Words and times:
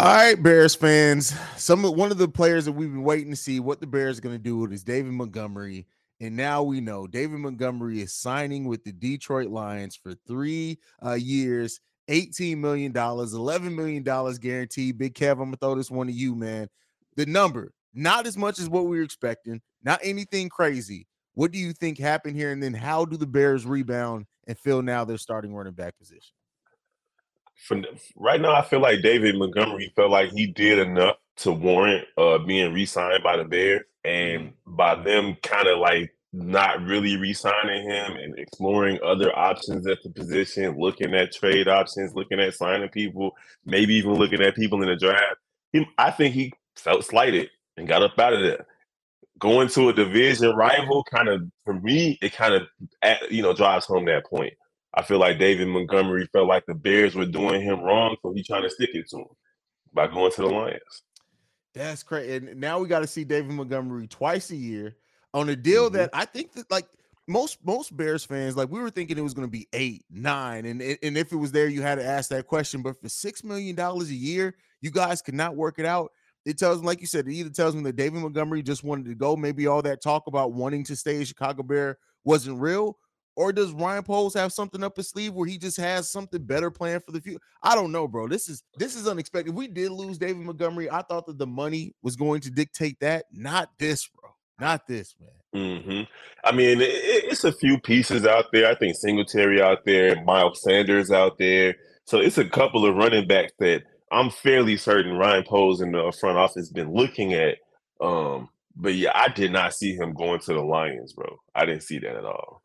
All 0.00 0.06
right, 0.06 0.42
Bears 0.42 0.74
fans. 0.74 1.34
Some 1.58 1.82
one 1.82 2.10
of 2.10 2.16
the 2.16 2.26
players 2.26 2.64
that 2.64 2.72
we've 2.72 2.90
been 2.90 3.02
waiting 3.02 3.28
to 3.32 3.36
see 3.36 3.60
what 3.60 3.82
the 3.82 3.86
Bears 3.86 4.16
are 4.16 4.22
going 4.22 4.34
to 4.34 4.42
do 4.42 4.56
with 4.56 4.72
is 4.72 4.82
David 4.82 5.12
Montgomery. 5.12 5.86
And 6.20 6.34
now 6.34 6.62
we 6.62 6.80
know 6.80 7.06
David 7.06 7.40
Montgomery 7.40 8.00
is 8.00 8.14
signing 8.14 8.64
with 8.64 8.82
the 8.82 8.92
Detroit 8.92 9.50
Lions 9.50 9.94
for 9.94 10.14
three 10.26 10.78
uh, 11.04 11.12
years, 11.12 11.80
$18 12.08 12.56
million, 12.56 12.94
$11 12.94 13.74
million 13.74 14.02
guaranteed. 14.02 14.96
Big 14.96 15.12
Kev, 15.12 15.38
I'm 15.38 15.50
to 15.50 15.58
throw 15.58 15.74
this 15.74 15.90
one 15.90 16.06
to 16.06 16.14
you, 16.14 16.34
man. 16.34 16.70
The 17.16 17.26
number, 17.26 17.74
not 17.92 18.26
as 18.26 18.38
much 18.38 18.58
as 18.58 18.70
what 18.70 18.86
we 18.86 18.96
were 18.96 19.04
expecting, 19.04 19.60
not 19.84 20.00
anything 20.02 20.48
crazy. 20.48 21.08
What 21.34 21.52
do 21.52 21.58
you 21.58 21.74
think 21.74 21.98
happened 21.98 22.36
here? 22.36 22.52
And 22.52 22.62
then 22.62 22.72
how 22.72 23.04
do 23.04 23.18
the 23.18 23.26
Bears 23.26 23.66
rebound 23.66 24.24
and 24.46 24.58
fill 24.58 24.80
now 24.80 25.04
their 25.04 25.18
starting 25.18 25.54
running 25.54 25.74
back 25.74 25.98
position? 25.98 26.32
For, 27.66 27.80
right 28.16 28.40
now, 28.40 28.54
I 28.54 28.62
feel 28.62 28.80
like 28.80 29.02
David 29.02 29.38
Montgomery 29.38 29.92
felt 29.94 30.10
like 30.10 30.30
he 30.30 30.46
did 30.46 30.78
enough 30.78 31.16
to 31.38 31.52
warrant 31.52 32.06
uh, 32.18 32.38
being 32.38 32.72
re-signed 32.72 33.22
by 33.22 33.36
the 33.36 33.44
Bears, 33.44 33.82
and 34.04 34.42
mm-hmm. 34.42 34.76
by 34.76 34.94
them 34.96 35.36
kind 35.42 35.68
of 35.68 35.78
like 35.78 36.14
not 36.32 36.82
really 36.82 37.16
re-signing 37.16 37.88
him 37.88 38.16
and 38.16 38.38
exploring 38.38 38.98
other 39.04 39.36
options 39.36 39.86
at 39.86 40.02
the 40.02 40.10
position, 40.10 40.78
looking 40.78 41.14
at 41.14 41.32
trade 41.32 41.66
options, 41.66 42.14
looking 42.14 42.38
at 42.40 42.54
signing 42.54 42.88
people, 42.88 43.34
maybe 43.64 43.94
even 43.94 44.14
looking 44.14 44.40
at 44.40 44.54
people 44.54 44.82
in 44.82 44.88
the 44.88 44.96
draft. 44.96 45.36
He, 45.72 45.86
I 45.98 46.10
think 46.10 46.34
he 46.34 46.52
felt 46.76 47.04
slighted 47.04 47.50
and 47.76 47.88
got 47.88 48.02
up 48.02 48.18
out 48.18 48.32
of 48.32 48.42
there. 48.42 48.66
Going 49.38 49.68
to 49.68 49.88
a 49.88 49.92
division 49.92 50.54
rival, 50.54 51.02
kind 51.04 51.28
of 51.28 51.42
for 51.64 51.74
me, 51.74 52.18
it 52.20 52.32
kind 52.32 52.54
of 52.54 52.62
you 53.30 53.42
know 53.42 53.54
drives 53.54 53.86
home 53.86 54.04
that 54.04 54.26
point. 54.26 54.52
I 54.94 55.02
feel 55.02 55.18
like 55.18 55.38
David 55.38 55.68
Montgomery 55.68 56.28
felt 56.32 56.48
like 56.48 56.66
the 56.66 56.74
Bears 56.74 57.14
were 57.14 57.26
doing 57.26 57.62
him 57.62 57.80
wrong, 57.80 58.16
so 58.22 58.32
he's 58.32 58.46
trying 58.46 58.62
to 58.62 58.70
stick 58.70 58.90
it 58.92 59.08
to 59.10 59.18
him 59.18 59.26
by 59.92 60.06
going 60.06 60.32
to 60.32 60.40
the 60.42 60.48
Lions. 60.48 61.02
That's 61.74 62.02
crazy. 62.02 62.36
And 62.36 62.60
now 62.60 62.80
we 62.80 62.88
got 62.88 63.00
to 63.00 63.06
see 63.06 63.24
David 63.24 63.52
Montgomery 63.52 64.08
twice 64.08 64.50
a 64.50 64.56
year 64.56 64.96
on 65.32 65.48
a 65.48 65.56
deal 65.56 65.86
mm-hmm. 65.86 65.96
that 65.96 66.10
I 66.12 66.24
think 66.24 66.52
that 66.54 66.70
like 66.70 66.86
most 67.28 67.58
most 67.64 67.96
Bears 67.96 68.24
fans, 68.24 68.56
like 68.56 68.70
we 68.70 68.80
were 68.80 68.90
thinking 68.90 69.16
it 69.16 69.22
was 69.22 69.34
going 69.34 69.46
to 69.46 69.50
be 69.50 69.68
eight, 69.72 70.04
nine, 70.10 70.66
and 70.66 70.82
and 70.82 71.16
if 71.16 71.32
it 71.32 71.36
was 71.36 71.52
there, 71.52 71.68
you 71.68 71.82
had 71.82 71.96
to 71.96 72.04
ask 72.04 72.28
that 72.30 72.46
question. 72.46 72.82
But 72.82 73.00
for 73.00 73.08
six 73.08 73.44
million 73.44 73.76
dollars 73.76 74.10
a 74.10 74.14
year, 74.14 74.56
you 74.80 74.90
guys 74.90 75.22
could 75.22 75.34
not 75.34 75.54
work 75.54 75.78
it 75.78 75.86
out. 75.86 76.10
It 76.44 76.58
tells 76.58 76.80
me, 76.80 76.86
like 76.86 77.00
you 77.00 77.06
said, 77.06 77.28
it 77.28 77.34
either 77.34 77.50
tells 77.50 77.76
me 77.76 77.82
that 77.82 77.96
David 77.96 78.20
Montgomery 78.20 78.62
just 78.62 78.82
wanted 78.82 79.06
to 79.06 79.14
go. 79.14 79.36
Maybe 79.36 79.66
all 79.66 79.82
that 79.82 80.02
talk 80.02 80.26
about 80.26 80.52
wanting 80.52 80.84
to 80.84 80.96
stay 80.96 81.22
a 81.22 81.24
Chicago 81.24 81.62
Bear 81.62 81.98
wasn't 82.24 82.58
real, 82.58 82.98
or 83.40 83.54
does 83.54 83.72
Ryan 83.72 84.02
Poles 84.02 84.34
have 84.34 84.52
something 84.52 84.84
up 84.84 84.98
his 84.98 85.08
sleeve 85.08 85.32
where 85.32 85.46
he 85.46 85.56
just 85.56 85.78
has 85.78 86.10
something 86.10 86.42
better 86.42 86.70
planned 86.70 87.06
for 87.06 87.12
the 87.12 87.22
future? 87.22 87.40
I 87.62 87.74
don't 87.74 87.90
know, 87.90 88.06
bro. 88.06 88.28
This 88.28 88.50
is 88.50 88.62
this 88.76 88.94
is 88.94 89.08
unexpected. 89.08 89.54
We 89.54 89.66
did 89.66 89.92
lose 89.92 90.18
David 90.18 90.44
Montgomery. 90.44 90.90
I 90.90 91.00
thought 91.00 91.24
that 91.24 91.38
the 91.38 91.46
money 91.46 91.94
was 92.02 92.16
going 92.16 92.42
to 92.42 92.50
dictate 92.50 93.00
that, 93.00 93.24
not 93.32 93.70
this, 93.78 94.06
bro. 94.08 94.30
Not 94.60 94.86
this, 94.86 95.14
man. 95.18 95.30
Mm-hmm. 95.54 96.02
I 96.44 96.52
mean, 96.52 96.82
it, 96.82 96.90
it's 96.90 97.44
a 97.44 97.52
few 97.52 97.80
pieces 97.80 98.26
out 98.26 98.52
there. 98.52 98.70
I 98.70 98.74
think 98.74 98.94
Singletary 98.94 99.62
out 99.62 99.86
there, 99.86 100.22
Miles 100.22 100.60
Sanders 100.60 101.10
out 101.10 101.38
there. 101.38 101.76
So 102.04 102.18
it's 102.18 102.36
a 102.36 102.44
couple 102.44 102.84
of 102.84 102.94
running 102.94 103.26
backs 103.26 103.52
that 103.58 103.84
I'm 104.12 104.28
fairly 104.28 104.76
certain 104.76 105.16
Ryan 105.16 105.44
Poles 105.44 105.80
in 105.80 105.92
the 105.92 106.12
front 106.20 106.36
office 106.36 106.68
been 106.68 106.92
looking 106.92 107.32
at. 107.32 107.56
Um, 108.02 108.50
but 108.76 108.92
yeah, 108.92 109.12
I 109.14 109.28
did 109.28 109.50
not 109.50 109.72
see 109.72 109.94
him 109.94 110.12
going 110.12 110.40
to 110.40 110.52
the 110.52 110.60
Lions, 110.60 111.14
bro. 111.14 111.38
I 111.54 111.64
didn't 111.64 111.84
see 111.84 112.00
that 112.00 112.16
at 112.16 112.26
all. 112.26 112.60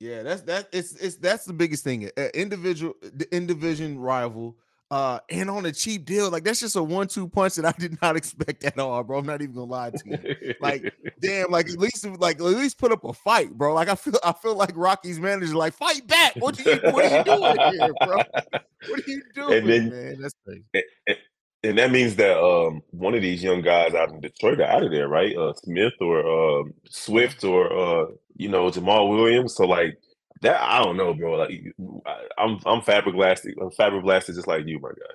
Yeah, 0.00 0.22
that's 0.22 0.42
that. 0.42 0.68
It's 0.72 0.94
it's 0.96 1.16
that's 1.16 1.44
the 1.44 1.52
biggest 1.52 1.82
thing. 1.82 2.08
Uh, 2.16 2.28
individual, 2.34 2.94
the 3.00 3.26
in 3.34 3.46
division 3.46 3.98
rival, 3.98 4.56
uh, 4.92 5.18
and 5.28 5.50
on 5.50 5.66
a 5.66 5.72
cheap 5.72 6.04
deal. 6.04 6.30
Like 6.30 6.44
that's 6.44 6.60
just 6.60 6.76
a 6.76 6.82
one-two 6.82 7.28
punch 7.28 7.56
that 7.56 7.64
I 7.64 7.72
did 7.72 8.00
not 8.00 8.16
expect 8.20 8.62
at 8.62 8.78
all, 8.78 9.02
bro. 9.02 9.18
I'm 9.18 9.26
not 9.26 9.42
even 9.42 9.54
gonna 9.56 9.66
lie 9.66 9.90
to 9.90 10.02
you. 10.04 10.54
Like, 10.60 10.94
damn, 11.20 11.50
like 11.50 11.68
at 11.68 11.78
least 11.78 12.06
like 12.20 12.36
at 12.36 12.44
least 12.44 12.78
put 12.78 12.92
up 12.92 13.02
a 13.04 13.12
fight, 13.12 13.52
bro. 13.58 13.74
Like 13.74 13.88
I 13.88 13.96
feel 13.96 14.14
I 14.24 14.32
feel 14.32 14.54
like 14.54 14.76
Rocky's 14.76 15.18
manager, 15.18 15.56
like 15.56 15.72
fight 15.72 16.06
back. 16.06 16.36
What 16.36 16.58
are 16.64 16.70
you 16.70 16.80
what 16.92 17.04
are 17.04 17.18
you 17.18 17.24
doing 17.24 17.72
here, 17.72 17.94
bro? 18.06 18.16
What 18.88 19.00
are 19.00 19.10
you 19.10 19.22
doing, 19.34 19.66
then, 19.66 19.90
man? 19.90 20.20
That's 20.20 20.34
crazy. 20.44 20.64
And, 21.64 21.78
that 21.78 21.90
means 21.90 22.16
that 22.16 22.38
um, 22.38 22.82
one 22.90 23.14
of 23.14 23.22
these 23.22 23.42
young 23.42 23.62
guys 23.62 23.94
out 23.94 24.10
in 24.10 24.20
Detroit 24.20 24.60
are 24.60 24.64
out 24.64 24.84
of 24.84 24.90
there, 24.90 25.08
right? 25.08 25.36
Uh, 25.36 25.52
Smith 25.54 25.94
or 26.00 26.20
uh, 26.60 26.64
Swift 26.88 27.44
or 27.44 27.72
uh, 27.72 28.06
you 28.36 28.48
know 28.48 28.70
Jamaal 28.70 29.10
Williams. 29.10 29.54
So 29.54 29.66
like 29.66 29.98
that, 30.42 30.60
I 30.60 30.82
don't 30.82 30.96
know, 30.96 31.14
bro. 31.14 31.36
Like 31.36 31.74
I'm 32.38 32.60
I'm 32.64 32.80
flabbergasted. 32.80 33.56
I'm 33.60 33.70
flabbergasted 33.70 34.36
just 34.36 34.46
like 34.46 34.66
you, 34.66 34.78
my 34.78 34.90
guy. 34.90 35.14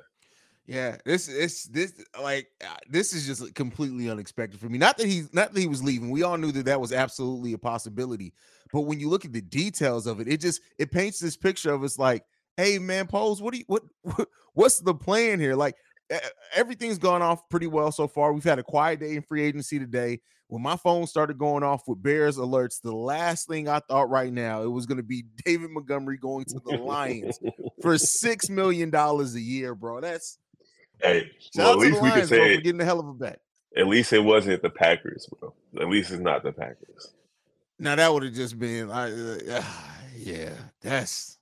Yeah, 0.66 0.96
this 1.04 1.28
is 1.28 1.66
this 1.66 1.94
like 2.22 2.48
uh, 2.66 2.76
this 2.90 3.14
is 3.14 3.26
just 3.26 3.54
completely 3.54 4.10
unexpected 4.10 4.60
for 4.60 4.70
me. 4.70 4.78
Not 4.78 4.98
that 4.98 5.08
he's 5.08 5.34
not 5.34 5.54
that 5.54 5.60
he 5.60 5.68
was 5.68 5.84
leaving. 5.84 6.10
We 6.10 6.24
all 6.24 6.38
knew 6.38 6.54
that 6.54 6.66
that 6.66 6.80
was 6.80 6.94
absolutely 6.94 7.54
a 7.54 7.58
possibility. 7.58 8.34
But 8.72 8.82
when 8.82 9.00
you 9.00 9.10
look 9.10 9.26
at 9.26 9.34
the 9.34 9.42
details 9.42 10.08
of 10.08 10.22
it, 10.22 10.28
it 10.28 10.40
just 10.40 10.62
it 10.78 10.90
paints 10.90 11.20
this 11.20 11.36
picture 11.36 11.74
of 11.74 11.84
us 11.84 12.00
like, 12.00 12.24
hey 12.56 12.80
man, 12.80 13.08
Poles, 13.08 13.42
what 13.42 13.52
do 13.52 13.60
you 13.60 13.66
what, 13.68 13.84
what 14.04 14.30
what's 14.54 14.80
the 14.80 14.94
plan 14.94 15.40
here? 15.40 15.56
Like 15.56 15.76
everything's 16.54 16.98
gone 16.98 17.22
off 17.22 17.48
pretty 17.50 17.68
well 17.68 17.92
so 17.92 18.08
far. 18.08 18.34
We've 18.34 18.44
had 18.44 18.60
a 18.60 18.64
quiet 18.64 19.00
day 19.00 19.16
in 19.16 19.22
free 19.22 19.44
agency 19.44 19.80
today. 19.80 20.20
When 20.48 20.62
my 20.62 20.76
phone 20.76 21.08
started 21.08 21.38
going 21.38 21.64
off 21.64 21.88
with 21.88 22.04
Bears 22.04 22.38
alerts, 22.38 22.82
the 22.82 22.96
last 22.96 23.48
thing 23.48 23.68
I 23.68 23.80
thought 23.80 24.10
right 24.10 24.32
now 24.32 24.62
it 24.62 24.68
was 24.68 24.86
going 24.86 24.98
to 24.98 25.04
be 25.04 25.24
David 25.46 25.72
Montgomery 25.72 26.18
going 26.18 26.46
to 26.46 26.62
the 26.66 26.78
Lions 26.78 27.40
for 27.82 27.98
six 27.98 28.50
million 28.50 28.90
dollars 28.90 29.36
a 29.36 29.42
year, 29.42 29.74
bro. 29.74 30.02
That's 30.02 30.38
hey, 31.02 31.32
well, 31.56 31.74
at 31.74 31.78
least 31.80 32.02
we 32.02 32.12
can 32.12 32.28
say 32.28 32.62
getting 32.62 32.82
a 32.82 32.86
hell 32.86 33.00
of 33.00 33.08
a 33.08 33.14
bet. 33.14 33.40
At 33.76 33.88
least 33.88 34.14
it 34.14 34.20
wasn't 34.20 34.62
the 34.62 34.70
Packers, 34.70 35.28
bro. 35.40 35.54
At 35.80 35.90
least 35.90 36.12
it's 36.12 36.22
not 36.22 36.44
the 36.44 36.52
Packers. 36.52 37.14
Now 37.80 37.96
that 37.96 38.14
would 38.14 38.24
have 38.24 38.34
just 38.34 38.60
been, 38.60 38.92
uh, 38.92 39.38
uh, 39.50 39.64
yeah, 40.18 40.52
that's 40.82 41.40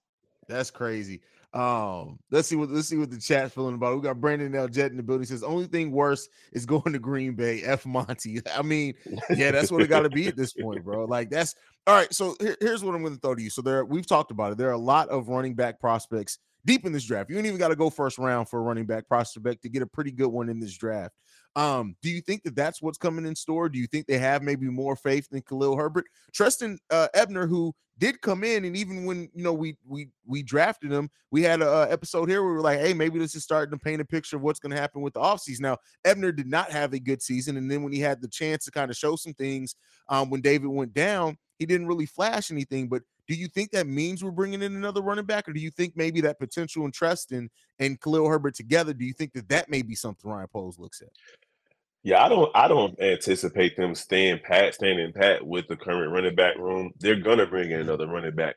that's 0.48 0.72
crazy. 0.72 1.22
Um, 1.54 2.20
let's 2.32 2.48
see 2.48 2.56
what 2.56 2.70
let's 2.70 2.88
see 2.88 2.98
what 2.98 3.12
the 3.12 3.20
chat's 3.20 3.54
feeling 3.54 3.76
about. 3.76 3.96
We 3.96 4.02
got 4.02 4.22
Brandon 4.22 4.56
L. 4.56 4.70
Jet 4.70 4.92
in 4.92 4.98
the 4.98 5.04
building. 5.04 5.24
He 5.24 5.28
says 5.28 5.44
only 5.44 5.68
thing 5.68 5.92
worse 5.92 6.30
is 6.54 6.66
going 6.66 6.94
to 6.94 7.00
Green 7.00 7.36
Bay. 7.36 7.62
F 7.66 7.86
Monty. 7.86 8.40
I 8.56 8.62
mean, 8.62 8.94
yeah, 9.36 9.52
that's 9.52 9.72
what 9.72 9.82
it 9.82 9.88
got 9.88 10.02
to 10.02 10.10
be 10.10 10.28
at 10.28 10.38
this 10.38 10.54
point, 10.54 10.84
bro. 10.84 11.06
Like 11.06 11.30
that's 11.30 11.56
all 11.88 11.96
right. 11.96 12.14
So 12.14 12.36
here, 12.40 12.56
here's 12.62 12.84
what 12.84 12.96
I'm 12.96 13.02
going 13.02 13.16
to 13.16 13.20
throw 13.20 13.36
to 13.36 13.42
you. 13.42 13.50
So 13.50 13.62
there, 13.62 13.84
we've 13.84 14.08
talked 14.08 14.32
about 14.32 14.54
it. 14.54 14.58
There 14.58 14.70
are 14.70 14.74
a 14.74 14.78
lot 14.78 15.10
of 15.10 15.28
running 15.28 15.56
back 15.56 15.80
prospects 15.80 16.40
deep 16.66 16.86
in 16.86 16.94
this 16.94 17.04
draft. 17.04 17.30
You 17.30 17.38
ain't 17.38 17.48
even 17.48 17.60
got 17.60 17.70
to 17.70 17.76
go 17.76 17.90
first 17.90 18.18
round 18.18 18.48
for 18.48 18.60
a 18.60 18.62
running 18.62 18.86
back 18.86 19.08
prospect 19.08 19.64
to 19.64 19.70
get 19.70 19.82
a 19.82 19.88
pretty 19.88 20.12
good 20.12 20.28
one 20.28 20.48
in 20.48 20.60
this 20.60 20.78
draft. 20.78 21.14
Um, 21.56 21.96
do 22.02 22.10
you 22.10 22.22
think 22.22 22.44
that 22.44 22.56
that's 22.56 22.82
what's 22.82 22.98
coming 22.98 23.26
in 23.26 23.36
store? 23.36 23.68
Do 23.68 23.78
you 23.78 23.88
think 23.88 24.08
they 24.08 24.18
have 24.18 24.42
maybe 24.42 24.68
more 24.68 24.96
faith 24.96 25.30
than 25.30 25.42
Khalil 25.42 25.76
Herbert? 25.76 26.06
Trestan 26.34 26.78
uh, 26.90 27.10
Ebner, 27.14 27.48
who 27.48 27.74
did 27.98 28.22
come 28.22 28.44
in, 28.44 28.66
and 28.66 28.76
even 28.76 29.06
when 29.06 29.30
you 29.34 29.44
know 29.44 29.54
we 29.54 29.78
we 29.86 30.10
we 30.26 30.44
drafted 30.44 30.92
him, 30.92 31.10
we 31.30 31.44
had 31.44 31.62
a, 31.62 31.88
episode 31.92 32.30
here 32.30 32.42
where 32.42 32.52
we 32.52 32.58
were 32.58 32.64
like, 32.64 32.80
hey, 32.80 32.94
maybe 32.94 33.20
this 33.20 33.36
is 33.36 33.44
starting 33.44 33.78
to 33.78 33.84
paint 33.84 34.02
a 34.02 34.06
picture 34.06 34.38
of 34.38 34.42
what's 34.42 34.60
going 34.60 34.72
to 34.72 34.80
happen 34.80 35.02
with 35.02 35.14
the 35.14 35.20
offseason. 35.20 35.62
Now, 35.62 35.78
Ebner 36.06 36.32
did 36.32 36.48
not 36.48 36.72
have 36.72 36.94
a 36.94 37.00
good 37.00 37.22
season, 37.22 37.58
and 37.58 37.70
then 37.70 37.84
when 37.84 37.94
he 37.94 38.00
had 38.00 38.22
the 38.22 38.28
chance 38.28 38.66
to 38.66 38.72
kind 38.72 38.90
of 38.90 38.98
show 38.98 39.16
some 39.16 39.34
things, 39.34 39.76
um, 40.10 40.30
when 40.30 40.42
David 40.42 40.68
went 40.68 40.94
down, 40.94 41.38
he 41.60 41.66
didn't 41.66 41.88
really 41.88 42.08
flash 42.08 42.50
anything. 42.50 42.88
But 42.88 43.04
do 43.28 43.36
you 43.36 43.48
think 43.48 43.72
that 43.72 43.88
means 43.88 44.24
we're 44.24 44.32
bringing 44.32 44.62
in 44.62 44.76
another 44.76 45.02
running 45.02 45.26
back, 45.26 45.48
or 45.48 45.54
do 45.54 45.60
you 45.60 45.70
think 45.70 45.96
maybe 45.96 46.22
that 46.22 46.40
potential 46.40 46.86
and 46.86 46.94
Trestan 46.94 47.50
and 47.78 48.02
Khalil 48.02 48.28
Herbert 48.28 48.56
together? 48.56 48.94
Do 48.94 49.06
you 49.06 49.14
think 49.14 49.34
that 49.34 49.48
that 49.50 49.70
may 49.70 49.84
be 49.84 49.96
something 49.96 50.30
Ryan 50.30 50.48
Poles 50.52 50.80
looks 50.80 51.02
at? 51.02 51.10
Yeah, 52.04 52.24
I 52.26 52.30
don't. 52.30 52.52
I 52.56 52.68
don't 52.68 53.00
anticipate 53.00 53.78
them 53.78 53.96
staying 53.96 54.40
pat, 54.44 54.76
standing 54.76 55.14
pat 55.14 55.46
with 55.46 55.68
the 55.68 55.78
current 55.78 56.12
running 56.12 56.36
back 56.36 56.58
room. 56.58 56.94
They're 57.00 57.22
gonna 57.22 57.46
bring 57.46 57.72
in 57.72 57.82
another 57.82 58.08
running 58.08 58.36
back, 58.36 58.56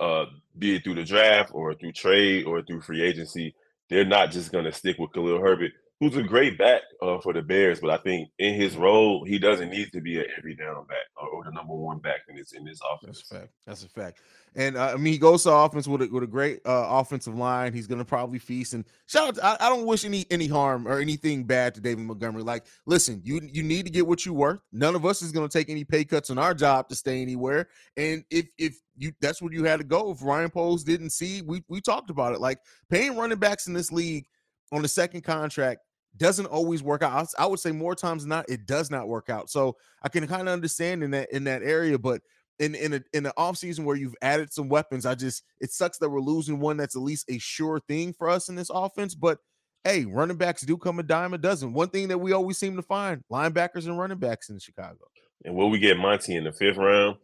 uh, 0.00 0.26
be 0.58 0.76
it 0.76 0.84
through 0.84 0.96
the 0.96 1.04
draft 1.04 1.50
or 1.54 1.74
through 1.74 1.92
trade 1.92 2.46
or 2.46 2.62
through 2.62 2.82
free 2.82 3.02
agency. 3.02 3.54
They're 3.90 4.06
not 4.06 4.32
just 4.32 4.52
gonna 4.52 4.72
stick 4.72 4.98
with 4.98 5.12
Khalil 5.12 5.40
Herbert 5.40 5.72
who's 6.00 6.16
a 6.16 6.22
great 6.22 6.58
back 6.58 6.82
uh, 7.00 7.18
for 7.20 7.32
the 7.32 7.42
Bears, 7.42 7.80
but 7.80 7.90
I 7.90 7.96
think 7.96 8.28
in 8.38 8.54
his 8.54 8.76
role, 8.76 9.24
he 9.24 9.38
doesn't 9.38 9.70
need 9.70 9.92
to 9.92 10.00
be 10.00 10.18
an 10.18 10.26
every 10.36 10.54
down 10.54 10.86
back 10.86 11.06
or, 11.16 11.28
or 11.28 11.44
the 11.44 11.50
number 11.50 11.74
one 11.74 11.98
back 11.98 12.20
in 12.28 12.36
this 12.36 12.52
in 12.52 12.64
this 12.64 12.80
offense. 12.92 13.22
That's 13.22 13.30
a 13.30 13.34
fact. 13.34 13.52
That's 13.66 13.84
a 13.84 13.88
fact. 13.88 14.20
And 14.54 14.76
uh, 14.76 14.92
I 14.94 14.96
mean, 14.96 15.12
he 15.12 15.18
goes 15.18 15.42
to 15.44 15.52
offense 15.52 15.86
with 15.86 16.02
a, 16.02 16.08
with 16.08 16.22
a 16.22 16.26
great 16.26 16.60
uh, 16.66 16.86
offensive 16.88 17.34
line. 17.34 17.72
He's 17.72 17.86
going 17.86 17.98
to 17.98 18.04
probably 18.04 18.38
feast. 18.38 18.74
And 18.74 18.84
shout 19.06 19.28
out, 19.28 19.34
to, 19.36 19.44
I, 19.44 19.66
I, 19.66 19.68
don't 19.68 19.86
wish 19.86 20.04
any 20.04 20.26
any 20.30 20.46
harm 20.46 20.86
or 20.86 20.98
anything 20.98 21.44
bad 21.44 21.74
to 21.74 21.80
David 21.80 22.04
Montgomery. 22.04 22.42
Like, 22.42 22.66
listen, 22.86 23.20
you 23.24 23.40
you 23.50 23.62
need 23.62 23.86
to 23.86 23.92
get 23.92 24.06
what 24.06 24.26
you 24.26 24.34
worth. 24.34 24.60
None 24.72 24.94
of 24.94 25.06
us 25.06 25.22
is 25.22 25.32
going 25.32 25.48
to 25.48 25.58
take 25.58 25.70
any 25.70 25.84
pay 25.84 26.04
cuts 26.04 26.30
on 26.30 26.38
our 26.38 26.54
job 26.54 26.88
to 26.88 26.94
stay 26.94 27.22
anywhere. 27.22 27.68
And 27.96 28.24
if 28.30 28.48
if 28.58 28.78
you 28.96 29.12
that's 29.20 29.40
where 29.40 29.52
you 29.52 29.64
had 29.64 29.78
to 29.78 29.84
go. 29.84 30.10
If 30.10 30.22
Ryan 30.22 30.50
Poles 30.50 30.84
didn't 30.84 31.10
see, 31.10 31.42
we 31.42 31.62
we 31.68 31.80
talked 31.80 32.10
about 32.10 32.34
it. 32.34 32.40
Like 32.40 32.58
paying 32.90 33.16
running 33.16 33.38
backs 33.38 33.66
in 33.66 33.72
this 33.72 33.92
league 33.92 34.26
on 34.72 34.82
the 34.82 34.88
second 34.88 35.22
contract 35.22 35.80
doesn't 36.18 36.46
always 36.46 36.82
work 36.82 37.02
out. 37.02 37.28
I 37.38 37.46
would 37.46 37.60
say 37.60 37.72
more 37.72 37.94
times 37.94 38.22
than 38.22 38.30
not, 38.30 38.48
it 38.48 38.66
does 38.66 38.90
not 38.90 39.08
work 39.08 39.28
out. 39.28 39.50
So 39.50 39.76
I 40.02 40.08
can 40.08 40.26
kind 40.26 40.48
of 40.48 40.52
understand 40.52 41.02
in 41.02 41.10
that 41.12 41.30
in 41.32 41.44
that 41.44 41.62
area, 41.62 41.98
but 41.98 42.22
in 42.58 42.74
in 42.74 42.94
a 42.94 43.00
in 43.12 43.22
the 43.22 43.34
off 43.36 43.56
season 43.56 43.84
where 43.84 43.96
you've 43.96 44.16
added 44.22 44.52
some 44.52 44.68
weapons, 44.68 45.06
I 45.06 45.14
just 45.14 45.42
it 45.60 45.72
sucks 45.72 45.98
that 45.98 46.08
we're 46.08 46.20
losing 46.20 46.60
one 46.60 46.76
that's 46.76 46.96
at 46.96 47.02
least 47.02 47.26
a 47.28 47.38
sure 47.38 47.80
thing 47.80 48.12
for 48.12 48.28
us 48.28 48.48
in 48.48 48.54
this 48.54 48.70
offense. 48.70 49.14
But 49.14 49.38
hey, 49.84 50.04
running 50.04 50.36
backs 50.36 50.62
do 50.62 50.76
come 50.76 50.98
a 50.98 51.02
dime 51.02 51.34
a 51.34 51.38
dozen. 51.38 51.72
One 51.72 51.88
thing 51.88 52.08
that 52.08 52.18
we 52.18 52.32
always 52.32 52.58
seem 52.58 52.76
to 52.76 52.82
find 52.82 53.22
linebackers 53.30 53.86
and 53.86 53.98
running 53.98 54.18
backs 54.18 54.48
in 54.48 54.58
Chicago. 54.58 55.06
And 55.44 55.54
will 55.54 55.70
we 55.70 55.78
get 55.78 55.98
Monty 55.98 56.34
in 56.34 56.44
the 56.44 56.52
fifth 56.52 56.76
round? 56.76 57.16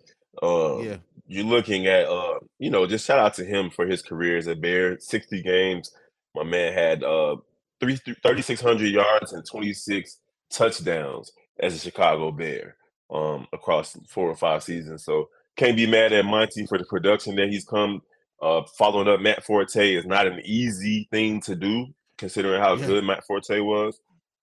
Uh, 0.43 0.79
yeah, 0.79 0.97
you're 1.27 1.45
looking 1.45 1.87
at 1.87 2.07
uh, 2.07 2.39
you 2.59 2.71
know, 2.71 2.87
just 2.87 3.07
shout 3.07 3.19
out 3.19 3.35
to 3.35 3.45
him 3.45 3.71
for 3.71 3.87
his 3.87 4.03
career 4.03 4.37
as 4.37 4.47
a 4.47 4.55
Bear. 4.55 4.99
60 4.99 5.43
games. 5.43 5.93
My 6.35 6.45
man 6.45 6.73
had 6.73 7.03
uh 7.03 7.37
3,600 7.83 8.87
yards 8.87 9.33
and 9.33 9.45
26 9.45 10.19
touchdowns 10.51 11.33
as 11.61 11.75
a 11.75 11.79
Chicago 11.79 12.31
Bear 12.31 12.77
um 13.11 13.47
across 13.53 13.97
four 14.09 14.29
or 14.29 14.37
five 14.37 14.63
seasons. 14.63 15.05
So 15.05 15.29
can't 15.57 15.77
be 15.77 15.87
mad 15.87 16.13
at 16.13 16.25
Monty 16.25 16.67
for 16.67 16.79
the 16.79 16.85
production 16.85 17.37
that 17.37 17.49
he's 17.49 17.65
come. 17.65 18.03
Uh, 18.41 18.63
following 18.77 19.07
up 19.07 19.21
Matt 19.21 19.45
Forte 19.45 19.95
is 19.95 20.05
not 20.05 20.27
an 20.27 20.41
easy 20.45 21.07
thing 21.11 21.41
to 21.43 21.55
do, 21.55 21.87
considering 22.19 22.61
how 22.61 22.75
yeah. 22.75 22.87
good 22.87 23.05
Matt 23.05 23.25
Forte 23.25 23.61
was. 23.61 24.01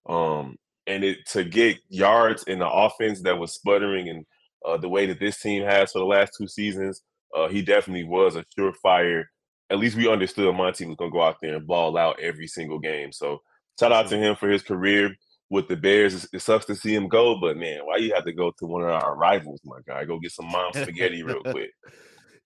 Um, 0.07 0.57
and 0.87 1.03
it 1.03 1.25
to 1.31 1.43
get 1.43 1.77
yards 1.89 2.43
in 2.43 2.59
the 2.59 2.69
offense 2.69 3.21
that 3.21 3.37
was 3.37 3.53
sputtering 3.53 4.09
and 4.09 4.25
uh, 4.65 4.77
the 4.77 4.89
way 4.89 5.05
that 5.05 5.19
this 5.19 5.39
team 5.39 5.63
has 5.63 5.91
for 5.91 5.99
the 5.99 6.05
last 6.05 6.33
two 6.37 6.47
seasons, 6.47 7.01
uh, 7.35 7.47
he 7.47 7.61
definitely 7.61 8.03
was 8.03 8.35
a 8.35 8.45
surefire. 8.57 9.25
At 9.69 9.79
least 9.79 9.95
we 9.95 10.07
understood 10.07 10.53
Monty 10.55 10.85
was 10.85 10.95
going 10.95 11.11
to 11.11 11.15
go 11.15 11.21
out 11.21 11.37
there 11.41 11.55
and 11.55 11.67
ball 11.67 11.97
out 11.97 12.19
every 12.19 12.47
single 12.47 12.79
game. 12.79 13.11
So 13.11 13.41
shout 13.79 13.91
out 13.91 14.07
to 14.09 14.17
him 14.17 14.35
for 14.35 14.49
his 14.49 14.63
career 14.63 15.15
with 15.49 15.67
the 15.67 15.75
Bears. 15.75 16.27
It 16.33 16.41
sucks 16.41 16.65
to 16.65 16.75
see 16.75 16.93
him 16.93 17.07
go, 17.07 17.39
but 17.39 17.57
man, 17.57 17.79
why 17.83 17.97
you 17.97 18.13
have 18.13 18.25
to 18.25 18.33
go 18.33 18.51
to 18.57 18.65
one 18.65 18.83
of 18.83 18.89
our 18.89 19.15
rivals, 19.15 19.61
my 19.63 19.79
guy? 19.87 20.05
Go 20.05 20.19
get 20.19 20.31
some 20.31 20.47
mom 20.47 20.71
spaghetti 20.73 21.23
real 21.23 21.41
quick. 21.43 21.71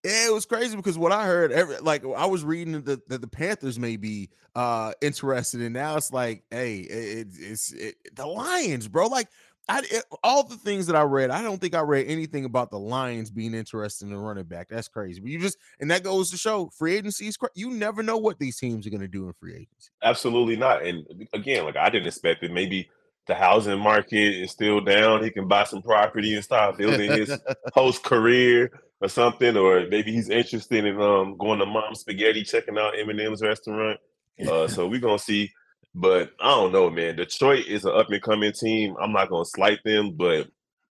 Yeah, 0.03 0.27
it 0.27 0.33
was 0.33 0.45
crazy 0.45 0.75
because 0.75 0.97
what 0.97 1.13
I 1.13 1.25
heard, 1.25 1.53
every, 1.53 1.77
like 1.77 2.03
I 2.03 2.25
was 2.25 2.43
reading 2.43 2.81
that 2.81 3.07
the, 3.07 3.17
the, 3.17 3.27
Panthers 3.27 3.79
may 3.79 3.95
be 3.95 4.29
uh 4.53 4.91
interested, 5.01 5.61
and 5.61 5.73
now 5.73 5.95
it's 5.95 6.11
like, 6.11 6.43
hey, 6.51 6.79
it, 6.79 7.27
it's 7.39 7.71
it, 7.71 7.95
the 8.13 8.25
Lions, 8.25 8.89
bro. 8.89 9.07
Like 9.07 9.29
I 9.69 9.79
it, 9.79 10.03
all 10.23 10.43
the 10.43 10.57
things 10.57 10.87
that 10.87 10.95
I 10.95 11.03
read, 11.03 11.29
I 11.29 11.41
don't 11.41 11.59
think 11.59 11.73
I 11.73 11.81
read 11.81 12.07
anything 12.07 12.45
about 12.45 12.69
the 12.69 12.79
Lions 12.79 13.31
being 13.31 13.53
interested 13.53 14.07
in 14.07 14.13
a 14.13 14.19
running 14.19 14.43
back. 14.43 14.67
That's 14.69 14.89
crazy. 14.89 15.21
But 15.21 15.29
you 15.31 15.39
just 15.39 15.57
and 15.79 15.89
that 15.89 16.03
goes 16.03 16.29
to 16.31 16.37
show 16.37 16.69
free 16.77 16.95
agency 16.95 17.27
is 17.27 17.37
you 17.55 17.69
never 17.71 18.03
know 18.03 18.17
what 18.17 18.39
these 18.39 18.57
teams 18.57 18.85
are 18.85 18.89
going 18.89 19.01
to 19.01 19.07
do 19.07 19.27
in 19.27 19.33
free 19.33 19.53
agency. 19.53 19.89
Absolutely 20.03 20.57
not. 20.57 20.85
And 20.85 21.05
again, 21.33 21.63
like 21.63 21.77
I 21.77 21.89
didn't 21.89 22.07
expect 22.07 22.43
it. 22.43 22.51
Maybe 22.51 22.89
the 23.25 23.35
housing 23.35 23.79
market 23.79 24.41
is 24.41 24.51
still 24.51 24.81
down. 24.81 25.23
He 25.23 25.31
can 25.31 25.47
buy 25.47 25.63
some 25.63 25.81
property 25.81 26.35
and 26.35 26.43
start 26.43 26.77
building 26.77 27.11
his 27.11 27.39
post 27.73 28.03
career 28.03 28.69
or 28.99 29.07
something. 29.07 29.55
Or 29.55 29.87
maybe 29.87 30.11
he's 30.11 30.29
interested 30.29 30.83
in 30.83 30.99
um 30.99 31.37
going 31.37 31.59
to 31.59 31.65
Mom 31.65 31.95
Spaghetti, 31.95 32.43
checking 32.43 32.77
out 32.77 32.95
Eminem's 32.95 33.41
restaurant. 33.41 33.99
Uh, 34.45 34.67
so 34.67 34.87
we're 34.87 34.99
gonna 34.99 35.19
see. 35.19 35.51
But 35.95 36.31
I 36.39 36.49
don't 36.49 36.71
know, 36.71 36.89
man. 36.89 37.15
Detroit 37.15 37.67
is 37.67 37.85
an 37.85 37.93
up 37.93 38.09
and 38.09 38.21
coming 38.21 38.51
team. 38.51 38.95
I'm 38.99 39.11
not 39.11 39.29
gonna 39.29 39.45
slight 39.45 39.79
them, 39.83 40.15
but 40.15 40.47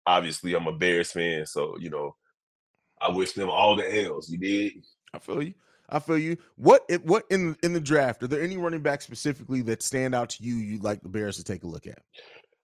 obviously 0.06 0.54
I'm 0.54 0.66
a 0.66 0.72
Bears 0.72 1.12
fan, 1.12 1.44
so 1.46 1.76
you 1.78 1.90
know, 1.90 2.16
I 3.00 3.10
wish 3.10 3.32
them 3.32 3.50
all 3.50 3.76
the 3.76 3.90
hells. 3.90 4.30
You 4.30 4.38
did. 4.38 4.72
I 5.12 5.18
feel 5.18 5.42
you. 5.42 5.54
I 5.88 5.98
feel 5.98 6.18
you. 6.18 6.36
What 6.56 6.90
what 7.02 7.24
in 7.30 7.56
in 7.62 7.72
the 7.72 7.80
draft? 7.80 8.22
Are 8.22 8.26
there 8.26 8.42
any 8.42 8.56
running 8.56 8.80
backs 8.80 9.04
specifically 9.04 9.62
that 9.62 9.82
stand 9.82 10.14
out 10.14 10.30
to 10.30 10.44
you? 10.44 10.54
You'd 10.54 10.84
like 10.84 11.02
the 11.02 11.08
Bears 11.08 11.36
to 11.36 11.44
take 11.44 11.64
a 11.64 11.68
look 11.68 11.86
at? 11.86 12.02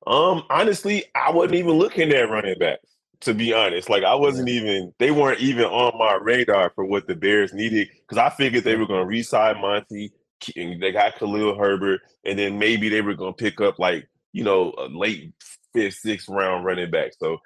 Um, 0.07 0.43
honestly, 0.51 1.05
I 1.15 1.31
wasn't 1.31 1.57
even 1.57 1.73
looking 1.73 2.11
at 2.13 2.31
running 2.31 2.59
backs. 2.59 2.89
To 3.21 3.35
be 3.35 3.53
honest, 3.53 3.89
like 3.89 4.03
I 4.03 4.17
wasn't 4.17 4.49
even. 4.49 4.93
They 4.99 5.13
weren't 5.13 5.39
even 5.39 5.67
on 5.67 5.97
my 5.97 6.19
radar 6.21 6.73
for 6.75 6.85
what 6.85 7.07
the 7.07 7.15
Bears 7.15 7.53
needed 7.53 7.89
because 8.01 8.19
I 8.19 8.31
figured 8.31 8.65
they 8.65 8.75
were 8.75 8.87
going 8.87 9.03
to 9.03 9.07
re-sign 9.07 9.61
Monty 9.61 10.13
they 10.55 10.93
got 10.93 11.17
Khalil 11.17 11.57
Herbert, 11.57 12.01
and 12.25 12.39
then 12.39 12.59
maybe 12.59 12.89
they 12.89 13.01
were 13.01 13.15
going 13.15 13.35
to 13.35 13.45
pick 13.45 13.61
up 13.61 13.79
like 13.79 14.09
you 14.33 14.45
know 14.45 14.73
a 14.79 14.87
late 14.87 15.33
fifth, 15.73 15.95
sixth 15.95 16.29
round 16.29 16.65
running 16.65 16.91
back. 16.91 17.13
So 17.19 17.39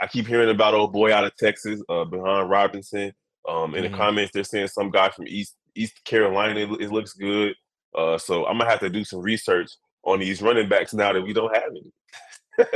I 0.00 0.06
keep 0.06 0.26
hearing 0.26 0.50
about 0.50 0.74
old 0.74 0.92
boy 0.92 1.12
out 1.12 1.24
of 1.24 1.36
Texas, 1.36 1.80
uh, 1.88 2.04
Bijan 2.04 2.48
Robinson. 2.48 3.12
Um, 3.48 3.74
in 3.74 3.84
mm-hmm. 3.84 3.92
the 3.92 3.98
comments, 3.98 4.32
they're 4.32 4.44
saying 4.44 4.68
some 4.68 4.90
guy 4.90 5.08
from 5.10 5.26
East 5.26 5.56
East 5.74 6.04
Carolina. 6.04 6.60
It, 6.60 6.82
it 6.82 6.92
looks 6.92 7.14
good. 7.14 7.54
Uh, 7.94 8.18
so 8.18 8.46
I'm 8.46 8.58
gonna 8.58 8.70
have 8.70 8.80
to 8.80 8.90
do 8.90 9.04
some 9.04 9.20
research 9.20 9.70
on 10.04 10.20
these 10.20 10.42
running 10.42 10.68
backs 10.68 10.94
now 10.94 11.12
that 11.12 11.22
we 11.22 11.32
don't 11.32 11.54
have 11.54 11.70
any. 11.70 12.66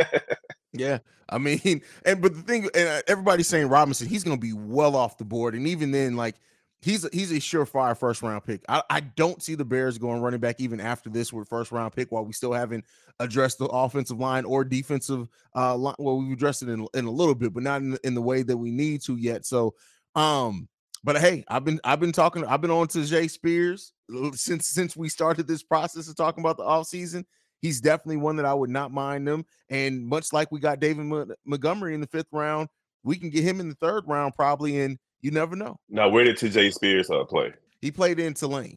yeah, 0.73 0.99
I 1.29 1.39
mean, 1.39 1.83
and 2.05 2.21
but 2.21 2.35
the 2.35 2.43
thing, 2.43 2.69
and 2.75 2.89
uh, 2.89 3.03
everybody's 3.07 3.47
saying 3.47 3.69
Robinson, 3.69 4.09
he's 4.09 4.25
gonna 4.25 4.37
be 4.37 4.53
well 4.53 4.97
off 4.97 5.19
the 5.19 5.25
board, 5.25 5.55
and 5.55 5.67
even 5.67 5.91
then, 5.91 6.17
like 6.17 6.37
he's 6.85 7.05
a, 7.05 7.09
he's 7.13 7.33
a 7.33 7.37
surefire 7.37 7.97
first 7.97 8.23
round 8.23 8.45
pick. 8.45 8.63
I, 8.69 8.83
I 8.91 9.01
don't 9.01 9.43
see 9.43 9.55
the 9.55 9.65
Bears 9.65 9.97
going 9.97 10.21
running 10.21 10.41
back 10.41 10.57
even 10.61 10.81
after 10.81 11.09
this 11.09 11.33
with 11.33 11.49
first 11.49 11.73
round 11.73 11.95
pick 11.95 12.13
while 12.13 12.25
we 12.25 12.33
still 12.33 12.53
haven't 12.53 12.85
addressed 13.21 13.59
the 13.59 13.67
offensive 13.67 14.21
line 14.21 14.45
or 14.45 14.65
defensive 14.65 15.29
uh 15.57 15.75
line. 15.77 15.95
Well, 15.99 16.19
we've 16.19 16.33
addressed 16.33 16.63
it 16.63 16.69
in, 16.69 16.87
in 16.95 17.07
a 17.07 17.11
little 17.11 17.35
bit, 17.35 17.55
but 17.55 17.63
not 17.63 17.81
in, 17.81 17.97
in 18.05 18.15
the 18.15 18.23
way 18.23 18.43
that 18.43 18.57
we 18.57 18.71
need 18.71 19.01
to 19.03 19.17
yet. 19.17 19.47
So, 19.47 19.75
um, 20.15 20.69
but 21.03 21.19
hey, 21.19 21.45
I've 21.49 21.65
been 21.65 21.81
I've 21.85 22.01
been 22.01 22.13
talking, 22.13 22.45
I've 22.45 22.61
been 22.61 22.71
on 22.71 22.89
to 22.89 23.05
Jay 23.05 23.29
Spears 23.29 23.93
since 24.35 24.69
since 24.69 24.97
we 24.97 25.09
started 25.09 25.47
this 25.49 25.63
process 25.63 26.09
of 26.09 26.17
talking 26.17 26.43
about 26.43 26.59
the 26.59 26.65
offseason. 26.65 27.25
He's 27.61 27.81
definitely 27.81 28.19
one 28.19 28.37
that 28.37 28.45
I 28.45 28.53
would 28.53 28.69
not 28.69 28.93
mind 28.93 29.27
them. 29.27 29.47
And 29.71 30.07
much 30.07 30.35
like 30.35 30.53
we 30.53 30.61
got 30.61 30.81
David 30.81 31.07
Montgomery 31.47 31.95
in 31.95 32.03
the 32.03 32.07
fifth 32.07 32.29
round, 32.31 32.69
we 33.05 33.17
can 33.17 33.31
get 33.31 33.43
him 33.43 33.59
in 33.59 33.71
the 33.71 33.75
third 33.77 34.05
round 34.07 34.35
probably. 34.35 34.81
And 34.81 34.99
you 35.25 35.31
never 35.31 35.57
know. 35.57 35.81
Now, 35.89 36.11
where 36.11 36.23
did 36.23 36.37
Tyjae 36.37 36.71
Spears 36.71 37.09
uh, 37.09 37.25
play? 37.25 37.55
He 37.81 37.91
played 37.91 38.21
in 38.21 38.35
Tulane. 38.35 38.77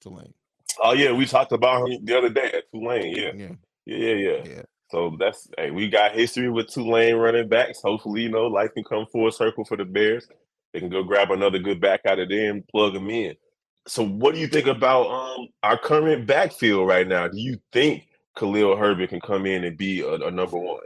Tulane. 0.00 0.34
Oh 0.82 0.92
yeah, 0.92 1.12
we 1.12 1.24
talked 1.24 1.52
about 1.52 1.88
him 1.88 2.04
the 2.04 2.18
other 2.18 2.30
day 2.30 2.50
at 2.52 2.64
Tulane. 2.72 3.14
Yeah. 3.14 3.30
Yeah. 3.36 3.52
Yeah. 3.86 3.96
Yeah. 3.96 4.14
yeah. 4.14 4.42
yeah. 4.44 4.62
So 4.90 5.16
that's 5.20 5.48
hey, 5.56 5.70
we 5.70 5.88
got 5.88 6.16
history 6.16 6.50
with 6.50 6.66
Tulane 6.66 7.14
running 7.14 7.48
backs. 7.48 7.80
Hopefully, 7.80 8.22
you 8.22 8.28
know, 8.28 8.46
life 8.46 8.74
can 8.74 8.82
come 8.82 9.06
full 9.06 9.30
circle 9.30 9.64
for 9.64 9.76
the 9.76 9.84
Bears. 9.84 10.26
They 10.72 10.80
can 10.80 10.88
go 10.88 11.04
grab 11.04 11.30
another 11.30 11.60
good 11.60 11.80
back 11.80 12.00
out 12.06 12.18
of 12.18 12.28
there 12.28 12.50
and 12.50 12.66
plug 12.66 12.94
them 12.94 13.08
in. 13.08 13.36
So, 13.86 14.04
what 14.04 14.34
do 14.34 14.40
you 14.40 14.48
think 14.48 14.66
about 14.66 15.06
um, 15.06 15.46
our 15.62 15.78
current 15.78 16.26
backfield 16.26 16.88
right 16.88 17.06
now? 17.06 17.28
Do 17.28 17.38
you 17.38 17.58
think 17.72 18.02
Khalil 18.36 18.76
Herbert 18.76 19.10
can 19.10 19.20
come 19.20 19.46
in 19.46 19.64
and 19.64 19.76
be 19.76 20.00
a, 20.00 20.14
a, 20.14 20.30
number 20.30 20.58
one? 20.58 20.82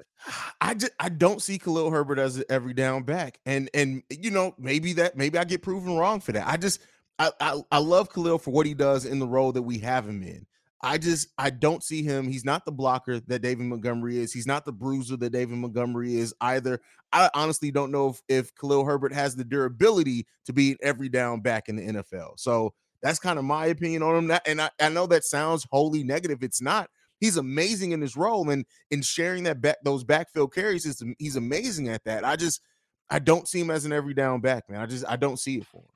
I 0.61 0.75
just 0.75 0.93
I 0.99 1.09
don't 1.09 1.41
see 1.41 1.59
Khalil 1.59 1.91
Herbert 1.91 2.19
as 2.19 2.43
every 2.51 2.75
down 2.75 3.05
back, 3.05 3.39
and 3.47 3.71
and 3.73 4.03
you 4.11 4.31
know 4.31 4.55
maybe 4.59 4.93
that 4.95 5.17
maybe 5.17 5.39
I 5.39 5.45
get 5.45 5.63
proven 5.63 5.97
wrong 5.97 6.21
for 6.21 6.33
that. 6.33 6.47
I 6.47 6.57
just 6.57 6.81
I, 7.19 7.31
I 7.41 7.61
I 7.73 7.79
love 7.79 8.13
Khalil 8.13 8.39
for 8.39 8.51
what 8.51 8.67
he 8.67 8.75
does 8.75 9.05
in 9.05 9.19
the 9.19 9.27
role 9.27 9.53
that 9.53 9.63
we 9.63 9.79
have 9.79 10.07
him 10.07 10.23
in. 10.23 10.47
I 10.81 10.99
just 10.99 11.29
I 11.39 11.51
don't 11.51 11.83
see 11.83 12.03
him. 12.03 12.29
He's 12.29 12.45
not 12.45 12.65
the 12.65 12.73
blocker 12.73 13.21
that 13.21 13.43
David 13.43 13.67
Montgomery 13.67 14.19
is. 14.19 14.33
He's 14.33 14.47
not 14.47 14.65
the 14.65 14.73
bruiser 14.73 15.17
that 15.17 15.31
David 15.31 15.59
Montgomery 15.59 16.17
is 16.17 16.35
either. 16.41 16.81
I 17.13 17.31
honestly 17.35 17.71
don't 17.71 17.91
know 17.91 18.11
if, 18.11 18.23
if 18.29 18.55
Khalil 18.55 18.85
Herbert 18.85 19.13
has 19.13 19.35
the 19.35 19.45
durability 19.45 20.27
to 20.45 20.53
be 20.53 20.73
an 20.73 20.79
every 20.83 21.09
down 21.09 21.41
back 21.41 21.69
in 21.69 21.77
the 21.77 21.83
NFL. 21.83 22.39
So 22.39 22.75
that's 23.03 23.19
kind 23.19 23.39
of 23.39 23.45
my 23.45 23.67
opinion 23.67 24.03
on 24.03 24.31
him. 24.31 24.39
And 24.47 24.61
I, 24.61 24.71
I 24.81 24.89
know 24.89 25.07
that 25.07 25.25
sounds 25.25 25.67
wholly 25.71 26.05
negative. 26.05 26.43
It's 26.43 26.61
not. 26.61 26.91
He's 27.21 27.37
amazing 27.37 27.93
in 27.93 28.01
his 28.01 28.17
role 28.17 28.49
and 28.51 28.65
in 28.91 29.03
sharing 29.03 29.45
that 29.45 29.61
back 29.61 29.77
those 29.85 30.05
backfield 30.05 30.55
carries. 30.55 30.87
Is 30.87 31.03
he's 31.19 31.37
amazing 31.37 31.89
at 31.89 32.05
that. 32.05 32.25
I 32.25 32.37
just 32.37 32.61
I 33.11 33.19
don't 33.19 33.49
see 33.49 33.61
him 33.61 33.71
as 33.71 33.85
an 33.85 33.93
every 33.93 34.15
down 34.15 34.41
back, 34.41 34.69
man. 34.69 34.81
I 34.81 34.87
just 34.87 35.05
I 35.09 35.17
don't 35.17 35.39
see 35.39 35.59
it 35.59 35.67
for 35.67 35.79
him. 35.79 35.89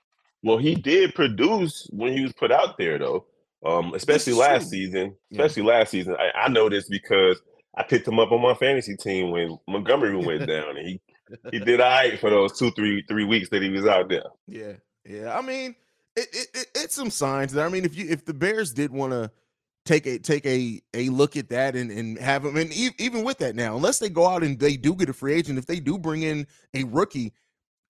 Well, 0.42 0.58
he 0.58 0.74
did 0.74 1.14
produce 1.14 1.88
when 1.92 2.12
he 2.12 2.22
was 2.22 2.32
put 2.32 2.50
out 2.50 2.76
there, 2.76 2.98
though. 2.98 3.26
Um, 3.64 3.94
especially 3.94 4.32
last 4.32 4.70
season. 4.70 5.14
Especially 5.30 5.62
yeah. 5.62 5.68
last 5.68 5.90
season. 5.90 6.16
I, 6.18 6.46
I 6.46 6.48
know 6.48 6.68
this 6.68 6.88
because 6.88 7.40
I 7.76 7.84
picked 7.84 8.08
him 8.08 8.18
up 8.18 8.32
on 8.32 8.42
my 8.42 8.54
fantasy 8.54 8.96
team 8.96 9.30
when 9.30 9.56
Montgomery 9.68 10.16
went 10.16 10.46
down, 10.48 10.76
and 10.76 10.86
he 10.86 11.00
he 11.50 11.58
did 11.60 11.80
all 11.80 11.88
right 11.88 12.18
for 12.18 12.30
those 12.30 12.58
two, 12.58 12.70
three, 12.72 13.04
three 13.08 13.24
weeks 13.24 13.48
that 13.50 13.62
he 13.62 13.70
was 13.70 13.86
out 13.86 14.08
there. 14.08 14.24
Yeah, 14.48 14.72
yeah. 15.04 15.36
I 15.36 15.42
mean, 15.42 15.76
it, 16.16 16.28
it, 16.32 16.48
it 16.54 16.66
it's 16.74 16.94
some 16.94 17.10
signs 17.10 17.52
there. 17.52 17.64
I 17.64 17.68
mean, 17.68 17.84
if 17.84 17.96
you 17.96 18.08
if 18.08 18.24
the 18.24 18.34
Bears 18.34 18.72
did 18.72 18.90
want 18.90 19.12
to 19.12 19.30
take 19.84 20.06
a 20.06 20.18
take 20.18 20.46
a 20.46 20.80
a 20.94 21.08
look 21.08 21.36
at 21.36 21.48
that 21.48 21.74
and 21.74 21.90
and 21.90 22.18
have 22.18 22.42
them 22.44 22.56
and 22.56 22.72
even 22.72 23.24
with 23.24 23.38
that 23.38 23.56
now, 23.56 23.76
unless 23.76 23.98
they 23.98 24.08
go 24.08 24.26
out 24.26 24.42
and 24.42 24.58
they 24.58 24.76
do 24.76 24.94
get 24.94 25.08
a 25.08 25.12
free 25.12 25.34
agent, 25.34 25.58
if 25.58 25.66
they 25.66 25.80
do 25.80 25.98
bring 25.98 26.22
in 26.22 26.46
a 26.74 26.84
rookie, 26.84 27.32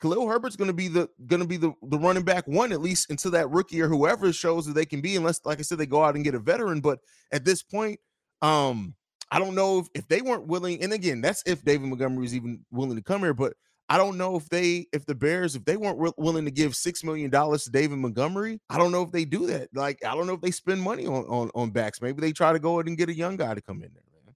Khalil 0.02 0.26
Herbert's 0.28 0.56
going 0.56 0.68
to 0.68 0.74
be 0.74 0.88
the 0.88 1.08
going 1.26 1.40
to 1.40 1.46
be 1.46 1.56
the 1.56 1.72
the 1.82 1.98
running 1.98 2.24
back 2.24 2.46
one 2.48 2.72
at 2.72 2.80
least 2.80 3.10
until 3.10 3.30
that 3.32 3.50
rookie 3.50 3.80
or 3.80 3.88
whoever 3.88 4.32
shows 4.32 4.66
that 4.66 4.74
they 4.74 4.84
can 4.84 5.00
be. 5.00 5.16
Unless, 5.16 5.44
like 5.44 5.60
I 5.60 5.62
said, 5.62 5.78
they 5.78 5.86
go 5.86 6.02
out 6.02 6.16
and 6.16 6.24
get 6.24 6.34
a 6.34 6.40
veteran. 6.40 6.80
But 6.80 6.98
at 7.30 7.44
this 7.44 7.62
point, 7.62 8.00
um, 8.42 8.94
I 9.30 9.38
don't 9.38 9.54
know 9.54 9.78
if, 9.78 9.86
if 9.94 10.08
they 10.08 10.20
weren't 10.20 10.48
willing. 10.48 10.82
And 10.82 10.92
again, 10.92 11.20
that's 11.20 11.42
if 11.46 11.64
David 11.64 11.88
Montgomery 11.88 12.26
is 12.26 12.34
even 12.34 12.64
willing 12.70 12.96
to 12.96 13.02
come 13.02 13.20
here. 13.20 13.32
But 13.32 13.54
I 13.92 13.98
don't 13.98 14.16
know 14.16 14.36
if 14.36 14.48
they 14.48 14.86
if 14.94 15.04
the 15.04 15.14
Bears 15.14 15.54
if 15.54 15.66
they 15.66 15.76
weren't 15.76 15.98
re- 15.98 16.12
willing 16.16 16.46
to 16.46 16.50
give 16.50 16.74
six 16.74 17.04
million 17.04 17.28
dollars 17.28 17.64
to 17.64 17.70
David 17.70 17.98
Montgomery. 17.98 18.58
I 18.70 18.78
don't 18.78 18.90
know 18.90 19.02
if 19.02 19.12
they 19.12 19.26
do 19.26 19.46
that. 19.48 19.68
Like 19.74 20.02
I 20.02 20.14
don't 20.14 20.26
know 20.26 20.32
if 20.32 20.40
they 20.40 20.50
spend 20.50 20.80
money 20.80 21.06
on 21.06 21.24
on 21.24 21.50
on 21.54 21.72
backs. 21.72 22.00
Maybe 22.00 22.22
they 22.22 22.32
try 22.32 22.54
to 22.54 22.58
go 22.58 22.78
ahead 22.78 22.86
and 22.86 22.96
get 22.96 23.10
a 23.10 23.14
young 23.14 23.36
guy 23.36 23.52
to 23.52 23.60
come 23.60 23.82
in 23.82 23.90
there. 23.92 24.02
Man. 24.24 24.34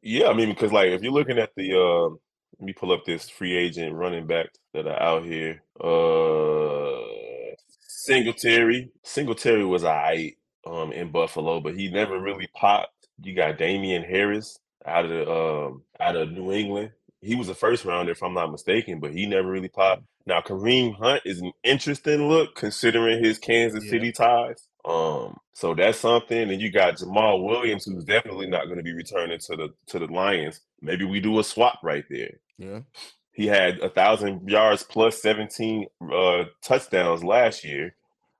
Yeah, 0.00 0.28
I 0.28 0.32
mean 0.32 0.48
because 0.48 0.72
like 0.72 0.88
if 0.92 1.02
you're 1.02 1.12
looking 1.12 1.38
at 1.38 1.50
the. 1.56 1.78
Uh 1.78 2.16
let 2.60 2.66
me 2.66 2.72
pull 2.72 2.92
up 2.92 3.04
this 3.04 3.28
free 3.28 3.54
agent 3.54 3.92
running 3.94 4.28
back 4.28 4.46
that 4.72 4.86
are 4.86 5.02
out 5.02 5.24
here. 5.24 5.60
Uh 5.78 7.04
Singletary. 7.78 8.90
Singletary 9.02 9.66
was 9.66 9.84
I 9.84 10.34
um, 10.66 10.92
in 10.92 11.10
Buffalo, 11.10 11.60
but 11.60 11.76
he 11.76 11.90
never 11.90 12.18
really 12.18 12.48
popped. 12.54 13.08
You 13.22 13.34
got 13.34 13.58
Damien 13.58 14.04
Harris 14.04 14.58
out 14.86 15.06
of 15.06 15.28
um, 15.28 15.82
out 16.00 16.16
of 16.16 16.32
New 16.32 16.52
England. 16.52 16.92
He 17.24 17.34
was 17.34 17.48
a 17.48 17.54
first 17.54 17.84
rounder, 17.84 18.12
if 18.12 18.22
I'm 18.22 18.34
not 18.34 18.50
mistaken, 18.52 19.00
but 19.00 19.12
he 19.12 19.26
never 19.26 19.50
really 19.50 19.68
popped. 19.68 20.02
Now 20.26 20.40
Kareem 20.40 20.96
Hunt 20.96 21.22
is 21.24 21.40
an 21.40 21.52
interesting 21.62 22.28
look 22.28 22.54
considering 22.54 23.22
his 23.22 23.38
Kansas 23.38 23.84
Yeah. 23.84 23.90
City 23.90 24.12
ties. 24.12 24.68
Um, 24.84 25.38
so 25.54 25.74
that's 25.74 25.98
something. 25.98 26.50
And 26.50 26.60
you 26.60 26.70
got 26.70 26.96
Jamaal 26.96 27.42
Williams, 27.44 27.84
who's 27.86 28.04
definitely 28.04 28.46
not 28.48 28.66
going 28.66 28.76
to 28.78 28.82
be 28.82 28.92
returning 28.92 29.38
to 29.38 29.56
the 29.56 29.68
to 29.88 29.98
the 29.98 30.06
Lions. 30.06 30.60
Maybe 30.82 31.04
we 31.04 31.20
do 31.20 31.38
a 31.38 31.44
swap 31.44 31.78
right 31.82 32.04
there. 32.10 32.38
Yeah. 32.58 32.80
He 33.32 33.46
had 33.46 33.80
a 33.80 33.88
thousand 33.88 34.48
yards 34.48 34.82
plus 34.84 35.20
17 35.20 35.86
uh, 36.12 36.44
touchdowns 36.62 37.24
last 37.24 37.64
year, 37.64 37.96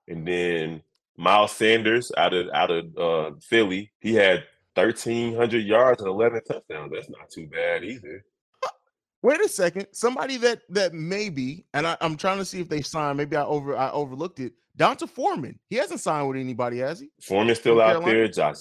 and 0.07 0.25
then 0.27 0.83
Miles 1.17 1.51
Sanders 1.51 2.11
out 2.15 2.33
of 2.33 2.47
out 2.53 2.71
of 2.71 2.97
uh, 2.97 3.35
Philly, 3.41 3.91
he 3.99 4.13
had 4.15 4.43
1,300 4.75 5.63
yards 5.65 6.01
and 6.01 6.09
11 6.09 6.41
touchdowns. 6.47 6.91
That's 6.93 7.09
not 7.09 7.29
too 7.29 7.47
bad 7.47 7.83
either. 7.83 8.23
Wait 9.25 9.41
a 9.41 9.49
second. 9.49 9.87
Somebody 9.91 10.37
that 10.37 10.61
that 10.69 10.93
maybe, 10.93 11.65
and 11.73 11.87
I, 11.87 11.97
I'm 11.99 12.15
trying 12.15 12.37
to 12.37 12.45
see 12.45 12.59
if 12.59 12.69
they 12.69 12.83
signed. 12.83 13.17
Maybe 13.17 13.35
I 13.35 13.43
over 13.43 13.75
I 13.75 13.89
overlooked 13.89 14.39
it. 14.39 14.53
D'Onta 14.77 15.09
Foreman. 15.09 15.57
He 15.67 15.77
hasn't 15.77 15.99
signed 15.99 16.27
with 16.27 16.37
anybody, 16.37 16.77
has 16.77 16.99
he? 16.99 17.09
Foreman's 17.23 17.57
still 17.57 17.81
out 17.81 18.03
Carolina? 18.03 18.13
there. 18.13 18.27
Josh, 18.27 18.57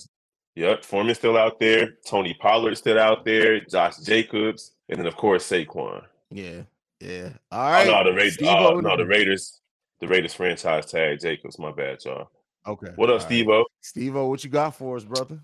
yep, 0.54 0.82
Foreman's 0.82 1.18
still 1.18 1.36
out 1.36 1.60
there. 1.60 1.98
Tony 2.06 2.34
Pollard's 2.40 2.78
still 2.78 2.98
out 2.98 3.26
there. 3.26 3.60
Josh 3.60 3.98
Jacobs, 3.98 4.72
and 4.88 4.98
then 4.98 5.06
of 5.06 5.16
course 5.16 5.46
Saquon. 5.46 6.02
Yeah. 6.30 6.62
Yeah. 6.98 7.28
All 7.52 7.70
right. 7.70 7.86
oh 7.86 8.02
no, 8.02 8.04
the 8.10 8.16
Raiders. 8.16 8.34
Steve-O 8.36 8.78
Uh, 8.78 8.80
no, 8.80 8.96
the 8.96 9.04
Raiders. 9.04 9.60
The 10.00 10.08
Raiders 10.08 10.32
franchise 10.32 10.86
tag 10.86 11.20
Jacobs. 11.20 11.58
My 11.58 11.72
bad, 11.72 12.02
y'all. 12.06 12.30
Okay. 12.66 12.92
What 12.96 13.10
up, 13.10 13.20
Steve-O? 13.20 13.66
Steve 13.82 14.16
O, 14.16 14.28
what 14.28 14.42
you 14.42 14.48
got 14.48 14.74
for 14.74 14.96
us, 14.96 15.04
brother? 15.04 15.38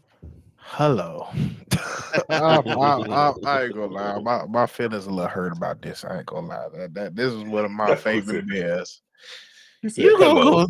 Hello. 0.60 1.26
I, 2.12 2.22
I, 2.30 2.56
I, 2.56 3.32
I 3.44 3.64
ain't 3.64 3.74
gonna 3.74 3.86
lie. 3.86 4.18
My 4.18 4.44
my 4.46 4.66
feelings 4.66 5.06
a 5.06 5.10
little 5.10 5.28
hurt 5.28 5.56
about 5.56 5.82
this. 5.82 6.04
I 6.04 6.18
ain't 6.18 6.26
gonna 6.26 6.46
lie. 6.46 6.68
That, 6.74 6.94
that 6.94 7.16
this 7.16 7.32
is 7.32 7.42
one 7.44 7.64
of 7.64 7.70
my 7.70 7.88
That's 7.88 8.02
favorite 8.02 8.36
what's 8.36 8.38
it. 8.38 8.48
bears. 8.48 9.02
He 9.82 9.88
said, 9.88 10.04
You 10.04 10.18
gonna 10.18 10.42
go? 10.42 10.66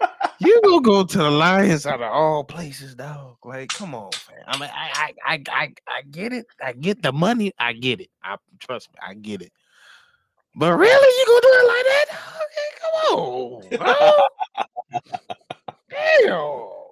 you 0.40 0.60
gonna 0.64 0.82
go 0.82 1.04
to 1.04 1.18
the 1.18 1.30
Lions 1.30 1.86
out 1.86 2.00
of 2.02 2.12
all 2.12 2.44
places, 2.44 2.94
dog? 2.94 3.36
Like, 3.44 3.68
come 3.68 3.94
on, 3.94 4.10
man. 4.30 4.44
I 4.46 4.58
mean, 4.58 4.70
I, 4.72 5.12
I, 5.26 5.34
I, 5.34 5.42
I, 5.50 5.72
I 5.88 6.02
get 6.10 6.32
it. 6.32 6.46
I 6.62 6.72
get 6.72 7.02
the 7.02 7.12
money. 7.12 7.52
I 7.58 7.72
get 7.72 8.00
it. 8.00 8.10
I 8.22 8.36
trust 8.58 8.90
me. 8.92 8.98
I 9.06 9.14
get 9.14 9.42
it. 9.42 9.52
But 10.54 10.76
really, 10.76 10.92
you 10.92 11.26
gonna 11.26 11.40
do 11.40 11.52
it 11.54 11.66
like 11.68 11.86
that? 11.86 12.06
Okay, 12.42 12.70
come 12.80 12.94
on, 13.18 13.76
bro. 13.78 15.04
Damn. 16.26 16.87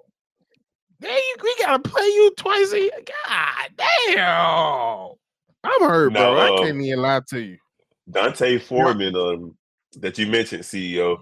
Damn, 0.99 1.11
we 1.43 1.55
gotta 1.59 1.79
play 1.79 2.05
you 2.05 2.33
twice 2.37 2.71
a 2.73 2.79
year. 2.79 2.89
God 3.27 3.69
damn. 3.77 5.17
I'm 5.63 5.89
hurt, 5.89 6.13
Now, 6.13 6.31
bro. 6.31 6.37
I 6.37 6.49
uh, 6.49 6.63
can't 6.63 6.81
even 6.81 7.01
lie 7.01 7.21
to 7.29 7.39
you. 7.39 7.57
D'Onta 8.09 8.61
Foreman, 8.61 9.15
um, 9.15 9.55
that 9.97 10.17
you 10.17 10.27
mentioned, 10.27 10.63
CEO, 10.63 11.17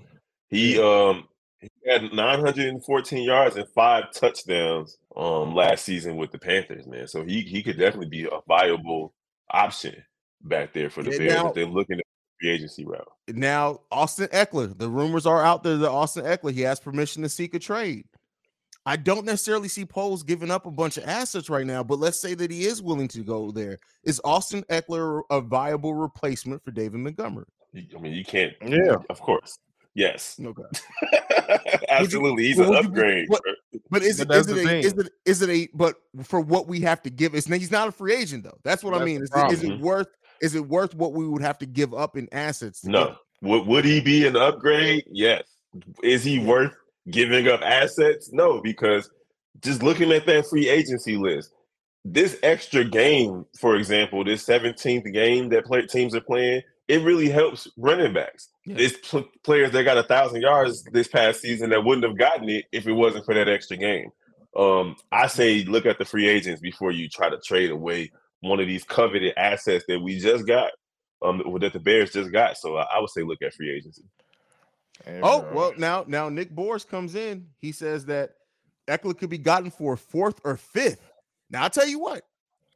he 0.49 0.79
um 0.79 1.27
he 1.59 1.69
had 1.87 2.13
914 2.13 3.23
yards 3.23 3.55
and 3.55 3.67
five 3.73 4.11
touchdowns 4.13 4.97
um 5.15 5.55
last 5.55 5.83
season 5.85 6.15
with 6.17 6.31
the 6.31 6.39
Panthers, 6.39 6.85
man. 6.85 7.07
So 7.07 7.23
he 7.23 7.41
he 7.41 7.63
could 7.63 7.77
definitely 7.77 8.09
be 8.09 8.25
a 8.25 8.39
viable 8.47 9.13
option 9.51 9.95
back 10.41 10.73
there 10.73 10.89
for 10.89 11.03
the 11.03 11.11
Bears 11.11 11.33
now- 11.33 11.47
if 11.47 11.55
they're 11.55 11.65
looking 11.65 11.97
at 11.97 12.05
the 12.05 12.45
free 12.45 12.51
agency 12.51 12.85
route. 12.85 13.07
Now, 13.27 13.81
Austin 13.91 14.27
Ekeler. 14.27 14.77
The 14.77 14.89
rumors 14.89 15.25
are 15.25 15.43
out 15.43 15.63
there 15.63 15.77
that 15.77 15.89
Austin 15.89 16.25
Ekeler 16.25 16.53
he 16.53 16.61
has 16.61 16.79
permission 16.79 17.23
to 17.23 17.29
seek 17.29 17.53
a 17.55 17.59
trade. 17.59 18.05
I 18.85 18.95
don't 18.97 19.25
necessarily 19.25 19.67
see 19.67 19.83
Poles 19.85 20.21
giving 20.23 20.51
up 20.51 20.65
a 20.65 20.71
bunch 20.71 20.97
of 20.97 21.05
assets 21.05 21.49
right 21.49 21.65
now, 21.65 21.83
but 21.83 21.97
let's 21.99 22.21
say 22.21 22.35
that 22.35 22.51
he 22.51 22.65
is 22.65 22.81
willing 22.83 23.07
to 23.09 23.21
go 23.23 23.49
there. 23.51 23.79
Is 24.03 24.21
Austin 24.23 24.63
Ekeler 24.69 25.21
a 25.31 25.41
viable 25.41 25.95
replacement 25.95 26.63
for 26.63 26.71
David 26.71 26.99
Montgomery? 26.99 27.45
I 27.75 27.99
mean, 27.99 28.13
you 28.13 28.23
can't. 28.23 28.53
Yeah. 28.65 28.97
of 29.09 29.19
course. 29.21 29.57
Yes, 29.95 30.37
Okay. 30.43 30.63
absolutely. 31.89 32.43
He's 32.47 32.57
but 32.57 32.63
an 32.67 32.69
would 32.69 32.75
you 32.75 32.81
be- 32.83 32.87
upgrade. 32.89 33.29
what- 33.29 33.41
But 33.89 34.03
is 34.03 34.17
But 34.17 34.23
it 34.23 34.27
that's 34.27 34.47
is 34.49 34.57
it, 34.57 34.65
a, 34.67 34.77
is 34.79 34.93
it 34.93 35.09
is 35.25 35.41
it 35.41 35.49
a 35.49 35.69
but 35.73 35.95
for 36.23 36.41
what 36.41 36.67
we 36.67 36.81
have 36.81 37.01
to 37.03 37.09
give 37.09 37.33
is 37.33 37.45
he's 37.45 37.71
not 37.71 37.87
a 37.87 37.91
free 37.93 38.13
agent 38.13 38.43
though. 38.43 38.57
That's 38.63 38.83
what 38.83 38.93
I 38.93 39.03
mean. 39.05 39.21
Is, 39.23 39.31
it- 39.33 39.51
is 39.53 39.63
it 39.63 39.79
worth 39.79 40.07
is 40.41 40.53
it 40.53 40.67
worth 40.67 40.93
what 40.95 41.13
we 41.13 41.25
would 41.27 41.41
have 41.41 41.57
to 41.59 41.65
give 41.65 41.93
up 41.93 42.17
in 42.17 42.27
assets? 42.33 42.83
No. 42.83 43.15
Would 43.41 43.65
would 43.67 43.85
he 43.85 44.01
be 44.01 44.27
an 44.27 44.35
upgrade? 44.35 45.05
Yes. 45.09 45.43
Is 46.03 46.23
he 46.25 46.39
worth 46.39 46.73
giving 47.09 47.47
up 47.47 47.61
assets? 47.61 48.31
No, 48.31 48.61
because 48.61 49.09
just 49.61 49.83
looking 49.83 50.11
at 50.11 50.25
that 50.25 50.47
free 50.47 50.69
agency 50.69 51.17
list, 51.17 51.51
this 52.03 52.37
extra 52.43 52.83
game, 52.83 53.45
for 53.59 53.75
example, 53.75 54.23
this 54.23 54.45
17th 54.45 55.11
game 55.11 55.49
that 55.49 55.65
play, 55.65 55.85
teams 55.87 56.15
are 56.15 56.21
playing, 56.21 56.61
it 56.87 57.01
really 57.01 57.29
helps 57.29 57.67
running 57.77 58.13
backs. 58.13 58.49
Yeah. 58.65 58.75
It's 58.77 59.09
pl- 59.09 59.27
players 59.43 59.71
that 59.71 59.83
got 59.83 59.97
a 59.97 60.03
thousand 60.03 60.41
yards 60.41 60.83
this 60.91 61.07
past 61.07 61.41
season 61.41 61.71
that 61.71 61.83
wouldn't 61.83 62.05
have 62.05 62.17
gotten 62.17 62.47
it 62.47 62.65
if 62.71 62.87
it 62.87 62.93
wasn't 62.93 63.25
for 63.25 63.33
that 63.33 63.49
extra 63.49 63.77
game. 63.77 64.11
Um, 64.55 64.95
I 65.11 65.27
say 65.27 65.63
look 65.63 65.85
at 65.85 65.97
the 65.97 66.05
free 66.05 66.27
agents 66.29 66.61
before 66.61 66.91
you 66.91 67.09
try 67.09 67.29
to 67.29 67.39
trade 67.39 67.71
away 67.71 68.11
one 68.41 68.59
of 68.59 68.67
these 68.67 68.83
coveted 68.83 69.33
assets 69.35 69.85
that 69.87 69.99
we 69.99 70.19
just 70.19 70.45
got, 70.45 70.71
um, 71.23 71.41
that 71.59 71.73
the 71.73 71.79
Bears 71.79 72.11
just 72.11 72.31
got. 72.31 72.57
So 72.57 72.77
I, 72.77 72.83
I 72.83 72.99
would 72.99 73.09
say 73.09 73.23
look 73.23 73.41
at 73.41 73.53
free 73.53 73.75
agency. 73.75 74.03
Hey, 75.03 75.19
Oh 75.23 75.41
bro. 75.41 75.53
well, 75.53 75.73
now 75.77 76.05
now 76.07 76.29
Nick 76.29 76.51
Boris 76.51 76.83
comes 76.85 77.15
in. 77.15 77.47
He 77.59 77.71
says 77.71 78.05
that 78.05 78.31
Ekeler 78.87 79.17
could 79.17 79.29
be 79.29 79.37
gotten 79.37 79.71
for 79.71 79.93
a 79.93 79.97
fourth 79.97 80.39
or 80.45 80.57
fifth. 80.57 81.01
Now 81.49 81.63
I'll 81.63 81.69
tell 81.69 81.87
you 81.87 81.99
what, 81.99 82.23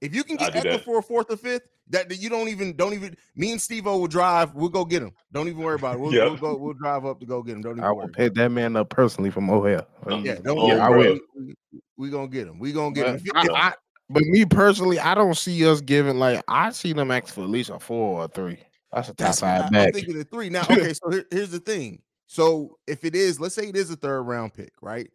if 0.02 0.14
you 0.14 0.24
can 0.24 0.36
get 0.38 0.54
Ekeler 0.54 0.64
that. 0.64 0.84
for 0.86 1.00
a 1.00 1.02
fourth 1.04 1.32
or 1.32 1.38
fifth, 1.38 1.64
that, 1.92 2.08
that 2.10 2.18
you 2.18 2.30
don't 2.30 2.48
even 2.50 2.76
don't 2.76 2.94
even. 2.94 3.16
Me 3.36 3.52
and 3.52 3.62
Steve 3.62 3.88
O 3.88 3.98
will 3.98 4.08
drive. 4.08 4.54
We'll 4.54 4.70
go 4.70 4.86
get 4.86 5.02
him. 5.02 5.12
Don't 5.32 5.48
even 5.48 5.62
worry 5.64 5.76
about 5.76 5.96
it. 5.96 6.00
We'll, 6.00 6.14
Yep. 6.14 6.26
we'll 6.26 6.38
go. 6.38 6.56
We'll 6.58 6.74
drive 6.74 7.06
up 7.06 7.20
to 7.20 7.26
go 7.26 7.42
get 7.42 7.56
him. 7.56 7.62
Don't 7.62 7.74
even 7.74 7.84
I 7.84 7.92
worry. 7.92 8.06
will 8.06 8.14
pick 8.14 8.34
that 8.36 8.50
man 8.50 8.76
up 8.76 8.90
personally 8.90 9.32
from 9.32 9.50
O'Hare. 9.50 9.86
Yeah, 10.10 10.36
don't 10.44 10.58
Oh, 10.60 10.68
worry. 10.68 10.80
I 10.80 10.90
will. 10.90 11.20
We, 11.36 11.56
we, 11.72 11.80
we 11.98 12.10
gonna 12.10 12.28
get 12.28 12.48
him. 12.48 12.60
We're 12.60 12.74
gonna 12.74 12.94
get 12.94 13.24
But, 13.34 13.44
him. 13.46 13.56
I, 13.56 13.60
I, 13.70 13.74
but 14.10 14.24
me 14.24 14.46
personally, 14.46 15.00
I 15.00 15.16
don't 15.16 15.36
see 15.38 15.68
us 15.68 15.82
giving 15.82 16.18
like 16.20 16.44
I 16.48 16.72
see 16.72 16.94
them 16.94 17.12
ask 17.12 17.34
for 17.34 17.42
at 17.44 17.50
least 17.50 17.70
a 17.70 17.80
four 17.80 18.22
or 18.22 18.26
a 18.26 18.28
three. 18.28 18.58
That's 18.92 19.10
a 19.10 19.12
top 19.14 19.18
That's 19.18 19.42
what 19.42 19.50
I, 19.52 19.58
five 19.62 19.70
I'm 19.74 19.92
thinking 19.94 20.20
of 20.20 20.30
three. 20.30 20.50
Now, 20.50 20.62
okay, 20.70 20.94
so 20.94 21.10
here- 21.12 21.26
here's 21.32 21.52
the 21.52 21.60
thing. 21.60 22.02
So 22.30 22.78
if 22.86 23.06
it 23.06 23.16
is, 23.16 23.40
let's 23.40 23.56
say 23.56 23.70
it 23.70 23.76
is 23.76 23.90
a 23.90 23.96
third 23.96 24.22
round 24.22 24.54
pick, 24.54 24.72
right? 24.84 25.10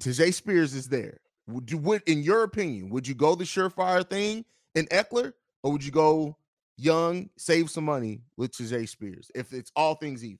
Tyjae 0.00 0.32
Spears 0.32 0.72
is 0.72 0.88
there. 0.88 1.18
Would 1.48 1.68
you 1.68 1.78
would 1.78 2.04
in 2.06 2.22
your 2.22 2.44
opinion, 2.44 2.90
would 2.90 3.08
you 3.08 3.14
go 3.16 3.34
the 3.34 3.42
surefire 3.42 4.08
thing 4.08 4.44
in 4.76 4.86
Ekeler, 4.86 5.32
or 5.64 5.72
would 5.72 5.84
you 5.84 5.90
go 5.90 6.36
young, 6.76 7.28
save 7.36 7.70
some 7.70 7.86
money 7.86 8.20
with 8.36 8.52
Tyjae 8.52 8.88
Spears? 8.88 9.32
If 9.34 9.52
it's 9.52 9.72
all 9.74 9.96
things 9.96 10.24
even. 10.24 10.38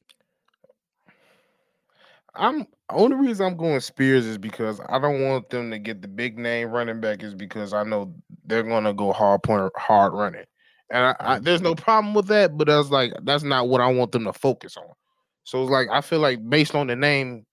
I'm 2.37 2.69
only 2.89 3.17
reason 3.17 3.45
I'm 3.45 3.57
going 3.57 3.81
Spears 3.81 4.27
is 4.27 4.39
because 4.39 4.81
I 4.89 5.01
don't 5.01 5.21
want 5.21 5.51
them 5.51 5.73
to 5.73 5.81
get 5.81 6.01
the 6.01 6.07
big 6.07 6.39
name 6.39 6.71
running 6.71 7.01
back 7.01 7.25
is 7.25 7.35
because 7.35 7.73
I 7.73 7.83
know 7.83 8.15
they're 8.45 8.63
gonna 8.63 8.95
go 8.95 9.13
hard 9.13 9.43
point 9.43 9.73
hard 9.77 10.13
running. 10.13 10.45
And 10.93 11.07
I, 11.07 11.17
I, 11.19 11.39
there's 11.41 11.61
no 11.61 11.75
problem 11.75 12.15
with 12.15 12.29
that, 12.29 12.57
but 12.57 12.69
that's 12.69 12.91
like 12.91 13.15
that's 13.25 13.43
not 13.43 13.69
what 13.69 13.81
I 13.81 13.89
want 13.89 14.13
them 14.13 14.27
to 14.27 14.33
focus 14.33 14.77
on. 14.77 14.95
So 15.45 15.63
it's 15.63 15.71
like 15.71 15.89
I 15.91 16.01
feel 16.01 16.21
like 16.21 16.49
based 16.49 16.75
on 16.75 16.87
the 16.87 16.97
name, 16.97 17.47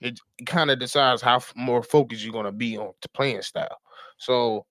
it 0.00 0.18
kind 0.46 0.70
of 0.70 0.78
decides 0.78 1.22
how 1.22 1.36
f- 1.36 1.52
more 1.54 1.82
focused 1.82 2.24
you're 2.24 2.32
gonna 2.32 2.52
be 2.52 2.76
on 2.76 2.92
the 3.02 3.08
playing 3.10 3.42
style. 3.42 3.78
So 4.18 4.66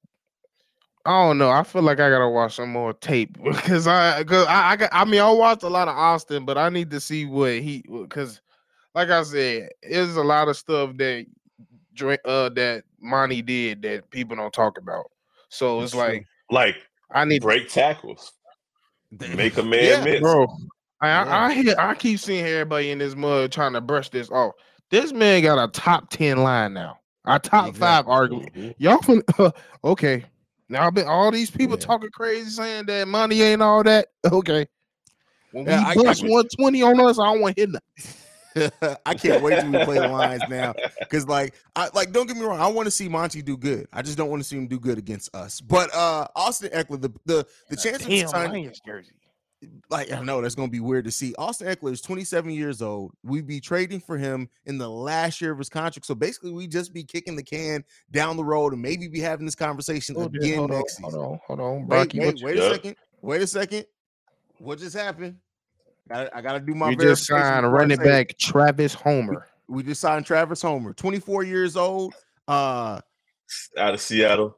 I 1.05 1.11
don't 1.11 1.37
know. 1.37 1.49
I 1.49 1.63
feel 1.63 1.81
like 1.81 1.99
I 1.99 2.09
gotta 2.09 2.29
watch 2.29 2.55
some 2.55 2.69
more 2.69 2.93
tape 2.93 3.41
because 3.43 3.87
I, 3.87 4.23
cause 4.23 4.45
I, 4.47 4.73
I, 4.75 4.89
I 5.01 5.05
mean, 5.05 5.21
I 5.21 5.31
watched 5.31 5.63
a 5.63 5.69
lot 5.69 5.87
of 5.87 5.95
Austin, 5.95 6.45
but 6.45 6.57
I 6.57 6.69
need 6.69 6.91
to 6.91 6.99
see 6.99 7.25
what 7.25 7.53
he, 7.53 7.83
because, 7.89 8.41
like 8.93 9.09
I 9.09 9.23
said, 9.23 9.69
there's 9.81 10.17
a 10.17 10.23
lot 10.23 10.49
of 10.49 10.57
stuff 10.57 10.97
that, 10.97 11.25
Dra- 11.93 12.17
uh, 12.25 12.49
that 12.49 12.83
Monty 12.99 13.41
did 13.41 13.81
that 13.83 14.09
people 14.11 14.35
don't 14.35 14.53
talk 14.53 14.77
about. 14.77 15.09
So 15.49 15.81
it's 15.81 15.93
That's 15.93 16.03
true. 16.03 16.13
like 16.13 16.25
Like 16.51 16.75
I 17.11 17.25
need, 17.25 17.41
break 17.41 17.69
tackles, 17.69 18.33
make 19.35 19.57
a 19.57 19.63
man 19.63 19.99
Yeah, 19.99 20.03
miss. 20.03 20.19
bro. 20.21 20.47
I, 21.01 21.07
Yeah. 21.07 21.23
I, 21.23 21.45
I 21.47 21.53
hear, 21.53 21.75
I 21.77 21.95
keep 21.95 22.19
seeing 22.19 22.45
everybody 22.45 22.91
in 22.91 22.97
this 22.99 23.15
mud 23.15 23.51
trying 23.51 23.73
to 23.73 23.81
brush 23.81 24.09
this 24.09 24.29
off. 24.29 24.53
This 24.89 25.13
man 25.13 25.43
got 25.43 25.63
a 25.63 25.67
top 25.71 26.09
ten 26.09 26.43
line 26.43 26.73
now, 26.73 26.99
a 27.25 27.39
top 27.39 27.65
five 27.75 28.05
Exactly. 28.05 28.13
argument. 28.13 28.53
Mhm. 28.55 28.75
Y'all 28.79 29.01
fin- 29.01 29.23
okay. 29.83 30.25
Now 30.67 30.85
I've 30.87 30.93
been 30.93 31.07
all 31.07 31.31
these 31.31 31.49
people 31.51 31.77
Yeah. 31.77 31.85
talking 31.85 32.09
crazy 32.11 32.49
saying 32.49 32.85
that 32.87 33.07
money 33.07 33.41
ain't 33.41 33.61
all 33.61 33.83
that. 33.83 34.07
Okay. 34.31 34.67
When 35.51 35.65
Yeah, 35.65 35.83
I- 35.85 35.95
we 35.95 36.01
I 36.01 36.05
bust 36.05 36.21
120 36.23 36.81
on 36.83 36.99
us, 37.01 37.17
I 37.19 37.25
don't 37.25 37.41
want 37.41 37.55
to 37.55 37.61
hit 37.61 37.69
nothing. 37.71 38.99
I 39.05 39.13
can't 39.13 39.41
wait 39.43 39.59
to 39.61 39.85
play 39.85 39.99
the 39.99 40.07
lines 40.07 40.41
now. 40.49 40.73
Cause 41.09 41.27
like 41.27 41.53
I 41.75 41.89
like 41.93 42.11
don't 42.11 42.27
get 42.27 42.35
me 42.35 42.43
wrong, 42.43 42.59
I 42.59 42.67
want 42.67 42.87
to 42.87 42.91
see 42.91 43.07
Monty 43.07 43.41
do 43.41 43.55
good. 43.57 43.87
I 43.93 44.01
just 44.01 44.17
don't 44.17 44.29
want 44.29 44.41
to 44.41 44.47
see 44.47 44.57
him 44.57 44.67
do 44.67 44.79
good 44.79 44.97
against 44.97 45.33
us. 45.35 45.61
But 45.61 45.93
uh 45.95 46.27
Austin 46.35 46.69
Ekeler, 46.71 46.99
the 47.01 47.11
the 47.25 47.47
the 47.69 47.75
chance 47.75 48.01
of 48.03 48.09
Damn 48.09 48.27
signing 48.27 48.63
Lions 48.63 48.79
jersey. 48.85 49.11
Like 49.89 50.11
I 50.11 50.21
know 50.21 50.41
that's 50.41 50.55
gonna 50.55 50.69
be 50.69 50.79
weird 50.79 51.05
to 51.05 51.11
see. 51.11 51.33
Austin 51.37 51.67
Ekeler 51.67 51.91
is 51.91 52.01
27 52.01 52.51
years 52.51 52.81
old. 52.81 53.13
We'd 53.23 53.47
be 53.47 53.59
trading 53.59 53.99
for 53.99 54.17
him 54.17 54.49
in 54.65 54.77
the 54.77 54.89
last 54.89 55.41
year 55.41 55.51
of 55.51 55.57
his 55.57 55.69
contract. 55.69 56.05
So 56.05 56.15
basically, 56.15 56.51
we 56.51 56.67
just 56.67 56.93
be 56.93 57.03
kicking 57.03 57.35
the 57.35 57.43
can 57.43 57.83
down 58.11 58.37
the 58.37 58.43
road 58.43 58.73
and 58.73 58.81
maybe 58.81 59.07
be 59.07 59.19
having 59.19 59.45
this 59.45 59.55
conversation 59.55 60.15
Oh, 60.17 60.23
again 60.25 60.57
hold 60.59 60.71
on, 60.71 60.77
next 60.77 60.99
hold 60.99 61.13
season. 61.13 61.25
on, 61.25 61.39
hold 61.47 61.59
on, 61.59 61.87
Wait, 61.87 62.13
wait, 62.13 62.41
wait 62.43 62.55
Yeah. 62.57 62.63
a 62.63 62.73
second. 62.73 62.95
Wait 63.21 63.41
a 63.41 63.47
second. 63.47 63.85
What 64.59 64.79
just 64.79 64.95
happened? 64.95 65.37
I, 66.11 66.29
I 66.33 66.41
gotta 66.41 66.59
do 66.59 66.73
my 66.73 66.89
we 66.89 66.95
just 66.95 67.25
signed 67.27 67.71
running 67.71 67.97
back 67.97 68.37
Travis 68.37 68.93
Homer. 68.93 69.47
We 69.67 69.83
just 69.83 70.01
signed 70.01 70.25
Travis 70.25 70.61
Homer, 70.61 70.93
24 70.93 71.43
years 71.43 71.75
old. 71.75 72.13
Uh 72.47 72.99
Out 73.77 73.93
of 73.93 74.01
Seattle. 74.01 74.55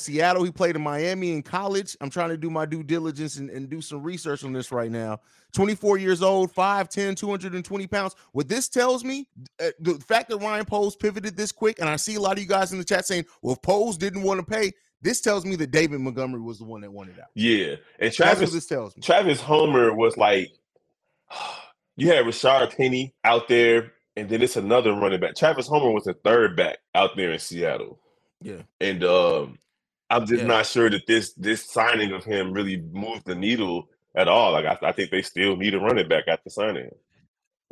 Seattle. 0.00 0.44
He 0.44 0.50
played 0.50 0.76
in 0.76 0.82
Miami 0.82 1.32
in 1.32 1.42
college. 1.42 1.96
I'm 2.00 2.10
trying 2.10 2.30
to 2.30 2.36
do 2.36 2.50
my 2.50 2.66
due 2.66 2.82
diligence 2.82 3.36
and, 3.36 3.50
and 3.50 3.68
do 3.68 3.80
some 3.80 4.02
research 4.02 4.44
on 4.44 4.52
this 4.52 4.72
right 4.72 4.90
now. 4.90 5.20
24 5.52 5.98
years 5.98 6.22
old, 6.22 6.52
5'10, 6.52 7.16
220 7.16 7.86
pounds. 7.86 8.14
What 8.32 8.48
this 8.48 8.68
tells 8.68 9.04
me, 9.04 9.26
uh, 9.60 9.70
the 9.80 9.94
fact 9.94 10.28
that 10.30 10.38
Ryan 10.38 10.64
Poles 10.64 10.96
pivoted 10.96 11.36
this 11.36 11.52
quick, 11.52 11.80
and 11.80 11.88
I 11.88 11.96
see 11.96 12.14
a 12.14 12.20
lot 12.20 12.32
of 12.32 12.38
you 12.38 12.48
guys 12.48 12.72
in 12.72 12.78
the 12.78 12.84
chat 12.84 13.06
saying, 13.06 13.26
well, 13.42 13.54
if 13.54 13.62
Poles 13.62 13.96
didn't 13.96 14.22
want 14.22 14.40
to 14.40 14.46
pay, 14.46 14.72
this 15.02 15.20
tells 15.20 15.44
me 15.44 15.56
that 15.56 15.70
David 15.70 16.00
Montgomery 16.00 16.40
was 16.40 16.58
the 16.58 16.64
one 16.64 16.82
that 16.82 16.92
wanted 16.92 17.18
out. 17.18 17.28
Yeah. 17.34 17.76
And 17.98 18.12
Travis 18.12 18.52
this 18.52 18.66
tells 18.66 18.96
me. 18.96 19.02
Travis 19.02 19.40
Homer 19.40 19.94
was 19.94 20.16
like 20.16 20.52
you 21.96 22.08
had 22.08 22.24
Rashaad 22.24 22.76
Penny 22.76 23.14
out 23.24 23.48
there, 23.48 23.92
and 24.16 24.28
then 24.28 24.42
it's 24.42 24.56
another 24.56 24.92
running 24.92 25.20
back. 25.20 25.34
Travis 25.34 25.66
Homer 25.66 25.90
was 25.90 26.06
a 26.06 26.14
third 26.14 26.56
back 26.56 26.78
out 26.94 27.16
there 27.16 27.30
in 27.32 27.38
Seattle. 27.38 27.98
Yeah. 28.42 28.62
And 28.80 29.04
um 29.04 29.58
I'm 30.10 30.26
just 30.26 30.42
Yeah. 30.42 30.48
not 30.48 30.66
sure 30.66 30.90
that 30.90 31.06
this 31.06 31.32
this 31.34 31.70
signing 31.72 32.12
of 32.12 32.24
him 32.24 32.52
really 32.52 32.78
moved 32.92 33.26
the 33.26 33.34
needle 33.34 33.88
at 34.16 34.28
all. 34.28 34.52
Like 34.52 34.66
I, 34.66 34.88
I 34.88 34.92
think 34.92 35.10
they 35.10 35.22
still 35.22 35.56
need 35.56 35.74
a 35.74 35.80
running 35.80 36.08
back 36.08 36.24
after 36.28 36.50
signing 36.50 36.84
him. 36.84 36.94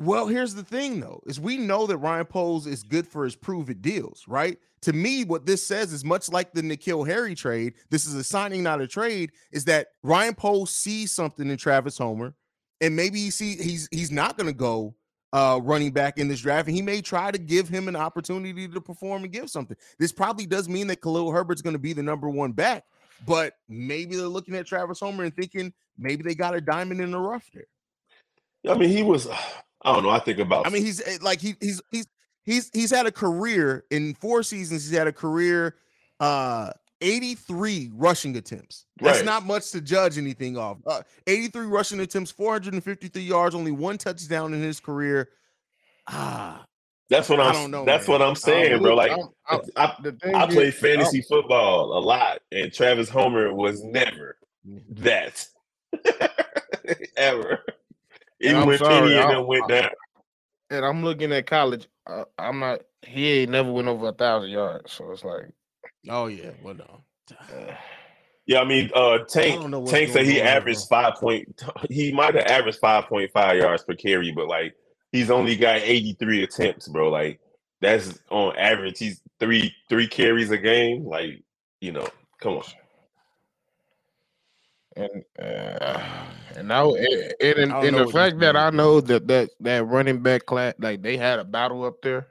Well, 0.01 0.29
here's 0.29 0.55
the 0.55 0.63
thing, 0.63 1.01
though, 1.01 1.21
is 1.27 1.41
we 1.41 1.57
know 1.57 1.85
that 1.89 1.99
Ryan 1.99 2.25
Poles 2.27 2.69
is 2.69 2.85
good 2.85 3.05
for 3.05 3.25
his 3.25 3.35
prove 3.35 3.69
it 3.69 3.83
deals, 3.83 4.23
right? 4.29 4.57
To 4.83 4.93
me, 4.93 5.25
what 5.25 5.45
this 5.45 5.67
says 5.67 5.93
is 5.93 6.05
much 6.05 6.31
like 6.31 6.53
the 6.53 6.63
N'Keal 6.63 7.05
Harry 7.05 7.35
trade. 7.35 7.75
This 7.91 8.07
is 8.07 8.15
a 8.15 8.23
signing, 8.23 8.63
not 8.63 8.81
a 8.81 8.87
trade. 8.87 9.33
Is 9.51 9.65
that 9.65 9.89
Ryan 10.05 10.37
Poles 10.37 10.71
sees 10.71 11.11
something 11.11 11.51
in 11.51 11.57
Travis 11.57 11.99
Homer, 11.99 12.35
and 12.81 12.95
maybe 12.95 13.19
he 13.19 13.31
see 13.31 13.57
he's 13.57 13.89
he's 13.91 14.13
not 14.13 14.37
going 14.37 14.47
to 14.47 14.53
go 14.57 14.95
uh 15.33 15.61
running 15.63 15.93
back 15.93 16.19
in 16.19 16.29
this 16.29 16.41
draft, 16.41 16.69
and 16.69 16.77
he 16.77 16.83
may 16.83 17.01
try 17.01 17.31
to 17.31 17.39
give 17.39 17.69
him 17.69 17.89
an 17.89 17.97
opportunity 17.97 18.69
to 18.69 18.81
perform 18.81 19.25
and 19.25 19.33
give 19.33 19.51
something. 19.51 19.77
This 19.99 20.13
probably 20.13 20.47
does 20.47 20.69
mean 20.69 20.87
that 20.89 21.01
Khalil 21.03 21.31
Herbert's 21.31 21.63
going 21.63 21.75
to 21.75 21.79
be 21.79 21.93
the 21.93 22.03
number 22.03 22.29
one 22.29 22.53
back, 22.53 22.85
but 23.27 23.55
maybe 23.69 24.17
they're 24.17 24.27
looking 24.27 24.55
at 24.57 24.67
Travis 24.67 25.01
Homer 25.01 25.25
and 25.25 25.35
thinking 25.35 25.73
maybe 25.99 26.23
they 26.23 26.35
got 26.35 26.55
a 26.55 26.61
diamond 26.61 27.01
in 27.01 27.11
the 27.11 27.19
rough 27.19 27.49
there. 27.53 27.67
I 28.69 28.77
mean, 28.77 28.91
he 28.91 29.03
was 29.03 29.29
I 29.83 29.93
don't 29.93 30.03
know. 30.03 30.11
I 30.11 30.19
think 30.19 30.39
about 30.39 30.67
I 30.67 30.71
mean, 30.71 30.85
he's 30.85 31.01
eh, 31.07 31.19
like 31.23 31.41
he 31.41 31.55
he's 31.61 31.81
he's 31.91 32.07
he's 32.45 32.71
he's 32.73 32.91
had 32.91 33.07
a 33.07 33.13
career 33.13 33.85
in 33.91 34.15
four 34.15 34.43
seasons. 34.43 34.89
He's 34.89 34.97
had 34.97 35.07
a 35.07 35.13
career 35.13 35.77
uh 36.21 36.71
83 37.01 37.91
rushing 37.95 38.37
attempts. 38.37 38.87
That's 39.01 39.19
Right. 39.19 39.25
not 39.25 39.45
much 39.47 39.71
to 39.73 39.81
judge 39.81 40.19
anything 40.19 40.57
off. 40.57 40.79
Uh, 40.87 41.03
83 41.27 41.67
rushing 41.67 42.01
attempts, 42.01 42.31
453 42.31 43.23
yards, 43.23 43.55
only 43.55 43.71
one 43.73 43.99
touchdown 43.99 44.53
in 44.55 44.61
his 44.63 44.81
career. 44.81 45.31
Ah, 46.09 46.65
that's 47.11 47.29
what 47.29 47.41
I 47.41 47.49
I'm 47.49 47.53
don't 47.53 47.71
know, 47.71 47.85
that's 47.85 48.09
man. 48.09 48.19
what 48.21 48.27
I'm 48.29 48.35
saying, 48.35 48.83
bro. 48.83 48.95
Like 48.95 49.13
I'm- 49.13 49.29
I'm- 49.47 49.61
I, 49.77 50.43
I 50.43 50.47
played 50.47 50.75
fantasy 50.75 51.23
football 51.23 51.97
a 51.97 52.01
lot, 52.01 52.41
and 52.53 52.73
Travis 52.73 53.09
Homer 53.09 53.55
was 53.55 53.83
never 53.85 54.37
that 54.91 55.47
ever. 57.17 57.63
And 58.41 58.51
Even 58.51 58.57
I'm 58.63 58.67
when 58.69 58.79
Penny 58.79 59.15
and 59.17 59.31
them 59.31 59.47
went 59.47 59.69
down. 59.69 59.91
and 60.71 60.85
I'm 60.85 61.03
looking 61.05 61.33
at 61.33 61.47
college. 61.47 61.89
Uh, 62.07 62.25
I'm 62.39 62.59
not. 62.61 62.83
He 63.03 63.29
ain't 63.43 63.51
never 63.51 63.71
went 63.73 63.89
over 63.89 64.09
a 64.09 64.13
thousand 64.13 64.51
yards, 64.51 64.93
so 64.93 65.11
it's 65.13 65.25
like. 65.25 65.51
Oh 66.09 66.27
yeah, 66.27 66.51
well 66.63 66.75
no. 66.75 67.03
Yeah, 68.49 68.61
I 68.61 68.65
mean, 68.65 68.91
uh, 68.95 69.19
Tank 69.29 69.61
don't 69.61 69.71
know 69.71 69.81
what's 69.81 69.93
Tank 69.93 70.11
said 70.11 70.25
he 70.25 70.33
going 70.33 70.41
on 70.41 70.47
there, 70.47 70.57
averaged 70.57 70.89
five 70.89 71.15
point. 71.17 71.63
He 71.91 72.13
might 72.13 72.35
have 72.35 72.47
averaged 72.47 72.79
five 72.79 73.05
point 73.05 73.31
five 73.31 73.59
yards 73.59 73.85
per 73.85 73.95
carry, 73.95 74.33
but 74.33 74.49
like 74.49 74.75
he's 75.13 75.31
only 75.31 75.55
got 75.55 75.83
eighty 75.83 76.15
three 76.19 76.43
attempts, 76.43 76.89
bro. 76.89 77.11
Like 77.11 77.41
that's 77.83 78.19
on 78.31 78.57
average. 78.57 78.99
He's 78.99 79.21
three 79.39 79.75
three 79.91 80.09
carries 80.09 80.51
a 80.51 80.57
game. 80.57 81.05
Like 81.05 81.43
you 81.83 81.93
know, 81.93 82.09
come 82.41 82.55
on. 82.55 82.65
and 84.97 85.25
uh, 85.39 86.03
and 86.57 86.69
now 86.69 86.95
and, 86.95 87.35
and, 87.41 87.73
and 87.73 87.97
the 87.99 88.09
fact 88.09 88.39
that 88.39 88.57
I 88.57 88.71
know 88.71 89.03
that 89.03 89.29
that 89.29 89.51
that 89.61 89.87
running 89.87 90.23
back 90.23 90.47
class 90.47 90.73
like 90.79 91.03
they 91.03 91.19
had 91.19 91.39
a 91.39 91.45
battle 91.45 91.85
up 91.85 92.01
there, 92.03 92.29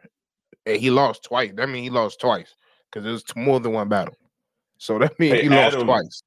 and 0.65 0.77
he 0.77 0.89
lost 0.89 1.25
twice. 1.25 1.51
That 1.53 1.69
mean, 1.69 1.83
he 1.83 1.91
lost 1.91 2.19
twice 2.19 2.55
because 2.91 3.05
it 3.07 3.11
was 3.11 3.23
more 3.35 3.59
than 3.59 3.71
one 3.73 3.87
battle. 3.89 4.15
So 4.77 4.97
that 4.99 5.19
means 5.19 5.35
Hey, 5.35 5.41
he 5.43 5.49
lost 5.49 5.79
twice. 5.79 6.23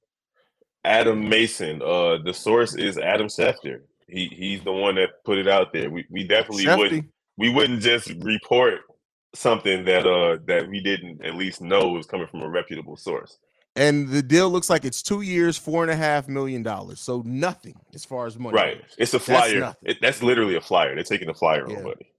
Adam 0.85 1.29
Mason. 1.29 1.83
Uh, 1.83 2.19
the 2.25 2.33
source 2.33 2.75
is 2.75 2.99
Adam 2.99 3.27
Schefter. 3.27 3.83
He 4.09 4.27
he's 4.29 4.63
the 4.63 4.73
one 4.73 4.97
that 4.97 5.11
put 5.25 5.39
it 5.39 5.47
out 5.49 5.73
there. 5.73 5.91
We 5.91 6.07
we 6.11 6.25
definitely 6.27 6.67
wouldn't 6.77 7.07
we 7.37 7.49
wouldn't 7.49 7.81
just 7.81 8.11
report 8.21 8.81
something 9.35 9.85
that 9.85 10.07
uh 10.07 10.39
that 10.47 10.69
we 10.69 10.81
didn't 10.81 11.25
at 11.25 11.35
least 11.37 11.61
know 11.61 11.89
was 11.91 12.07
coming 12.07 12.27
from 12.27 12.43
a 12.43 12.49
reputable 12.49 12.97
source. 12.97 13.39
and 13.77 14.09
the 14.09 14.23
deal 14.23 14.51
looks 14.51 14.69
like 14.69 14.85
it's 14.85 15.01
two 15.03 15.21
years, 15.21 15.57
four 15.57 15.83
and 15.85 15.93
a 15.93 15.97
half 15.97 16.27
million 16.29 16.63
dollars. 16.65 17.01
So 17.01 17.23
nothing 17.25 17.77
as 17.95 18.05
far 18.05 18.27
as 18.27 18.37
money. 18.37 18.57
Right. 18.57 18.81
goes. 18.81 18.95
It's 18.99 19.15
a 19.15 19.21
flyer. 19.21 19.61
nothing. 19.61 19.77
It, 19.91 19.99
that's 20.03 20.23
literally 20.25 20.57
a 20.57 20.61
flyer. 20.61 20.95
They're 20.97 21.05
taking 21.05 21.29
a 21.29 21.35
flyer 21.35 21.65
Yeah. 21.71 21.77
on 21.77 21.83
money. 21.85 22.11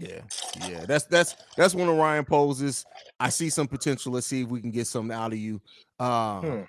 Yeah, 0.00 0.20
yeah. 0.68 0.84
That's 0.86 1.04
that's 1.04 1.36
that's 1.56 1.74
one 1.74 1.88
of 1.88 1.96
Ryan 1.96 2.24
poses. 2.24 2.84
I 3.20 3.28
see 3.28 3.48
some 3.50 3.68
potential. 3.68 4.12
Let's 4.12 4.26
see 4.26 4.42
if 4.42 4.48
we 4.48 4.60
can 4.60 4.70
get 4.70 4.86
something 4.86 5.14
out 5.16 5.32
of 5.32 5.38
you. 5.38 5.60
Um, 5.98 6.40
Hmm. 6.42 6.60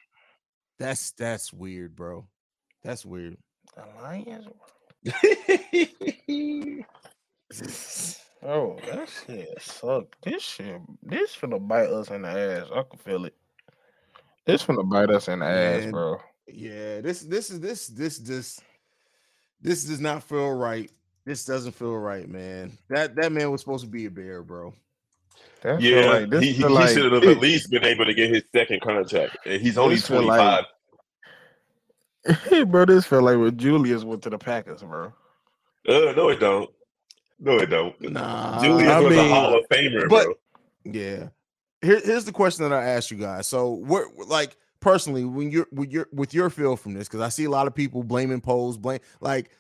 that's 0.79 1.11
that's 1.11 1.51
weird, 1.53 1.95
bro. 1.95 2.27
That's 2.83 3.05
weird. 3.05 3.37
The 3.75 3.83
Lions. 4.01 4.47
Oh, 8.47 8.77
that 8.91 9.09
shit 9.09 9.59
suck. 9.59 10.15
This 10.21 10.43
shit, 10.43 10.79
this 11.01 11.35
finna 11.35 11.65
bite 11.67 11.89
us 11.89 12.11
in 12.11 12.21
the 12.21 12.27
ass. 12.27 12.67
I 12.71 12.83
can 12.83 12.99
feel 12.99 13.25
it. 13.25 13.33
This 14.45 14.63
finna 14.63 14.87
bite 14.87 15.09
us 15.09 15.27
in 15.27 15.39
the 15.39 15.45
ass, 15.47 15.89
bro. 15.89 16.17
Yeah, 16.47 17.01
this 17.01 17.21
this 17.21 17.49
is 17.49 17.59
this 17.59 17.87
this 17.87 18.19
this 18.19 18.59
this 19.61 19.83
does 19.85 19.99
not 19.99 20.21
feel 20.23 20.51
right. 20.53 20.91
This 21.25 21.43
doesn't 21.45 21.71
feel 21.71 21.97
right, 21.97 22.29
man. 22.29 22.77
That 22.89 23.15
that 23.15 23.31
man 23.31 23.51
was 23.51 23.61
supposed 23.61 23.83
to 23.83 23.89
be 23.89 24.05
a 24.05 24.11
bear, 24.11 24.43
bro. 24.43 24.73
That 25.61 25.81
yeah, 25.81 26.05
like, 26.11 26.29
this 26.29 26.43
he, 26.43 26.53
he, 26.53 26.61
feel 26.61 26.71
like, 26.71 26.89
should 26.89 27.11
have 27.11 27.23
at 27.23 27.39
least 27.39 27.71
been 27.71 27.83
able 27.83 28.05
to 28.05 28.13
get 28.13 28.29
his 28.29 28.43
second 28.53 28.81
contract. 28.81 29.37
And 29.45 29.61
he's 29.61 29.77
only 29.77 29.97
twenty 29.97 30.27
five. 30.27 30.65
feel 32.25 32.35
like- 32.35 32.39
five. 32.39 32.71
bro. 32.71 32.85
This 32.85 33.05
felt 33.05 33.23
like 33.23 33.37
when 33.37 33.57
Julius 33.57 34.03
went 34.03 34.21
to 34.23 34.29
the 34.29 34.37
Packers, 34.37 34.83
bro. 34.83 35.13
Uh, 35.87 36.13
no, 36.15 36.29
it 36.29 36.39
don't. 36.39 36.69
No, 37.39 37.57
it 37.57 37.67
don't. 37.69 37.99
Nah, 38.01 38.61
Julius 38.61 38.89
I 38.89 38.99
was 38.99 39.15
mean, 39.15 39.25
a 39.25 39.29
Hall 39.29 39.57
of 39.57 39.67
Famer, 39.69 40.07
but- 40.07 40.25
bro. 40.25 40.33
Yeah. 40.85 41.29
Here, 41.81 41.99
here's 42.03 42.25
the 42.25 42.31
question 42.31 42.67
that 42.67 42.73
I 42.73 42.83
asked 42.83 43.11
you 43.11 43.17
guys. 43.17 43.47
So, 43.47 43.69
what, 43.69 44.05
like, 44.27 44.55
personally, 44.79 45.25
when 45.25 45.51
you're 45.51 45.67
with 45.71 45.91
your 45.91 46.07
with 46.13 46.33
your 46.33 46.49
feel 46.49 46.75
from 46.77 46.93
this, 46.93 47.07
because 47.07 47.21
I 47.21 47.29
see 47.29 47.43
a 47.45 47.49
lot 47.49 47.67
of 47.67 47.75
people 47.75 48.03
blaming 48.03 48.41
Pose, 48.41 48.77
blame 48.77 48.99
like, 49.19 49.51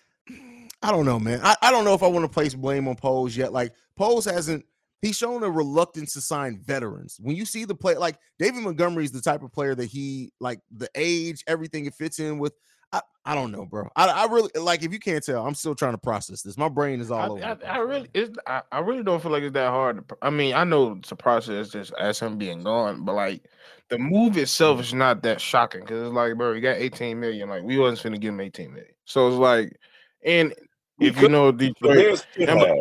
I 0.81 0.91
don't 0.91 1.05
know, 1.05 1.19
man. 1.19 1.39
I, 1.43 1.55
I 1.61 1.71
don't 1.71 1.85
know 1.85 1.93
if 1.93 2.03
I 2.03 2.07
want 2.07 2.25
to 2.25 2.29
place 2.29 2.53
blame 2.53 2.87
on 2.87 2.95
Pose 2.95 3.35
yet. 3.35 3.53
Like, 3.53 3.73
Pose 3.95 4.25
hasn't. 4.25 4.65
He's 5.01 5.17
shown 5.17 5.43
a 5.43 5.49
reluctance 5.49 6.13
to 6.13 6.21
sign 6.21 6.59
veterans. 6.63 7.17
When 7.21 7.35
you 7.35 7.45
see 7.45 7.65
the 7.65 7.75
play, 7.75 7.95
like 7.95 8.17
David 8.39 8.63
Montgomery 8.63 9.03
is 9.03 9.11
the 9.11 9.21
type 9.21 9.43
of 9.43 9.51
player 9.51 9.75
that 9.75 9.85
he 9.85 10.31
like 10.39 10.59
the 10.75 10.89
age, 10.95 11.43
everything 11.47 11.85
it 11.85 11.93
fits 11.93 12.19
in 12.19 12.39
with. 12.39 12.53
I, 12.91 13.01
I 13.25 13.35
don't 13.35 13.51
know, 13.51 13.65
bro. 13.65 13.89
I, 13.95 14.07
I 14.07 14.25
really 14.25 14.49
like 14.55 14.83
if 14.83 14.93
you 14.93 14.99
can't 14.99 15.23
tell, 15.23 15.45
I'm 15.45 15.53
still 15.53 15.75
trying 15.75 15.93
to 15.93 15.97
process 15.99 16.41
this. 16.41 16.57
My 16.57 16.69
brain 16.69 17.01
is 17.01 17.11
all 17.11 17.19
I, 17.19 17.27
over. 17.27 17.59
I, 17.65 17.67
I 17.67 17.77
really, 17.79 18.09
it's, 18.13 18.37
I, 18.47 18.61
I 18.71 18.79
really 18.79 19.03
don't 19.03 19.21
feel 19.21 19.31
like 19.31 19.43
it's 19.43 19.53
that 19.53 19.69
hard. 19.69 20.07
To, 20.07 20.17
I 20.21 20.29
mean, 20.29 20.55
I 20.55 20.63
know 20.63 20.93
it's 20.93 21.11
a 21.11 21.15
process 21.15 21.69
just 21.69 21.93
as 21.99 22.19
him 22.19 22.37
being 22.37 22.63
gone, 22.63 23.03
but 23.03 23.15
like 23.15 23.47
the 23.89 23.99
move 23.99 24.37
itself 24.37 24.79
is 24.79 24.93
not 24.93 25.23
that 25.23 25.41
shocking 25.41 25.81
because 25.81 26.07
it's 26.07 26.15
like, 26.15 26.35
bro, 26.35 26.53
you 26.53 26.61
got 26.61 26.77
18 26.77 27.19
million. 27.19 27.49
Like 27.49 27.63
we 27.63 27.77
wasn't 27.77 28.13
finna 28.13 28.19
give 28.19 28.33
him 28.33 28.41
18 28.41 28.73
million. 28.73 28.93
So 29.05 29.27
it's 29.27 29.37
like, 29.37 29.77
and 30.23 30.53
We 30.97 31.07
if 31.07 31.19
you 31.21 31.29
know 31.29 31.51
Detroit, 31.51 31.95
Bears 31.95 32.25
could 32.35 32.49
and- 32.49 32.59
have. 32.59 32.77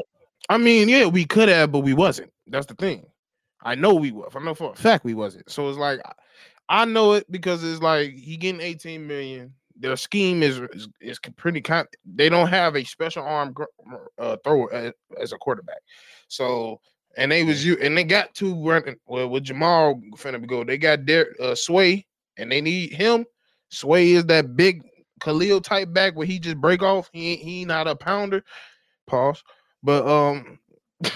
I 0.51 0.59
mean, 0.59 0.89
yeah, 0.91 1.07
we 1.07 1.25
could 1.25 1.49
have, 1.49 1.73
but 1.73 1.81
we 1.81 1.95
wasn't. 1.95 2.31
That's 2.47 2.67
the 2.67 2.75
thing. 2.75 3.07
I 3.63 3.75
know 3.75 3.95
we 3.95 4.13
were. 4.13 4.29
I 4.35 4.39
know 4.41 4.55
for 4.55 4.73
a 4.73 4.77
fact 4.77 5.05
we 5.05 5.15
wasn't. 5.15 5.51
So 5.51 5.69
it's 5.69 5.79
like 5.79 6.01
I- 6.69 6.85
know 6.85 7.15
it 7.15 7.31
because 7.31 7.65
it's 7.65 7.81
like 7.83 8.13
he 8.13 8.37
getting 8.37 8.61
18 8.61 9.07
million. 9.07 9.55
Their 9.77 9.97
scheme 9.97 10.43
is 10.43 10.59
is, 10.73 10.89
is 11.01 11.19
pretty 11.37 11.61
kind. 11.61 11.89
They 12.05 12.29
don't 12.29 12.49
have 12.49 12.77
a 12.77 12.85
special 12.85 13.25
arm 13.25 13.55
uh, 14.19 14.37
thrower 14.45 14.73
as, 14.73 14.93
as 15.21 15.33
a 15.33 15.39
quarterback. 15.39 15.81
So 16.29 16.81
and 17.17 17.33
they 17.33 17.43
was 17.43 17.65
you 17.65 17.77
and 17.83 17.97
they 17.97 18.05
got 18.05 18.35
two 18.35 18.55
running. 18.65 18.97
Well, 19.07 19.29
with 19.29 19.45
Jamaal 19.45 20.01
finna 20.17 20.47
go, 20.47 20.63
they 20.63 20.79
got 20.79 21.07
their 21.07 21.35
uh, 21.41 21.55
Sway 21.55 22.07
and 22.37 22.53
they 22.53 22.61
need 22.61 22.93
him. 22.93 23.25
Sway 23.71 24.13
is 24.13 24.27
that 24.27 24.55
big 24.57 24.83
Khalil 25.25 25.61
type 25.61 25.93
back 25.93 26.15
where 26.15 26.27
he 26.27 26.39
just 26.39 26.59
break 26.59 26.83
off. 26.83 27.09
He 27.13 27.37
he 27.37 27.65
not 27.65 27.89
a 27.89 27.97
pounder. 27.97 28.45
Pause. 29.07 29.43
But 29.83 30.07
um 30.07 30.59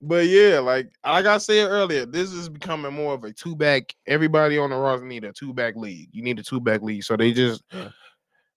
but 0.00 0.26
yeah, 0.26 0.58
like 0.58 0.90
like 1.04 1.26
I 1.26 1.38
said 1.38 1.68
earlier, 1.68 2.06
this 2.06 2.32
is 2.32 2.48
becoming 2.48 2.94
more 2.94 3.14
of 3.14 3.24
a 3.24 3.32
two 3.32 3.54
back. 3.54 3.94
Everybody 4.06 4.58
on 4.58 4.70
the 4.70 4.76
roster 4.76 5.06
need 5.06 5.24
a 5.24 5.32
two 5.32 5.52
back 5.52 5.76
league. 5.76 6.08
You 6.12 6.22
need 6.22 6.38
a 6.38 6.42
two 6.42 6.60
back 6.60 6.82
league. 6.82 7.04
So 7.04 7.16
they 7.16 7.32
just, 7.32 7.62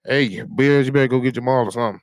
hey, 0.05 0.41
Bears, 0.43 0.87
you 0.87 0.93
better 0.93 1.07
go 1.07 1.19
get 1.19 1.35
Jamaal 1.35 1.65
or 1.65 1.71
something. 1.71 2.01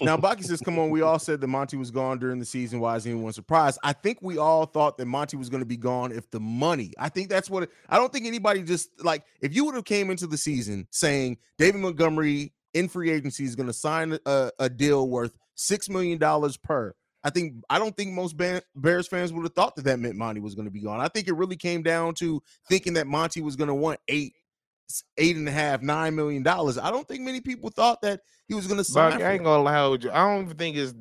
Now, 0.00 0.16
Baki 0.18 0.44
says, 0.44 0.60
"Come 0.60 0.78
on, 0.78 0.90
we 0.90 1.02
all 1.02 1.18
said 1.18 1.40
that 1.40 1.46
Monty 1.46 1.76
was 1.76 1.90
gone 1.90 2.18
during 2.18 2.38
the 2.38 2.44
season. 2.44 2.80
Why 2.80 2.96
is 2.96 3.06
anyone 3.06 3.32
surprised? 3.32 3.78
I 3.82 3.92
think 3.92 4.18
we 4.22 4.38
all 4.38 4.66
thought 4.66 4.98
that 4.98 5.06
Monty 5.06 5.36
was 5.36 5.48
going 5.48 5.62
to 5.62 5.66
be 5.66 5.76
gone 5.76 6.12
if 6.12 6.30
the 6.30 6.40
money. 6.40 6.92
I 6.98 7.08
think 7.08 7.28
that's 7.28 7.50
what. 7.50 7.64
It, 7.64 7.70
I 7.88 7.96
don't 7.96 8.12
think 8.12 8.26
anybody 8.26 8.62
just 8.62 8.90
like 9.04 9.24
if 9.40 9.54
you 9.54 9.64
would 9.64 9.74
have 9.74 9.84
came 9.84 10.10
into 10.10 10.26
the 10.26 10.36
season 10.36 10.86
saying 10.90 11.38
David 11.58 11.80
Montgomery 11.80 12.52
in 12.74 12.88
free 12.88 13.10
agency 13.10 13.44
is 13.44 13.56
going 13.56 13.66
to 13.66 13.72
sign 13.72 14.18
a, 14.26 14.50
a 14.58 14.68
deal 14.68 15.08
worth 15.08 15.36
six 15.54 15.88
million 15.88 16.18
dollars 16.18 16.56
per. 16.56 16.94
I 17.24 17.30
think 17.30 17.62
I 17.70 17.78
don't 17.78 17.96
think 17.96 18.12
most 18.12 18.36
Bears 18.36 19.06
fans 19.06 19.32
would 19.32 19.44
have 19.44 19.54
thought 19.54 19.76
that 19.76 19.84
that 19.84 20.00
meant 20.00 20.16
Monty 20.16 20.40
was 20.40 20.54
going 20.54 20.66
to 20.66 20.72
be 20.72 20.80
gone. 20.80 21.00
I 21.00 21.08
think 21.08 21.28
it 21.28 21.34
really 21.34 21.56
came 21.56 21.82
down 21.82 22.14
to 22.14 22.42
thinking 22.68 22.94
that 22.94 23.06
Monty 23.06 23.40
was 23.40 23.54
going 23.54 23.68
to 23.68 23.74
want 23.74 24.00
eight, 24.08 24.34
eight 25.18 25.36
and 25.36 25.48
a 25.48 25.52
half, 25.52 25.82
nine 25.82 26.14
million 26.14 26.42
dollars. 26.42 26.78
I 26.78 26.90
don't 26.90 27.06
think 27.06 27.22
many 27.22 27.40
people 27.40 27.70
thought 27.70 28.00
that 28.02 28.20
he 28.48 28.54
was 28.54 28.66
going 28.66 28.78
to 28.78 28.84
sign. 28.84 29.12
But 29.12 29.22
I 29.22 29.32
ain't 29.32 29.44
gonna 29.44 29.62
lie 29.62 29.86
with 29.88 30.04
you. 30.04 30.10
I 30.10 30.26
don't 30.26 30.56
think 30.58 30.76
it's 30.76 30.94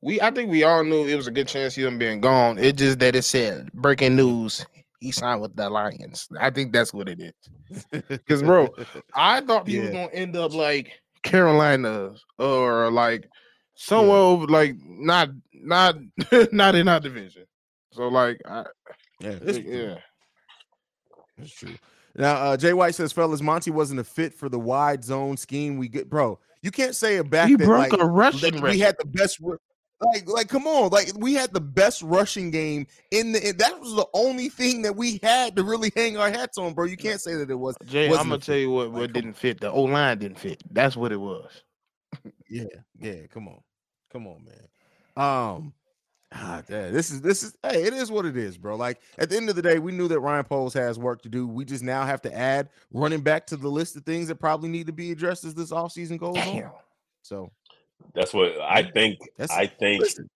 we. 0.00 0.20
I 0.20 0.30
think 0.30 0.50
we 0.50 0.64
all 0.64 0.84
knew 0.84 1.06
it 1.06 1.14
was 1.14 1.26
a 1.26 1.32
good 1.32 1.48
chance 1.48 1.74
he 1.74 1.84
was 1.84 1.94
being 1.94 2.20
gone. 2.20 2.58
It 2.58 2.76
just 2.76 2.98
that 3.00 3.16
it 3.16 3.22
said 3.22 3.70
breaking 3.72 4.16
news. 4.16 4.64
He 5.00 5.12
signed 5.12 5.40
with 5.40 5.56
the 5.56 5.70
Lions. 5.70 6.28
I 6.38 6.50
think 6.50 6.72
that's 6.72 6.92
what 6.92 7.08
it 7.08 7.20
is. 7.20 7.86
Because 8.08 8.42
bro, 8.42 8.68
I 9.14 9.40
thought 9.40 9.66
he 9.66 9.76
yeah. 9.76 9.82
was 9.82 9.90
gonna 9.90 10.10
end 10.12 10.36
up 10.36 10.52
like 10.52 10.92
Carolina 11.22 12.14
or 12.38 12.90
like 12.90 13.28
somewhere 13.74 14.16
yeah. 14.16 14.24
over 14.24 14.46
like 14.46 14.74
not 14.84 15.30
not 15.52 15.96
not 16.52 16.74
in 16.74 16.88
our 16.88 17.00
division. 17.00 17.44
So 17.92 18.08
like 18.08 18.40
I 18.46 18.64
yeah, 19.20 19.38
yeah. 19.42 19.94
That's 21.38 21.52
true. 21.52 21.74
Now 22.16 22.34
uh 22.34 22.56
Jay 22.56 22.72
White 22.72 22.94
says, 22.94 23.12
fellas, 23.12 23.42
Monty 23.42 23.70
wasn't 23.70 24.00
a 24.00 24.04
fit 24.04 24.34
for 24.34 24.48
the 24.48 24.58
wide 24.58 25.04
zone 25.04 25.36
scheme. 25.36 25.78
We 25.78 25.88
get 25.88 26.10
bro, 26.10 26.38
you 26.62 26.70
can't 26.70 26.94
say 26.94 27.16
a 27.16 27.24
back 27.24 27.48
he 27.48 27.56
that, 27.56 27.64
broke 27.64 27.92
like, 27.92 28.00
a 28.00 28.06
rushing 28.06 28.60
we 28.60 28.78
had 28.78 28.96
the 28.98 29.06
best 29.06 29.40
like, 30.02 30.26
like, 30.28 30.48
come 30.48 30.66
on, 30.66 30.90
like 30.90 31.12
we 31.18 31.34
had 31.34 31.52
the 31.52 31.60
best 31.60 32.00
rushing 32.02 32.50
game 32.50 32.86
in 33.10 33.32
the. 33.32 33.52
That 33.58 33.78
was 33.78 33.94
the 33.94 34.06
only 34.14 34.48
thing 34.48 34.80
that 34.82 34.96
we 34.96 35.20
had 35.22 35.56
to 35.56 35.62
really 35.62 35.92
hang 35.94 36.16
our 36.16 36.30
hats 36.30 36.56
on, 36.56 36.72
bro. 36.72 36.86
You 36.86 36.96
can't 36.96 37.20
say 37.20 37.34
that 37.34 37.50
it 37.50 37.54
was. 37.54 37.76
Jay, 37.84 38.06
I'm 38.06 38.28
gonna 38.28 38.38
tell 38.38 38.56
you 38.56 38.70
what, 38.70 38.92
what 38.92 39.02
like, 39.02 39.12
didn't 39.12 39.34
fit. 39.34 39.60
The 39.60 39.70
O 39.70 39.82
line 39.82 40.18
didn't 40.18 40.38
fit. 40.38 40.62
That's 40.70 40.96
what 40.96 41.12
it 41.12 41.18
was. 41.18 41.50
yeah, 42.48 42.64
yeah. 42.98 43.26
Come 43.30 43.48
on. 43.48 43.60
Come 44.10 44.26
on, 44.26 44.44
man. 44.44 44.66
Um, 45.16 45.72
ah, 46.32 46.62
damn, 46.66 46.92
this 46.92 47.10
is 47.10 47.20
this 47.20 47.42
is 47.42 47.56
hey, 47.62 47.84
it 47.84 47.92
is 47.92 48.10
what 48.10 48.26
it 48.26 48.36
is, 48.36 48.56
bro. 48.56 48.76
Like 48.76 49.00
at 49.18 49.30
the 49.30 49.36
end 49.36 49.48
of 49.48 49.56
the 49.56 49.62
day, 49.62 49.78
we 49.78 49.92
knew 49.92 50.08
that 50.08 50.20
Ryan 50.20 50.44
Poles 50.44 50.74
has 50.74 50.98
work 50.98 51.22
to 51.22 51.28
do. 51.28 51.46
We 51.46 51.64
just 51.64 51.82
now 51.82 52.04
have 52.04 52.22
to 52.22 52.36
add 52.36 52.68
running 52.92 53.20
back 53.20 53.46
to 53.48 53.56
the 53.56 53.68
list 53.68 53.96
of 53.96 54.04
things 54.04 54.28
that 54.28 54.36
probably 54.36 54.68
need 54.68 54.86
to 54.86 54.92
be 54.92 55.12
addressed 55.12 55.44
as 55.44 55.54
this 55.54 55.70
offseason 55.70 56.18
goes 56.18 56.34
damn. 56.34 56.66
on. 56.66 56.72
So 57.22 57.50
that's 58.14 58.32
what 58.32 58.58
I 58.60 58.82
think. 58.82 59.18
That's, 59.36 59.52
I 59.52 59.66
think. 59.66 60.02
Listen. 60.02 60.30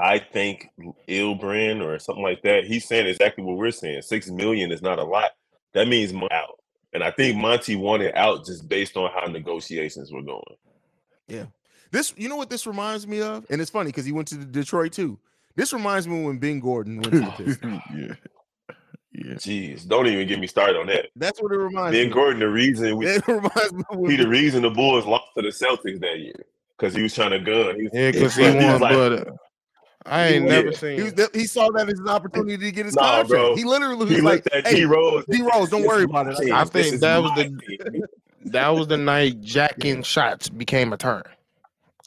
I 0.00 0.18
think 0.18 0.68
Ilbrand 1.08 1.84
or 1.84 1.98
something 1.98 2.24
like 2.24 2.42
that. 2.42 2.64
He's 2.64 2.88
saying 2.88 3.06
exactly 3.06 3.44
what 3.44 3.58
we're 3.58 3.70
saying. 3.70 4.02
Six 4.02 4.28
million 4.28 4.72
is 4.72 4.82
not 4.82 4.98
a 4.98 5.04
lot. 5.04 5.32
That 5.74 5.88
means 5.88 6.12
out. 6.32 6.58
And 6.92 7.04
I 7.04 7.10
think 7.10 7.36
Monty 7.36 7.76
wanted 7.76 8.14
out 8.14 8.46
just 8.46 8.68
based 8.68 8.96
on 8.96 9.10
how 9.12 9.30
negotiations 9.30 10.10
were 10.10 10.22
going. 10.22 10.42
Yeah. 11.28 11.44
This, 11.90 12.14
you 12.16 12.28
know 12.28 12.36
what 12.36 12.50
this 12.50 12.66
reminds 12.66 13.06
me 13.06 13.22
of? 13.22 13.46
And 13.50 13.60
it's 13.60 13.70
funny 13.70 13.88
because 13.88 14.04
he 14.04 14.12
went 14.12 14.28
to 14.28 14.36
Detroit 14.36 14.92
too. 14.92 15.18
This 15.56 15.72
reminds 15.72 16.06
me 16.06 16.24
when 16.24 16.38
Ben 16.38 16.60
Gordon 16.60 17.00
went 17.00 17.12
to 17.12 17.20
the 17.20 17.26
Pistons. 17.44 17.82
yeah. 17.94 18.14
Yeah. 19.12 19.34
Jeez, 19.34 19.88
don't 19.88 20.06
even 20.06 20.28
get 20.28 20.38
me 20.38 20.46
started 20.46 20.76
on 20.76 20.86
that. 20.88 21.06
That's 21.16 21.42
what 21.42 21.50
it 21.50 21.56
reminds 21.56 21.96
ben 21.96 22.08
me. 22.08 22.12
Gordon, 22.12 22.40
the 22.40 22.48
reason 22.48 22.96
we, 22.96 23.06
it 23.08 23.26
reminds 23.26 23.72
me 23.72 23.82
he 24.06 24.16
the 24.16 24.28
reason 24.28 24.62
the 24.62 24.70
Bulls 24.70 25.06
lost 25.06 25.24
to 25.36 25.42
the 25.42 25.48
Celtics 25.48 26.00
that 26.00 26.18
year 26.18 26.44
because 26.76 26.94
he 26.94 27.02
was 27.02 27.14
trying 27.14 27.30
to 27.30 27.40
gun. 27.40 27.76
He 27.76 27.84
was, 27.84 27.90
yeah, 27.92 28.10
because 28.10 28.36
he, 28.36 28.44
he 28.44 28.56
won, 28.56 28.80
like, 28.80 28.92
but 28.92 29.12
uh, 29.12 29.32
I 30.06 30.26
ain't 30.28 30.44
yeah. 30.44 30.50
never 30.50 30.72
seen. 30.72 30.96
He, 30.98 31.02
was, 31.02 31.28
he, 31.34 31.46
saw 31.46 31.70
that 31.72 31.88
as 31.88 31.98
an 31.98 32.08
opportunity 32.08 32.56
to 32.58 32.70
get 32.70 32.86
his 32.86 32.94
nah, 32.94 33.22
contract. 33.22 33.28
Bro. 33.28 33.56
He 33.56 33.64
literally 33.64 33.96
was 33.96 34.10
he 34.10 34.20
like, 34.20 34.46
at 34.52 34.66
hey, 34.66 34.76
D 34.76 34.84
Rose. 34.84 35.24
D 35.28 35.42
Rose, 35.42 35.70
don't 35.70 35.86
worry 35.86 36.04
about 36.04 36.28
it. 36.28 36.52
I 36.52 36.64
think 36.64 37.00
that 37.00 37.22
was 37.22 37.32
the 37.34 38.06
that 38.46 38.68
was 38.68 38.86
the 38.86 38.98
night 38.98 39.40
jacking 39.40 40.02
shots 40.02 40.48
became 40.48 40.92
a 40.92 40.96
turn. 40.96 41.22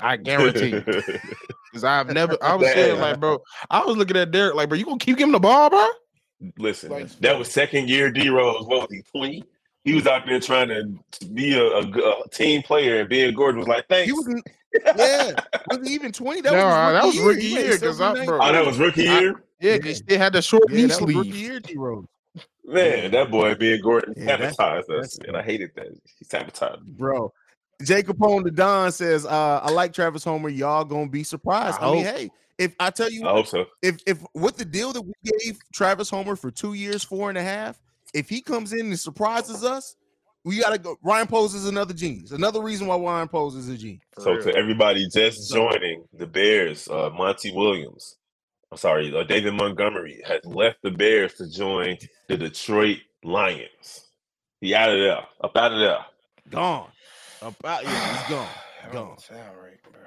I 0.02 0.18
guarantee 0.18 0.70
you. 0.70 0.84
Because 1.72 1.86
I've 1.86 2.08
never, 2.10 2.38
I 2.44 2.56
was 2.56 2.68
saying, 2.68 3.00
like, 3.00 3.20
bro, 3.22 3.42
I 3.70 3.86
was 3.86 3.96
looking 3.96 4.18
at 4.18 4.32
Derek, 4.32 4.56
like, 4.56 4.68
bro, 4.68 4.78
you 4.78 4.84
gonna 4.84 4.98
keep 4.98 5.18
giving 5.18 5.32
the 5.32 5.40
ball, 5.40 5.70
bro? 5.70 5.88
Listen, 6.58 6.92
like, 6.92 7.08
that 7.20 7.40
was 7.40 7.50
second 7.50 7.88
year 7.88 8.12
D 8.12 8.28
Rose. 8.28 8.66
What 8.66 8.82
was 8.82 8.92
he, 8.92 9.02
20? 9.18 9.44
He 9.86 9.94
was 9.94 10.06
out 10.06 10.26
there 10.26 10.40
trying 10.42 10.68
to 10.68 11.26
be 11.28 11.58
a, 11.58 11.64
a, 11.64 11.82
a, 11.82 12.30
team 12.30 12.62
player, 12.62 13.00
and 13.00 13.10
Ben 13.10 13.34
Gordon 13.34 13.60
was 13.60 13.70
like, 13.70 13.88
thanks. 13.88 14.08
He 14.08 14.12
was, 14.12 14.42
yeah, 14.98 15.32
was 15.70 15.88
he 15.88 15.94
even 15.94 16.12
20? 16.12 16.42
That 16.42 16.52
no, 16.52 16.58
was 16.58 16.74
uh, 16.74 16.92
that 16.92 17.06
was 17.06 17.20
rookie 17.20 17.46
year. 17.46 17.80
Because 17.80 18.02
I, 18.02 18.26
bro, 18.26 18.40
oh, 18.42 18.52
that 18.52 18.66
was 18.66 18.78
rookie 18.78 19.04
year? 19.04 19.38
I, 19.38 19.42
yeah, 19.62 19.78
because 19.78 20.00
yeah. 20.00 20.06
they 20.10 20.18
had 20.18 20.34
the 20.34 20.42
short 20.42 20.64
yeah, 20.70 20.76
knee 20.76 20.90
sleeve. 20.90 21.16
Rookie 21.16 21.30
year, 21.30 21.60
D 21.62 21.78
Rose. 21.78 22.06
Man, 22.66 23.12
that 23.12 23.32
boy 23.32 23.56
Ben 23.56 23.82
Gordon 23.82 24.14
yeah, 24.18 24.52
sabotaged 24.52 24.92
us, 24.92 25.18
and 25.20 25.38
I 25.38 25.42
hated 25.42 25.72
that. 25.76 25.88
He 26.20 26.26
sabotaged, 26.26 26.86
bro. 26.98 27.32
Jacob 27.86 28.18
Capone 28.18 28.44
the 28.44 28.52
Don 28.52 28.92
says, 28.92 29.26
uh, 29.26 29.60
I 29.64 29.72
like 29.72 29.94
Travis 29.94 30.24
Homer. 30.24 30.50
Y'all 30.50 30.84
gonna 30.84 31.10
be 31.10 31.24
surprised. 31.24 31.78
I, 31.82 31.90
I 31.90 31.94
mean, 31.94 32.04
hey, 32.06 32.30
if 32.58 32.76
I 32.80 32.90
tell 32.90 33.10
you, 33.10 33.28
I 33.28 33.32
hope 33.32 33.48
so. 33.48 33.66
If 33.82 33.98
if 34.06 34.24
with 34.34 34.58
the 34.58 34.66
deal 34.66 34.94
that 34.94 35.02
we 35.02 35.14
gave 35.24 35.60
Travis 35.74 36.10
Homer 36.10 36.36
for 36.36 36.52
two 36.52 36.74
years, 36.74 37.04
four 37.04 37.30
and 37.30 37.38
a 37.38 37.44
half, 37.44 37.80
if 38.14 38.30
he 38.30 38.42
comes 38.42 38.74
in 38.74 38.88
and 38.88 39.00
surprises 39.00 39.64
us, 39.64 39.96
we 40.44 40.60
gotta 40.60 40.78
go. 40.78 40.98
Ryan 41.04 41.28
Poles 41.28 41.54
is 41.54 41.68
another 41.68 41.94
genius. 41.94 42.32
Another 42.32 42.62
reason 42.62 42.88
why 42.88 42.98
Ryan 42.98 43.28
Poles 43.28 43.56
is 43.56 43.70
a 43.70 43.78
genius. 43.78 44.04
So 44.20 44.34
real. 44.34 44.44
to 44.44 44.56
everybody 44.56 45.08
just 45.10 45.52
joining 45.52 46.04
the 46.14 46.28
Bears, 46.28 46.88
uh, 46.88 47.10
Monty 47.12 47.52
Williams, 47.52 48.18
I'm 48.72 48.78
sorry, 48.78 49.16
uh, 49.16 49.24
David 49.24 49.54
Montgomery 49.54 50.22
has 50.26 50.44
left 50.46 50.78
the 50.84 50.92
Bears 50.92 51.34
to 51.36 51.50
join 51.50 51.98
the 52.28 52.38
Detroit 52.38 53.00
Lions. 53.24 54.08
He 54.62 54.74
out 54.76 54.92
of 54.92 55.00
there, 55.00 55.22
up 55.44 55.58
out 55.58 55.74
of 55.74 55.80
there, 55.80 56.06
gone. 56.50 56.90
About 57.42 57.84
yeah, 57.84 58.18
he's 58.18 58.30
gone. 58.36 58.48
Gone. 58.92 59.18
Sound 59.18 59.42
right, 59.62 59.82
bro. 59.84 60.02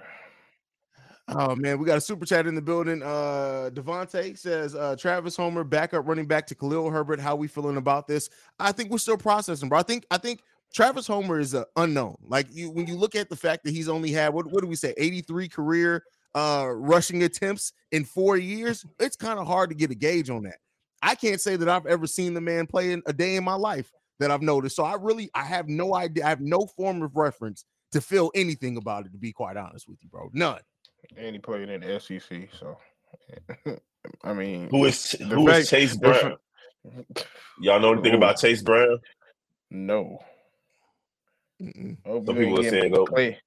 Oh 1.28 1.56
man, 1.56 1.78
we 1.78 1.86
got 1.86 1.96
a 1.98 2.02
super 2.02 2.26
chat 2.26 2.46
in 2.46 2.54
the 2.54 2.62
building. 2.62 3.02
Uh 3.02 3.70
Devontae 3.72 4.36
says 4.38 4.74
uh 4.74 4.94
Travis 4.96 5.36
Homer, 5.36 5.64
backup 5.64 6.06
running 6.06 6.26
back 6.26 6.46
to 6.48 6.54
Khalil 6.54 6.90
Herbert. 6.90 7.18
How 7.18 7.34
we 7.34 7.48
feeling 7.48 7.76
about 7.76 8.06
this? 8.06 8.28
I 8.58 8.72
think 8.72 8.90
we're 8.90 8.98
still 8.98 9.16
processing, 9.16 9.68
bro. 9.68 9.78
I 9.78 9.82
think 9.82 10.04
I 10.10 10.18
think 10.18 10.42
Travis 10.74 11.06
Homer 11.06 11.40
is 11.40 11.54
an 11.54 11.64
unknown. 11.76 12.16
Like 12.26 12.46
you 12.50 12.70
when 12.70 12.86
you 12.86 12.96
look 12.96 13.14
at 13.14 13.30
the 13.30 13.36
fact 13.36 13.64
that 13.64 13.72
he's 13.72 13.88
only 13.88 14.12
had 14.12 14.34
what 14.34 14.50
what 14.50 14.62
do 14.62 14.68
we 14.68 14.76
say 14.76 14.94
83 14.96 15.48
career 15.48 16.04
uh 16.34 16.66
rushing 16.68 17.22
attempts 17.22 17.72
in 17.90 18.04
four 18.04 18.36
years, 18.36 18.84
it's 19.00 19.16
kind 19.16 19.38
of 19.38 19.46
hard 19.46 19.70
to 19.70 19.76
get 19.76 19.90
a 19.90 19.94
gauge 19.94 20.30
on 20.30 20.42
that. 20.42 20.58
I 21.02 21.14
can't 21.14 21.40
say 21.40 21.56
that 21.56 21.68
I've 21.68 21.86
ever 21.86 22.06
seen 22.06 22.34
the 22.34 22.40
man 22.40 22.66
play 22.66 22.92
in 22.92 23.02
a 23.06 23.12
day 23.12 23.36
in 23.36 23.44
my 23.44 23.54
life 23.54 23.90
that 24.20 24.30
I've 24.30 24.42
noticed. 24.42 24.76
So 24.76 24.84
I 24.84 24.94
really 24.94 25.30
I 25.34 25.44
have 25.44 25.68
no 25.68 25.94
idea. 25.94 26.24
I 26.24 26.28
have 26.28 26.40
no 26.40 26.66
form 26.76 27.02
of 27.02 27.16
reference 27.16 27.64
to 27.92 28.00
feel 28.00 28.30
anything 28.34 28.76
about 28.76 29.06
it. 29.06 29.12
To 29.12 29.18
be 29.18 29.32
quite 29.32 29.56
honest 29.56 29.88
with 29.88 29.98
you, 30.02 30.08
bro, 30.08 30.30
none. 30.32 30.60
And 31.16 31.34
he 31.34 31.38
played 31.38 31.68
in 31.68 31.80
the 31.80 32.00
SEC, 32.00 32.48
so 32.58 32.78
eh, 33.66 33.76
I 34.24 34.32
mean, 34.32 34.68
who 34.70 34.84
is 34.84 35.12
who 35.12 35.48
is 35.48 35.68
Chase 35.68 35.96
Brown? 35.96 36.36
Y'all 37.60 37.80
know 37.80 37.92
anything 37.92 38.14
Ooh. 38.14 38.18
about 38.18 38.38
Chase 38.38 38.62
Brown? 38.62 38.98
No. 39.70 40.18
Some 41.60 41.96
people 42.26 42.60
are 42.60 42.68
saying 42.68 42.92
go 42.92 43.06
play 43.06 43.38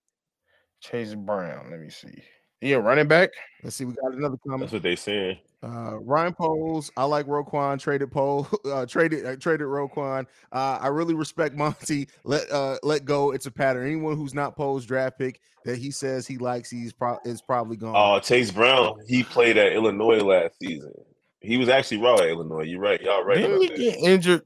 Chase 0.82 1.14
Brown. 1.14 1.70
Let 1.72 1.80
me 1.80 1.90
see. 1.90 2.24
Yeah, 2.62 2.78
running 2.78 3.08
back. 3.08 3.32
Let's 3.64 3.76
see. 3.76 3.86
We 3.86 3.94
got 3.94 4.14
another 4.14 4.38
comment. 4.38 4.62
That's 4.62 4.74
what 4.74 4.82
they 4.82 4.96
said. 4.96 5.40
Uh, 5.64 5.98
Ryan 6.00 6.34
Poles, 6.34 6.92
I 6.98 7.04
like 7.04 7.26
Roquan. 7.26 7.80
Traded 7.80 8.12
Pole, 8.12 8.48
uh, 8.66 8.86
traded 8.86 9.26
uh, 9.26 9.36
traded 9.36 9.68
Roquan. 9.68 10.26
Uh, 10.52 10.78
I 10.82 10.88
really 10.88 11.14
respect 11.14 11.56
Monty. 11.58 12.08
Let 12.24 12.50
uh, 12.52 12.78
let 12.84 13.06
go. 13.06 13.32
It's 13.32 13.46
a 13.46 13.52
pattern. 13.52 13.86
Anyone 13.86 14.18
who's 14.18 14.34
not 14.34 14.56
Poles 14.56 14.86
draft 14.86 15.18
pick 15.18 15.42
that 15.66 15.78
he 15.78 15.92
says 15.92 16.26
he 16.28 16.38
likes, 16.38 16.70
he's 16.70 16.94
pro- 16.94 17.20
is 17.26 17.42
probably 17.42 17.78
gone. 17.78 17.94
Oh, 17.96 18.20
Chase 18.20 18.52
Brown. 18.52 19.00
He 19.08 19.24
played 19.24 19.58
at 19.58 19.74
Illinois 19.74 20.20
last 20.20 20.60
season. 20.60 20.94
He 21.42 21.58
was 21.58 21.70
actually 21.70 21.98
raw 21.98 22.16
at 22.16 22.30
Illinois. 22.30 22.64
You're 22.64 22.80
right. 22.80 23.02
Y'all 23.02 23.24
right. 23.24 23.38
Didn't 23.38 23.62
he 23.62 23.68
that. 23.68 23.78
get 23.78 23.98
injured? 23.98 24.42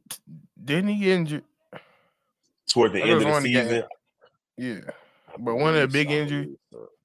Didn't 0.64 0.90
he 0.90 1.00
get 1.00 1.10
injured 1.10 1.44
toward 2.68 2.94
the 2.94 3.02
end 3.02 3.12
of 3.12 3.24
the 3.24 3.42
season? 3.42 3.84
Yeah, 4.58 4.82
but 5.40 5.56
one 5.56 5.76
of 5.76 5.82
the 5.82 5.88
big 5.88 6.12
injuries. 6.12 6.56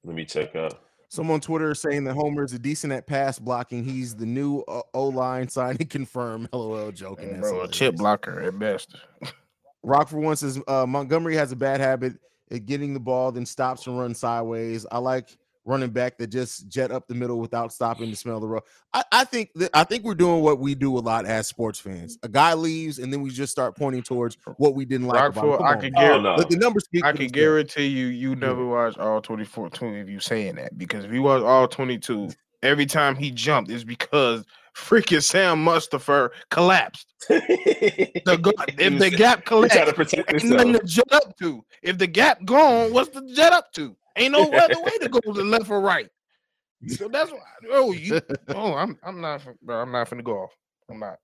Let 0.03 0.15
me 0.15 0.25
check 0.25 0.55
out. 0.55 0.86
Some 1.09 1.31
on 1.31 1.39
Twitter 1.39 1.71
is 1.71 1.81
saying 1.81 2.03
that 2.03 2.15
Homer 2.15 2.43
is 2.43 2.53
a 2.53 2.59
decent 2.59 2.91
at 2.91 3.07
pass 3.07 3.39
blocking. 3.39 3.83
He's 3.83 4.15
the 4.15 4.25
new 4.25 4.59
uh, 4.67 4.81
O 4.93 5.07
line 5.07 5.47
signing 5.47 5.87
confirmed. 5.87 6.49
LOL, 6.53 6.91
joking. 6.91 7.33
That's 7.33 7.49
Bro, 7.49 7.61
a 7.61 7.67
chip 7.69 7.95
blocker 7.95 8.41
at 8.41 8.59
best. 8.59 8.95
Rock 9.83 10.09
for 10.09 10.17
one 10.17 10.35
says 10.35 10.59
uh, 10.67 10.85
Montgomery 10.85 11.35
has 11.35 11.51
a 11.53 11.55
bad 11.55 11.79
habit 11.79 12.13
at 12.51 12.65
getting 12.65 12.93
the 12.93 12.99
ball, 12.99 13.31
then 13.31 13.45
stops 13.45 13.87
and 13.87 13.97
runs 13.97 14.19
sideways. 14.19 14.85
I 14.91 14.97
like 14.97 15.37
running 15.67 15.89
back 15.89 16.17
that 16.17 16.27
just 16.27 16.67
jet 16.69 16.91
up 16.91 17.07
the 17.07 17.13
middle 17.13 17.39
without 17.39 17.73
stopping 17.73 18.09
to 18.09 18.15
smell 18.15 18.39
the 18.39 18.47
road. 18.47 18.63
I, 18.93 19.03
I 19.11 19.23
think 19.25 19.51
that 19.55 19.69
I 19.73 19.83
think 19.83 20.03
we're 20.03 20.15
doing 20.15 20.41
what 20.41 20.59
we 20.59 20.73
do 20.73 20.97
a 20.97 20.99
lot 20.99 21.25
as 21.25 21.47
sports 21.47 21.79
fans. 21.79 22.17
A 22.23 22.29
guy 22.29 22.53
leaves, 22.53 22.99
and 22.99 23.11
then 23.11 23.21
we 23.21 23.29
just 23.29 23.51
start 23.51 23.75
pointing 23.75 24.01
towards 24.01 24.37
what 24.57 24.73
we 24.73 24.85
didn't 24.85 25.07
like 25.07 25.31
about 25.31 25.59
him. 25.59 25.65
I 25.65 25.73
on, 25.73 25.81
could 25.81 25.93
man. 25.93 26.11
Oh, 26.11 26.21
no. 26.21 26.37
The 26.37 26.57
numbers 26.57 26.85
speak. 26.85 27.03
I 27.03 27.11
can 27.11 27.27
guarantee 27.27 27.87
you, 27.87 28.07
you 28.07 28.35
never 28.35 28.65
watched 28.65 28.97
all 28.97 29.21
24 29.21 29.69
20 29.69 29.99
if 29.99 30.09
you 30.09 30.19
saying 30.19 30.55
that 30.55 30.77
because 30.77 31.05
if 31.05 31.11
you 31.11 31.21
watch 31.21 31.43
all 31.43 31.67
22, 31.67 32.29
every 32.63 32.85
time 32.85 33.15
he 33.15 33.31
jumped 33.31 33.69
is 33.69 33.83
because 33.83 34.45
freaking 34.75 35.23
Sam 35.23 35.63
Mustipher 35.65 36.29
collapsed. 36.49 37.13
The 37.27 38.37
go- 38.41 38.53
if 38.77 38.99
the 38.99 39.09
gap 39.09 39.43
collapsed, 39.45 39.75
trying 39.75 39.87
to 39.87 39.93
protect 39.93 40.33
ain't 40.33 40.43
nothing 40.45 40.73
himself. 40.73 40.81
to 40.81 40.87
jet 40.87 41.13
up 41.13 41.37
to. 41.39 41.65
If 41.81 41.97
the 41.97 42.07
gap 42.07 42.45
gone, 42.45 42.93
what's 42.93 43.09
the 43.09 43.21
jet 43.33 43.53
up 43.53 43.71
to? 43.73 43.95
Ain't 44.17 44.31
no 44.31 44.51
other 44.51 44.81
way 44.81 44.97
to 44.99 45.09
go 45.09 45.19
to 45.19 45.43
left 45.43 45.69
or 45.69 45.79
right. 45.79 46.09
So 46.87 47.07
that's 47.07 47.31
why. 47.31 47.39
Oh, 47.71 47.91
you. 47.91 48.19
Oh, 48.49 48.73
I'm. 48.73 48.97
I'm 49.03 49.21
not. 49.21 49.41
Bro, 49.61 49.81
I'm 49.81 49.91
not 49.91 50.09
finna 50.09 50.23
go 50.23 50.43
off. 50.43 50.51
I'm 50.89 50.99
not. 50.99 51.17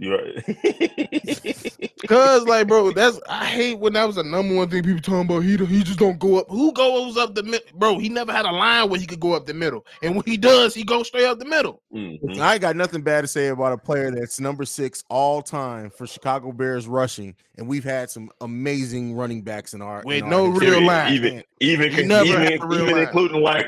You're 0.00 0.16
right. 0.16 1.92
Cause 2.08 2.44
like, 2.44 2.68
bro, 2.68 2.92
that's 2.92 3.18
I 3.28 3.44
hate 3.46 3.78
when 3.80 3.94
that 3.94 4.04
was 4.06 4.16
the 4.16 4.22
number 4.22 4.54
one 4.54 4.70
thing 4.70 4.82
people 4.84 5.00
talking 5.00 5.22
about. 5.26 5.40
He 5.40 5.56
he 5.56 5.82
just 5.82 5.98
don't 5.98 6.18
go 6.18 6.38
up. 6.38 6.46
Who 6.48 6.72
goes 6.72 7.16
up 7.16 7.34
the 7.34 7.42
middle, 7.42 7.66
bro? 7.74 7.98
He 7.98 8.08
never 8.08 8.32
had 8.32 8.46
a 8.46 8.52
line 8.52 8.88
where 8.88 9.00
he 9.00 9.06
could 9.06 9.18
go 9.20 9.32
up 9.34 9.46
the 9.46 9.54
middle, 9.54 9.84
and 10.02 10.14
when 10.14 10.24
he 10.24 10.36
does, 10.36 10.72
he 10.74 10.84
goes 10.84 11.08
straight 11.08 11.24
up 11.26 11.38
the 11.40 11.44
middle. 11.44 11.82
Mhm. 11.92 12.38
I 12.38 12.58
got 12.58 12.76
nothing 12.76 13.02
bad 13.02 13.22
to 13.22 13.26
say 13.28 13.48
about 13.48 13.72
a 13.72 13.78
player 13.78 14.10
that's 14.12 14.38
number 14.38 14.64
six 14.64 15.02
all 15.10 15.42
time 15.42 15.90
for 15.90 16.06
Chicago 16.06 16.52
Bears 16.52 16.86
rushing, 16.86 17.34
and 17.56 17.66
we've 17.68 17.84
had 17.84 18.08
some 18.08 18.30
amazing 18.40 19.14
running 19.14 19.42
backs 19.42 19.74
in 19.74 19.82
our 19.82 20.02
With 20.04 20.22
in 20.22 20.30
no 20.30 20.52
history. 20.52 20.66
real 20.68 20.76
Even- 20.76 20.86
line. 20.86 21.12
Even 21.12 21.42
even 21.60 21.92
You 21.92 22.06
never 22.06 22.24
even, 22.28 22.40
had 22.42 22.62
a 22.62 22.66
real 22.66 22.82
even 22.82 22.94
line. 22.94 23.02
including 23.02 23.42
like 23.42 23.66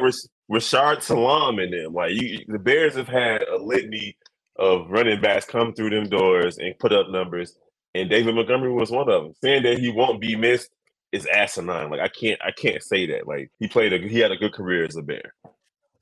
Rashaan 0.51 1.03
Salaam 1.03 1.59
and 1.59 1.73
them. 1.73 1.93
Like 1.93 2.12
you, 2.12 2.45
the 2.47 2.59
Bears 2.61 2.95
have 2.95 3.09
had 3.09 3.43
a 3.43 3.57
litany 3.57 4.16
of 4.61 4.90
running 4.90 5.20
backs 5.20 5.46
come 5.46 5.73
through 5.73 5.90
them 5.90 6.09
doors 6.09 6.59
and 6.59 6.79
put 6.79 6.92
up 6.92 7.09
numbers, 7.09 7.57
and 7.94 8.09
David 8.09 8.35
Montgomery 8.35 8.73
was 8.73 8.90
one 8.90 9.09
of 9.09 9.25
them. 9.25 9.33
Saying 9.42 9.64
that 9.64 9.79
he 9.79 9.90
won't 9.90 10.20
be 10.20 10.37
missed 10.37 10.70
is 11.11 11.27
asinine. 11.27 11.90
Like 11.90 12.01
I 12.01 12.09
can't 12.09 12.40
I 12.44 12.53
can't 12.53 12.83
say 12.83 13.07
that. 13.07 13.27
Like 13.27 13.51
he 13.59 13.66
played 13.66 13.92
a 13.92 13.99
he 13.99 14.18
had 14.18 14.31
a 14.31 14.37
good 14.37 14.53
career 14.53 14.85
as 14.85 14.96
a 14.96 15.03
Bear. 15.03 15.35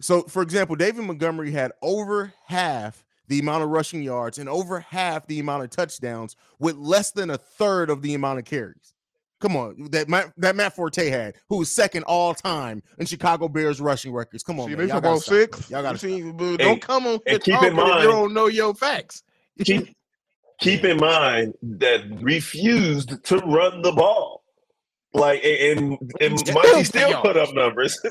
So, 0.00 0.22
for 0.22 0.42
example, 0.42 0.76
David 0.76 1.04
Montgomery 1.04 1.50
had 1.50 1.72
over 1.82 2.32
half 2.46 3.04
the 3.26 3.40
amount 3.40 3.64
of 3.64 3.70
rushing 3.70 4.02
yards 4.02 4.38
and 4.38 4.48
over 4.48 4.80
half 4.80 5.26
the 5.26 5.40
amount 5.40 5.64
of 5.64 5.70
touchdowns 5.70 6.36
with 6.58 6.76
less 6.76 7.10
than 7.10 7.30
a 7.30 7.38
third 7.38 7.90
of 7.90 8.02
the 8.02 8.14
amount 8.14 8.38
of 8.38 8.44
carries. 8.44 8.94
Come 9.40 9.56
on, 9.56 9.88
that 9.92 10.08
Matt, 10.08 10.32
that 10.38 10.56
Matt 10.56 10.74
Forte 10.74 11.08
had, 11.08 11.36
who 11.48 11.58
was 11.58 11.70
second 11.70 12.02
all 12.04 12.34
time 12.34 12.82
in 12.98 13.06
Chicago 13.06 13.48
Bears 13.48 13.80
rushing 13.80 14.12
records. 14.12 14.42
Come 14.42 14.58
on, 14.58 14.68
See, 14.68 14.74
man. 14.74 14.88
Y'all 14.88 15.00
gotta 15.00 15.20
six. 15.20 15.70
Y'all 15.70 15.82
gotta 15.82 15.98
See, 15.98 16.22
but 16.32 16.56
don't 16.56 16.82
come 16.82 17.06
on 17.06 17.20
here 17.24 17.34
and 17.34 17.42
keep 17.42 17.62
in 17.62 17.74
mind- 17.74 18.02
you 18.02 18.08
don't 18.08 18.34
know 18.34 18.46
your 18.46 18.74
facts. 18.74 19.22
Keep 19.64 19.94
keep 20.60 20.84
in 20.84 20.96
mind 20.98 21.54
that 21.62 22.02
refused 22.20 23.24
to 23.24 23.38
run 23.38 23.82
the 23.82 23.92
ball. 23.92 24.44
Like 25.14 25.42
and 25.44 25.98
and 26.20 26.38
Still 26.38 26.54
Monty 26.54 26.84
still 26.84 27.20
put 27.22 27.36
up 27.36 27.52
numbers. 27.54 28.00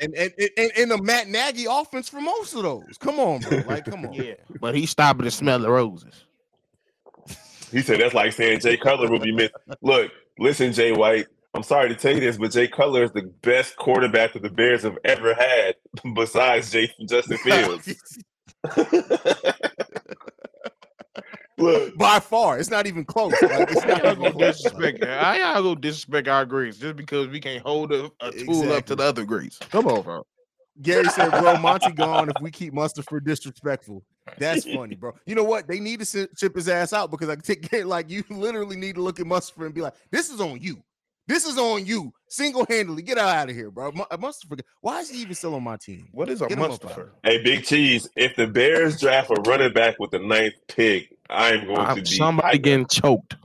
And 0.00 0.12
and, 0.14 0.32
and 0.58 0.72
and 0.76 0.92
a 0.92 1.00
Matt 1.00 1.28
Nagy 1.28 1.66
offense 1.70 2.08
for 2.08 2.20
most 2.20 2.52
of 2.54 2.64
those. 2.64 2.98
Come 2.98 3.20
on, 3.20 3.40
bro. 3.40 3.62
Like, 3.66 3.84
come 3.84 4.04
on. 4.04 4.12
Yeah, 4.12 4.34
but 4.60 4.74
he's 4.74 4.90
stopping 4.90 5.22
to 5.24 5.30
smell 5.30 5.60
the 5.60 5.70
roses. 5.70 6.24
He 7.74 7.82
said 7.82 8.00
that's 8.00 8.14
like 8.14 8.32
saying 8.32 8.60
Jay 8.60 8.76
Cutler 8.76 9.10
will 9.10 9.18
be 9.18 9.32
missed. 9.32 9.52
Look, 9.82 10.12
listen, 10.38 10.72
Jay 10.72 10.92
White. 10.92 11.26
I'm 11.54 11.62
sorry 11.62 11.88
to 11.88 11.94
tell 11.94 12.12
you 12.14 12.20
this, 12.20 12.36
but 12.36 12.50
Jay 12.52 12.66
Cutler 12.68 13.04
is 13.04 13.12
the 13.12 13.22
best 13.42 13.76
quarterback 13.76 14.32
that 14.32 14.42
the 14.42 14.48
Bears 14.50 14.82
have 14.82 14.98
ever 15.04 15.34
had, 15.34 15.76
besides 16.14 16.70
Jay 16.70 16.90
Justin 17.08 17.38
Fields. 17.38 17.94
Look, 21.56 21.96
By 21.96 22.18
far, 22.18 22.58
it's 22.58 22.70
not 22.70 22.86
even 22.88 23.04
close. 23.04 23.32
Like, 23.40 23.70
it's 23.70 23.84
not 23.84 23.98
Y'all 24.02 24.12
even 24.12 24.24
go 24.24 24.32
close. 24.32 24.56
disrespect. 24.62 25.04
I 25.04 25.38
y'all 25.38 25.62
go 25.62 25.74
disrespect 25.76 26.26
our 26.26 26.44
grades 26.44 26.78
just 26.78 26.96
because 26.96 27.28
we 27.28 27.38
can't 27.38 27.62
hold 27.62 27.92
a, 27.92 28.10
a 28.20 28.32
tool 28.32 28.72
up 28.72 28.86
to 28.86 28.96
the 28.96 29.04
other 29.04 29.24
grades. 29.24 29.58
Come 29.70 29.86
on, 29.86 30.02
bro. 30.02 30.26
Gary 30.82 31.04
said, 31.06 31.30
"Bro, 31.30 31.58
Monty 31.58 31.92
gone. 31.92 32.28
If 32.28 32.36
we 32.42 32.50
keep 32.50 32.72
Mustipher 32.74 33.22
disrespectful, 33.24 34.02
that's 34.38 34.64
funny, 34.74 34.94
bro. 34.94 35.12
You 35.26 35.34
know 35.34 35.44
what? 35.44 35.66
They 35.68 35.80
need 35.80 36.00
to 36.00 36.28
chip 36.36 36.54
his 36.56 36.68
ass 36.68 36.92
out 36.92 37.10
because 37.10 37.28
I 37.28 37.36
think 37.36 37.68
like 37.84 38.10
you 38.10 38.24
literally 38.30 38.76
need 38.76 38.96
to 38.96 39.02
look 39.02 39.20
at 39.20 39.26
Mustipher 39.26 39.66
and 39.66 39.74
be 39.74 39.80
like, 39.82 39.94
this 40.10 40.30
is 40.30 40.40
on 40.40 40.60
you. 40.60 40.82
This 41.26 41.46
is 41.46 41.56
on 41.56 41.86
you, 41.86 42.12
single 42.28 42.66
handedly. 42.68 43.00
Get 43.00 43.16
out 43.16 43.48
of 43.48 43.56
here, 43.56 43.70
bro. 43.70 43.90
Mu- 43.92 44.04
Mustipher, 44.18 44.60
why 44.82 45.00
is 45.00 45.08
he 45.08 45.22
even 45.22 45.34
still 45.34 45.54
on 45.54 45.62
my 45.62 45.78
team? 45.78 46.08
What 46.12 46.28
is 46.28 46.42
a 46.42 46.46
Get 46.46 46.58
Mustipher? 46.58 47.12
hey, 47.22 47.42
Big 47.42 47.64
Cheese. 47.64 48.06
If 48.14 48.36
the 48.36 48.46
Bears 48.46 49.00
draft 49.00 49.30
a 49.30 49.40
running 49.46 49.72
back 49.72 49.98
with 49.98 50.10
the 50.10 50.18
ninth 50.18 50.52
pick, 50.68 51.16
I'm 51.30 51.64
going 51.64 51.76
to 51.76 51.80
I'm- 51.82 51.94
be 51.94 52.04
somebody 52.04 52.58
hyped. 52.58 52.62
getting 52.62 52.86
choked. 52.86 53.36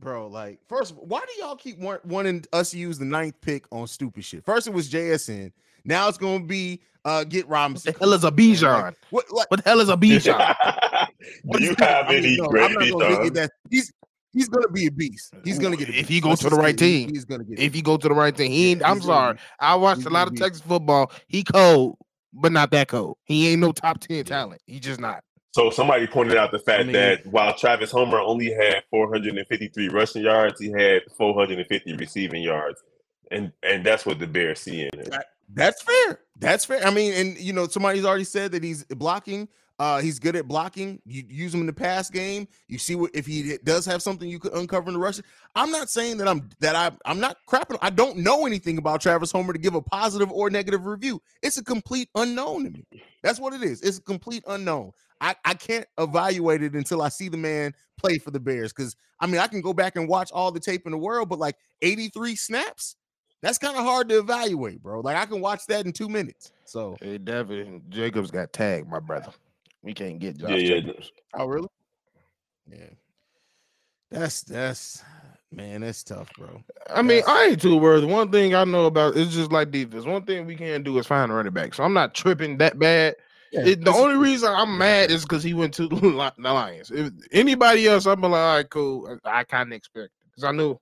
Bro, 0.00 0.28
like, 0.28 0.60
first 0.68 0.92
of 0.92 0.98
all, 0.98 1.06
why 1.06 1.20
do 1.20 1.42
y'all 1.42 1.56
keep 1.56 1.78
want, 1.78 2.04
wanting 2.04 2.44
us 2.52 2.70
to 2.72 2.78
use 2.78 2.98
the 2.98 3.04
ninth 3.06 3.40
pick 3.40 3.64
on 3.72 3.86
stupid 3.88 4.22
shit? 4.24 4.44
First, 4.44 4.66
it 4.66 4.72
was 4.74 4.88
JSN. 4.90 5.50
Now 5.88 6.08
it's 6.08 6.18
gonna 6.18 6.44
be 6.44 6.80
uh 7.04 7.24
get 7.24 7.48
What 7.48 7.74
the 7.82 7.96
hell 7.98 8.12
is 8.12 8.22
a 8.22 8.26
Like, 8.26 8.36
Bijan? 8.36 8.94
what, 9.10 9.24
like, 9.32 9.50
What 9.50 9.64
the 9.64 9.68
hell 9.70 9.80
is 9.80 9.88
a 9.88 9.96
Bijan? 9.96 10.56
Do 11.52 11.64
you 11.64 11.74
have 11.78 12.06
I 12.06 12.10
mean, 12.10 12.18
any 12.24 12.36
no, 12.36 12.44
I'm 12.44 12.50
great 12.50 12.74
not 12.74 13.00
gonna 13.00 13.24
get 13.24 13.34
that. 13.34 13.50
He's 13.70 13.90
he's 14.32 14.48
gonna 14.50 14.68
be 14.68 14.86
a 14.86 14.90
beast. 14.90 15.32
He's 15.44 15.58
gonna 15.58 15.76
get 15.76 15.88
a 15.88 15.98
If 15.98 16.08
he 16.08 16.20
goes 16.20 16.40
to 16.40 16.50
the 16.50 16.56
right 16.56 16.76
get 16.76 16.84
it. 16.86 16.90
He- 16.90 17.04
team. 17.06 17.14
he's 17.14 17.24
gonna 17.24 17.44
get 17.44 17.58
if 17.58 17.72
he 17.72 17.80
go 17.82 17.96
to 17.96 18.06
the 18.08 18.14
right 18.14 18.36
thing, 18.36 18.50
he 18.50 18.70
ain't. 18.72 18.80
Yeah, 18.82 18.90
I'm 18.90 19.00
sorry. 19.00 19.34
be- 19.34 19.40
I 19.60 19.74
watched 19.76 19.98
he's 20.00 20.06
a 20.06 20.10
lot 20.10 20.28
of 20.28 20.36
Texas 20.36 20.60
football. 20.62 21.10
He 21.26 21.42
cold, 21.42 21.96
but 22.34 22.52
not 22.52 22.70
that 22.72 22.88
cold. 22.88 23.16
He 23.24 23.48
ain't 23.48 23.60
no 23.62 23.72
top 23.72 24.00
ten 24.00 24.24
talent. 24.24 24.60
He 24.66 24.78
just 24.78 25.00
not. 25.00 25.22
So 25.52 25.70
somebody 25.70 26.06
pointed 26.06 26.36
out 26.36 26.50
the 26.52 26.58
fact 26.58 26.84
mean- 26.84 26.92
that 26.92 27.26
while 27.26 27.54
Travis 27.56 27.90
Homer 27.90 28.18
only 28.20 28.52
had 28.52 28.82
453 28.90 29.88
rushing 29.88 30.22
yards, 30.22 30.60
he 30.60 30.70
had 30.70 31.02
450 31.16 31.94
receiving 31.96 32.42
yards, 32.42 32.82
and 33.30 33.50
and 33.62 33.84
that's 33.86 34.04
what 34.04 34.18
the 34.18 34.26
Bears 34.26 34.60
see 34.60 34.82
in 34.82 34.90
him. 35.00 35.10
That's 35.52 35.82
fair. 35.82 36.20
That's 36.38 36.64
fair. 36.64 36.86
I 36.86 36.90
mean, 36.90 37.12
and 37.14 37.38
you 37.38 37.52
know, 37.52 37.66
somebody's 37.66 38.04
already 38.04 38.24
said 38.24 38.52
that 38.52 38.62
he's 38.62 38.84
blocking. 38.84 39.48
Uh, 39.80 40.00
he's 40.00 40.18
good 40.18 40.34
at 40.34 40.48
blocking. 40.48 41.00
You 41.06 41.22
use 41.28 41.54
him 41.54 41.60
in 41.60 41.66
the 41.66 41.72
pass 41.72 42.10
game. 42.10 42.48
You 42.66 42.78
see 42.78 42.96
what 42.96 43.12
if 43.14 43.26
he 43.26 43.58
does 43.62 43.86
have 43.86 44.02
something 44.02 44.28
you 44.28 44.40
could 44.40 44.52
uncover 44.52 44.88
in 44.88 44.94
the 44.94 44.98
rush. 44.98 45.20
I'm 45.54 45.70
not 45.70 45.88
saying 45.88 46.16
that 46.18 46.26
I'm 46.26 46.48
that 46.58 46.74
I 46.74 46.90
I'm 47.04 47.20
not 47.20 47.36
crapping. 47.48 47.78
I 47.80 47.90
don't 47.90 48.18
know 48.18 48.44
anything 48.44 48.78
about 48.78 49.00
Travis 49.00 49.30
Homer 49.30 49.52
to 49.52 49.58
give 49.58 49.76
a 49.76 49.80
positive 49.82 50.32
or 50.32 50.50
negative 50.50 50.84
review. 50.84 51.22
It's 51.42 51.58
a 51.58 51.64
complete 51.64 52.08
unknown 52.16 52.64
to 52.64 52.70
me. 52.70 52.86
That's 53.22 53.38
what 53.38 53.52
it 53.52 53.62
is. 53.62 53.80
It's 53.82 53.98
a 53.98 54.02
complete 54.02 54.42
unknown. 54.48 54.92
I, 55.20 55.34
I 55.44 55.54
can't 55.54 55.86
evaluate 55.98 56.62
it 56.62 56.74
until 56.74 57.02
I 57.02 57.08
see 57.08 57.28
the 57.28 57.36
man 57.36 57.72
play 57.98 58.18
for 58.18 58.30
the 58.30 58.40
Bears. 58.40 58.72
Because 58.72 58.96
I 59.20 59.26
mean, 59.26 59.40
I 59.40 59.46
can 59.46 59.60
go 59.60 59.72
back 59.72 59.94
and 59.96 60.08
watch 60.08 60.30
all 60.32 60.50
the 60.50 60.60
tape 60.60 60.86
in 60.86 60.92
the 60.92 60.98
world, 60.98 61.28
but 61.28 61.38
like 61.38 61.56
83 61.82 62.34
snaps, 62.34 62.96
that's 63.42 63.58
kind 63.58 63.76
of 63.76 63.84
hard 63.84 64.08
to 64.08 64.18
evaluate, 64.18 64.82
bro. 64.82 65.00
Like 65.00 65.16
I 65.16 65.26
can 65.26 65.40
watch 65.40 65.66
that 65.66 65.86
in 65.86 65.92
two 65.92 66.08
minutes. 66.08 66.52
So 66.64 66.96
Hey, 67.00 67.18
Devin 67.18 67.82
Jacobs 67.88 68.30
got 68.30 68.52
tagged, 68.52 68.88
my 68.88 69.00
brother. 69.00 69.30
We 69.82 69.94
can't 69.94 70.18
get 70.18 70.36
Josh 70.38 70.50
Yeah, 70.50 70.56
yeah. 70.56 70.80
Jacobs. 70.80 71.12
Oh, 71.34 71.46
really? 71.46 71.68
Yeah. 72.70 72.90
That's 74.10 74.42
that's 74.42 75.02
man, 75.52 75.82
that's 75.82 76.02
tough, 76.02 76.30
bro. 76.38 76.62
I 76.90 77.02
mean, 77.02 77.18
That's- 77.18 77.28
I 77.28 77.44
ain't 77.50 77.60
too 77.62 77.76
worried. 77.76 78.04
One 78.04 78.30
thing 78.30 78.54
I 78.54 78.64
know 78.64 78.86
about 78.86 79.16
it's 79.16 79.34
just 79.34 79.52
like 79.52 79.70
defense. 79.70 80.04
One 80.04 80.24
thing 80.24 80.46
we 80.46 80.56
can't 80.56 80.84
do 80.84 80.98
is 80.98 81.06
find 81.06 81.30
a 81.30 81.34
running 81.34 81.52
back. 81.52 81.74
So 81.74 81.84
I'm 81.84 81.92
not 81.94 82.14
tripping 82.14 82.58
that 82.58 82.78
bad. 82.78 83.16
Yeah, 83.52 83.66
It- 83.66 83.84
the 83.84 83.92
only 83.92 84.16
reason 84.16 84.50
I'm 84.52 84.76
mad 84.76 85.10
is 85.10 85.22
because 85.22 85.42
he 85.42 85.54
went 85.54 85.74
to 85.74 85.88
the 85.88 85.96
the 86.38 86.52
Lions. 86.52 86.90
If 86.90 87.12
anybody 87.32 87.86
else, 87.86 88.06
I'm 88.06 88.20
like, 88.20 88.32
all 88.32 88.56
right, 88.56 88.68
cool. 88.70 89.18
I, 89.24 89.40
I 89.40 89.44
kind 89.44 89.72
of 89.72 89.76
expect 89.76 90.10
because 90.26 90.44
I 90.44 90.52
knew 90.52 90.78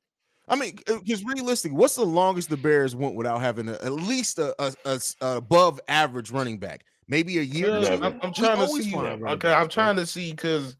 I 0.48 0.56
mean, 0.56 0.78
uh, 0.88 0.98
because 0.98 1.24
realistic, 1.24 1.72
what's 1.72 1.96
the 1.96 2.04
longest 2.04 2.50
the 2.50 2.56
Bears 2.56 2.94
went 2.94 3.14
without 3.16 3.40
having 3.40 3.68
a, 3.68 3.72
at 3.72 3.92
least 3.92 4.38
a 4.38 4.74
above 5.20 5.80
average 5.88 6.30
running 6.30 6.58
back? 6.58 6.84
Maybe 7.08 7.38
a 7.38 7.42
year. 7.42 7.78
Yeah. 7.78 7.98
I'm, 8.02 8.18
I'm 8.22 8.32
trying 8.32 8.58
to 8.58 8.68
see. 8.68 8.90
find 8.90 9.22
running 9.22 9.26
Okay, 9.26 9.52
I'm 9.52 9.68
trying 9.68 9.96
to 9.96 10.06
see 10.06 10.32
because 10.32 10.76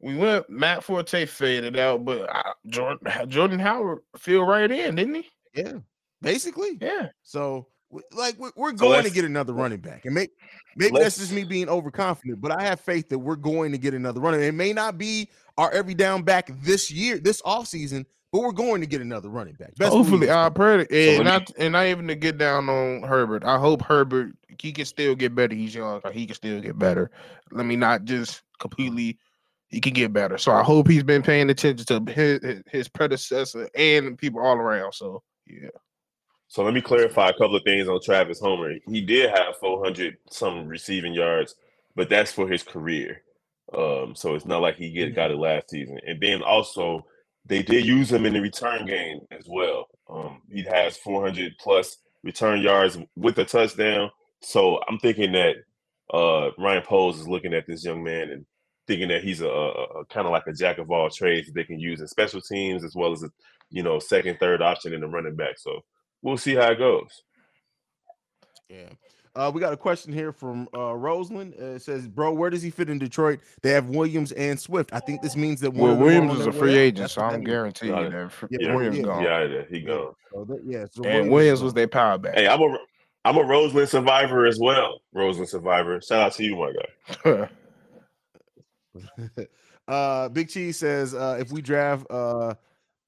we 0.00 0.16
went 0.16 0.48
Matt 0.50 0.82
Forte 0.82 1.26
faded 1.26 1.78
out, 1.78 2.04
but 2.04 2.28
I, 2.30 2.52
Jordan 2.66 3.28
Jordan 3.28 3.58
Howard 3.58 4.00
fell 4.16 4.42
right 4.42 4.70
in, 4.70 4.96
didn't 4.96 5.14
he? 5.14 5.26
Yeah, 5.54 5.74
basically. 6.20 6.78
Yeah. 6.80 7.08
So, 7.22 7.68
like, 8.12 8.38
we're, 8.38 8.52
we're 8.56 8.70
So 8.70 8.88
going 8.88 9.04
to 9.04 9.10
get 9.10 9.24
another 9.24 9.52
running 9.52 9.80
back, 9.80 10.06
and 10.06 10.14
may, 10.14 10.28
maybe 10.76 10.98
that's 10.98 11.18
just 11.18 11.32
me 11.32 11.44
being 11.44 11.68
overconfident. 11.68 12.40
But 12.40 12.52
I 12.52 12.62
have 12.64 12.80
faith 12.80 13.08
that 13.10 13.18
we're 13.18 13.36
going 13.36 13.72
to 13.72 13.78
get 13.78 13.94
another 13.94 14.20
running. 14.20 14.42
It 14.42 14.54
may 14.54 14.72
not 14.72 14.98
be 14.98 15.30
our 15.56 15.70
every 15.70 15.94
down 15.94 16.22
back 16.22 16.50
this 16.62 16.90
year, 16.90 17.18
this 17.18 17.40
offseason, 17.42 18.04
but 18.32 18.40
we're 18.40 18.52
going 18.52 18.80
to 18.80 18.86
get 18.86 19.02
another 19.02 19.28
running 19.28 19.54
back. 19.54 19.74
Best 19.76 19.92
Hopefully, 19.92 20.30
I 20.30 20.46
it's 20.46 20.56
pray. 20.56 20.86
So 20.90 21.16
And 21.16 21.24
not 21.24 21.50
and 21.58 21.72
not 21.72 21.86
even 21.86 22.08
to 22.08 22.14
get 22.14 22.38
down 22.38 22.68
on 22.68 23.02
Herbert. 23.02 23.44
I 23.44 23.58
hope 23.58 23.82
Herbert 23.82 24.32
he 24.58 24.72
can 24.72 24.84
still 24.84 25.14
get 25.14 25.34
better. 25.34 25.54
He's 25.54 25.74
young. 25.74 26.00
like, 26.04 26.14
He 26.14 26.26
can 26.26 26.34
still 26.34 26.60
get 26.60 26.78
better. 26.78 27.10
Let 27.50 27.66
me 27.66 27.76
not 27.76 28.04
just 28.04 28.42
completely. 28.58 29.18
He 29.68 29.80
can 29.80 29.92
get 29.92 30.12
better. 30.12 30.36
So 30.36 30.52
I 30.52 30.62
hope 30.62 30.86
he's 30.88 31.02
been 31.02 31.22
paying 31.22 31.50
attention 31.50 31.86
to 31.86 32.12
his 32.12 32.62
his 32.70 32.88
predecessor 32.88 33.68
and 33.74 34.18
people 34.18 34.40
all 34.40 34.56
around. 34.56 34.92
So 34.92 35.22
yeah. 35.46 35.68
So 36.48 36.62
let 36.62 36.74
me 36.74 36.82
clarify 36.82 37.30
a 37.30 37.32
couple 37.32 37.56
of 37.56 37.62
things 37.64 37.88
on 37.88 38.00
Travis 38.02 38.38
Homer. 38.38 38.74
He 38.86 39.00
did 39.00 39.30
have 39.30 39.56
400 39.58 40.18
some 40.30 40.68
receiving 40.68 41.14
yards, 41.14 41.54
but 41.96 42.10
that's 42.10 42.30
for 42.30 42.46
his 42.46 42.62
career. 42.62 43.22
Um, 43.74 44.14
so 44.14 44.34
it's 44.34 44.44
not 44.44 44.60
like 44.60 44.76
he 44.76 44.90
get, 44.90 45.14
got 45.14 45.30
it 45.30 45.38
last 45.38 45.70
season. 45.70 45.98
And 46.06 46.20
then 46.20 46.42
also 46.42 47.06
they 47.46 47.62
did 47.62 47.84
use 47.84 48.10
him 48.10 48.26
in 48.26 48.34
the 48.34 48.40
return 48.40 48.86
game 48.86 49.20
as 49.30 49.44
well. 49.48 49.86
Um, 50.08 50.42
he 50.50 50.62
has 50.62 50.96
400 50.98 51.54
plus 51.58 51.98
return 52.22 52.60
yards 52.60 52.98
with 53.16 53.38
a 53.38 53.44
touchdown. 53.44 54.10
So 54.40 54.80
I'm 54.88 54.98
thinking 54.98 55.32
that 55.32 55.56
uh, 56.12 56.50
Ryan 56.58 56.82
Poles 56.82 57.20
is 57.20 57.28
looking 57.28 57.54
at 57.54 57.66
this 57.66 57.84
young 57.84 58.02
man 58.02 58.30
and 58.30 58.46
thinking 58.86 59.08
that 59.08 59.24
he's 59.24 59.40
a, 59.40 59.48
a, 59.48 59.70
a 60.00 60.04
kind 60.06 60.26
of 60.26 60.32
like 60.32 60.46
a 60.46 60.52
jack 60.52 60.78
of 60.78 60.90
all 60.90 61.08
trades 61.08 61.46
that 61.46 61.54
they 61.54 61.64
can 61.64 61.80
use 61.80 62.00
in 62.00 62.06
special 62.06 62.40
teams 62.40 62.84
as 62.84 62.94
well 62.94 63.12
as 63.12 63.22
a 63.22 63.30
you 63.70 63.82
know 63.82 63.98
second, 63.98 64.38
third 64.38 64.60
option 64.60 64.92
in 64.92 65.00
the 65.00 65.06
running 65.06 65.36
back. 65.36 65.58
So 65.58 65.80
we'll 66.20 66.36
see 66.36 66.54
how 66.54 66.70
it 66.70 66.78
goes. 66.78 67.22
Yeah. 68.68 68.90
Uh, 69.34 69.50
we 69.52 69.60
got 69.60 69.72
a 69.72 69.76
question 69.76 70.12
here 70.12 70.30
from 70.30 70.68
uh, 70.76 70.92
Roseland. 70.94 71.54
Uh, 71.58 71.64
it 71.76 71.82
says, 71.82 72.06
"Bro, 72.06 72.34
where 72.34 72.50
does 72.50 72.60
he 72.62 72.68
fit 72.70 72.90
in 72.90 72.98
Detroit? 72.98 73.40
They 73.62 73.70
have 73.70 73.88
Williams 73.88 74.32
and 74.32 74.60
Swift. 74.60 74.92
I 74.92 75.00
think 75.00 75.22
this 75.22 75.36
means 75.36 75.58
that 75.60 75.72
Well, 75.72 75.92
of 75.92 75.98
them 75.98 76.02
are 76.02 76.04
Williams 76.04 76.40
is 76.40 76.46
a 76.46 76.52
free 76.52 76.76
agent, 76.76 77.10
so 77.10 77.22
I'm 77.22 77.42
guaranteeing 77.42 77.92
Got 77.94 78.10
that 78.12 78.30
fr- 78.30 78.46
Yeah, 78.50 78.74
Williams 78.74 78.98
yeah. 78.98 79.02
gone. 79.04 79.22
Yeah, 79.22 79.36
out 79.36 79.50
of 79.50 79.68
he 79.68 79.78
Yeah. 79.78 79.86
gone. 79.86 80.14
So 80.32 80.44
that- 80.44 80.62
yeah, 80.66 80.84
so 80.90 81.04
And 81.04 81.26
is 81.26 81.32
Williams 81.32 81.62
was 81.62 81.72
their 81.72 81.88
power 81.88 82.18
back. 82.18 82.34
Hey, 82.34 82.46
I'm 82.46 82.60
a 82.60 82.76
I'm 83.24 83.38
a 83.38 83.42
Roseland 83.44 83.88
survivor 83.88 84.44
as 84.46 84.58
well. 84.60 85.00
Roseland 85.14 85.48
survivor. 85.48 86.00
Shout 86.02 86.20
out 86.20 86.32
to 86.34 86.44
you, 86.44 86.56
my 86.56 86.72
guy. 87.24 87.48
uh, 89.88 90.28
Big 90.28 90.48
Cheese 90.50 90.76
says, 90.78 91.14
uh, 91.14 91.38
if 91.40 91.50
we 91.52 91.62
draft 91.62 92.04
uh, 92.10 92.54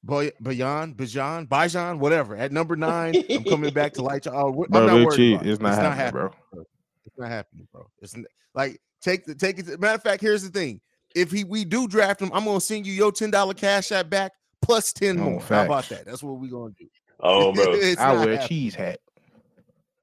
Boy, 0.05 0.31
Bayan, 0.39 0.95
Bajan, 0.95 1.49
Bajan, 1.49 1.99
whatever, 1.99 2.37
at 2.37 2.53
number 2.53 2.77
nine, 2.77 3.15
I'm 3.31 3.43
coming 3.45 3.73
back 3.73 3.95
to 3.95 4.03
light. 4.03 4.27
y'all. 4.27 4.49
Uh, 4.49 4.63
I'm 4.65 4.69
Bro, 4.71 4.87
not 4.87 4.95
worried 5.07 5.17
Cheese, 5.17 5.35
about 5.37 5.47
it. 5.47 5.51
it's 5.53 5.61
not 5.63 5.95
happening, 5.97 6.31
bro. 6.53 6.65
It's 7.07 7.19
not 7.19 7.31
happening, 7.31 7.69
bro. 7.73 7.87
It's 8.03 8.15
n- 8.15 8.27
like 8.55 8.79
take 9.01 9.25
the 9.25 9.35
take 9.35 9.59
it. 9.59 9.81
Matter 9.81 9.95
of 9.95 10.03
fact, 10.03 10.21
here's 10.21 10.43
the 10.43 10.51
thing: 10.51 10.83
if 11.15 11.31
he 11.31 11.45
we 11.45 11.65
do 11.65 11.89
draft 11.89 12.21
him, 12.21 12.31
I'm 12.35 12.45
gonna 12.45 12.61
send 12.61 12.87
you 12.87 12.93
your 12.93 13.13
ten 13.13 13.31
dollar 13.31 13.55
cash 13.55 13.93
app 13.93 14.11
back 14.11 14.33
plus 14.61 14.93
ten 14.93 15.19
Oh, 15.21 15.23
more. 15.31 15.41
How 15.41 15.65
about 15.65 15.89
that? 15.89 16.05
That's 16.05 16.23
what 16.23 16.39
we're 16.39 16.49
gonna 16.51 16.75
do. 16.79 16.87
Oh, 17.21 17.53
bro. 17.55 17.65
I 17.99 18.15
not 18.15 18.27
wear 18.27 18.35
a 18.41 18.47
cheese 18.47 18.75
hat. 18.75 19.01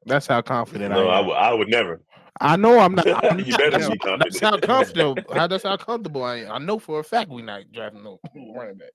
That's 0.07 0.25
how 0.25 0.41
confident 0.41 0.95
No, 0.95 1.09
I 1.09 1.17
I 1.17 1.19
am. 1.19 1.27
would 1.27 1.33
I 1.35 1.53
would 1.53 1.69
never. 1.69 2.01
I 2.39 2.55
know 2.55 2.79
I'm 2.79 2.95
not. 2.95 3.07
I'm 3.23 3.37
You 3.45 3.51
not- 3.51 3.59
better 3.59 3.71
that's, 3.77 3.89
be 3.89 3.97
that's 4.03 4.39
how 4.39 4.57
comfortable. 4.57 5.15
How 5.31 5.45
that's 5.45 5.63
how 5.63 5.77
comfortable 5.77 6.23
I 6.23 6.37
am. 6.37 6.51
I 6.53 6.57
know 6.57 6.79
for 6.79 6.99
a 6.99 7.03
fact 7.03 7.29
we're 7.29 7.45
not 7.45 7.71
drafting 7.71 8.03
no 8.03 8.19
running 8.55 8.77
back. 8.77 8.89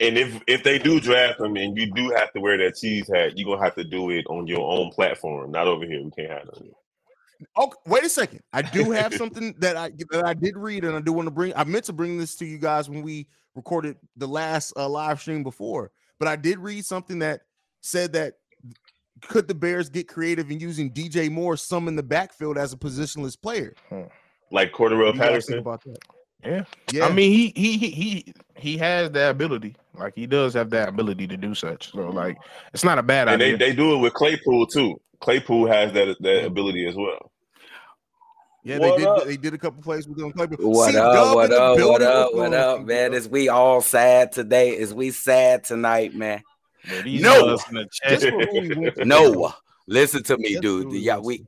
And 0.00 0.18
if 0.18 0.42
if 0.46 0.64
they 0.64 0.78
do 0.78 1.00
draft 1.00 1.40
him 1.40 1.56
and 1.56 1.76
you 1.76 1.92
do 1.92 2.10
have 2.10 2.32
to 2.32 2.40
wear 2.40 2.58
that 2.58 2.76
cheese 2.76 3.08
hat, 3.12 3.38
you're 3.38 3.48
gonna 3.48 3.64
have 3.64 3.74
to 3.76 3.84
do 3.84 4.10
it 4.10 4.26
on 4.26 4.46
your 4.46 4.60
own 4.60 4.90
platform, 4.90 5.52
not 5.52 5.68
over 5.68 5.84
here. 5.86 6.02
We 6.02 6.10
can't 6.10 6.30
have 6.30 6.48
it. 6.48 6.72
Oh, 7.56 7.72
wait 7.86 8.02
a 8.04 8.08
second. 8.08 8.40
I 8.52 8.62
do 8.62 8.90
have 8.90 9.14
something 9.14 9.54
that 9.58 9.76
I 9.76 9.90
that 10.10 10.26
I 10.26 10.34
did 10.34 10.56
read, 10.56 10.84
and 10.84 10.96
I 10.96 11.00
do 11.00 11.12
want 11.12 11.26
to 11.26 11.30
bring. 11.30 11.52
I 11.54 11.64
meant 11.64 11.84
to 11.84 11.92
bring 11.92 12.18
this 12.18 12.34
to 12.36 12.44
you 12.46 12.58
guys 12.58 12.90
when 12.90 13.02
we 13.02 13.28
recorded 13.54 13.96
the 14.16 14.26
last 14.26 14.72
uh, 14.76 14.88
live 14.88 15.20
stream 15.20 15.42
before, 15.44 15.92
but 16.18 16.26
I 16.26 16.36
did 16.36 16.58
read 16.58 16.84
something 16.84 17.20
that 17.20 17.42
said 17.80 18.12
that 18.14 18.34
could 19.22 19.48
the 19.48 19.54
Bears 19.54 19.88
get 19.88 20.08
creative 20.08 20.50
in 20.50 20.60
using 20.60 20.92
DJ 20.92 21.30
Moore 21.30 21.56
some 21.56 21.88
in 21.88 21.96
the 21.96 22.02
backfield 22.02 22.58
as 22.58 22.72
a 22.72 22.76
positionless 22.76 23.40
player? 23.40 23.74
Like 24.50 24.72
Cordarrelle 24.72 25.06
What 25.06 25.12
do 25.12 25.18
you 25.18 25.30
guys 25.30 25.46
think 25.46 25.56
Patterson. 25.56 25.58
about 25.58 25.84
that? 25.84 25.98
Yeah. 26.44 26.64
Yeah, 26.92 27.06
I 27.06 27.12
mean, 27.12 27.32
he 27.32 27.52
he 27.56 27.76
he 27.78 27.90
he 27.90 28.34
he 28.56 28.76
has 28.78 29.10
that 29.12 29.30
ability. 29.30 29.76
Like 29.94 30.14
he 30.14 30.26
does 30.26 30.54
have 30.54 30.70
that 30.70 30.88
ability 30.88 31.26
to 31.26 31.36
do 31.36 31.54
such. 31.54 31.90
So 31.92 32.08
like, 32.10 32.38
it's 32.72 32.84
not 32.84 32.98
a 32.98 33.02
bad 33.02 33.28
And 33.28 33.40
they, 33.40 33.54
idea. 33.54 33.58
they 33.58 33.74
do 33.74 33.94
it 33.94 33.98
with 33.98 34.14
Claypool 34.14 34.66
too. 34.68 35.00
Claypool 35.20 35.66
has 35.66 35.92
that 35.94 36.16
that 36.20 36.44
ability 36.44 36.86
as 36.86 36.94
well. 36.94 37.32
yeah, 38.62 38.78
What 38.78 38.92
they 38.92 38.96
did. 38.98 39.06
up? 39.08 39.24
They 39.24 39.36
did 39.36 39.54
a 39.54 39.58
couple 39.58 39.82
plays 39.82 40.06
with 40.06 40.18
them. 40.18 40.30
What 40.36 40.50
What 40.60 40.94
up? 40.94 41.34
What 41.34 41.52
up? 41.52 41.78
What 41.78 42.02
up? 42.02 42.34
What 42.34 42.54
up, 42.54 42.84
man? 42.86 43.14
Is 43.14 43.28
we 43.28 43.48
all 43.48 43.80
sad 43.80 44.30
today? 44.30 44.76
Is 44.76 44.94
we 44.94 45.10
sad 45.10 45.64
tonight, 45.64 46.14
man? 46.14 46.42
But 46.88 47.02
these 47.04 47.20
No. 47.20 47.46
nuts 47.46 47.68
in 47.68 47.74
the 47.74 47.88
chest. 47.90 48.22
Just 48.22 48.26
for 48.28 48.46
who 48.46 48.60
he 48.60 48.74
went 48.74 48.94
to. 48.98 49.04
No, 49.04 49.52
listen 49.88 50.22
to 50.22 50.38
me, 50.38 50.60
dude. 50.60 50.92
Yeah, 50.92 51.18
we 51.18 51.44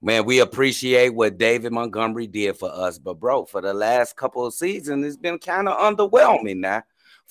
man, 0.00 0.24
we 0.24 0.40
appreciate 0.40 1.10
what 1.10 1.38
David 1.38 1.72
Montgomery 1.72 2.26
did 2.26 2.56
for 2.56 2.70
us, 2.72 2.98
but 2.98 3.18
bro, 3.20 3.44
for 3.44 3.60
the 3.60 3.74
last 3.74 4.16
couple 4.16 4.46
of 4.46 4.54
seasons, 4.54 5.04
it's 5.04 5.16
been 5.16 5.38
kind 5.38 5.68
of 5.68 5.78
underwhelming 5.78 6.58
now. 6.58 6.82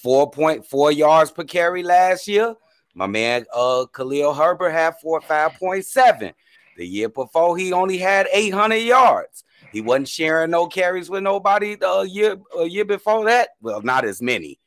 4.4 0.03 0.95
yards 0.95 1.31
per 1.31 1.43
carry 1.43 1.81
last 1.81 2.27
year. 2.27 2.55
My 2.93 3.07
man 3.07 3.45
uh 3.53 3.85
Khalil 3.87 4.33
Herbert 4.33 4.71
had 4.71 4.95
four 5.01 5.21
5.7. 5.21 6.33
The 6.77 6.85
year 6.85 7.09
before, 7.09 7.57
he 7.57 7.73
only 7.73 7.97
had 7.97 8.27
800 8.31 8.75
yards. 8.75 9.43
He 9.71 9.81
wasn't 9.81 10.07
sharing 10.07 10.51
no 10.51 10.67
carries 10.67 11.09
with 11.09 11.23
nobody 11.23 11.75
the 11.75 12.01
year 12.01 12.37
a 12.57 12.65
year 12.65 12.85
before 12.85 13.25
that. 13.25 13.49
Well, 13.61 13.81
not 13.81 14.05
as 14.05 14.21
many. 14.21 14.59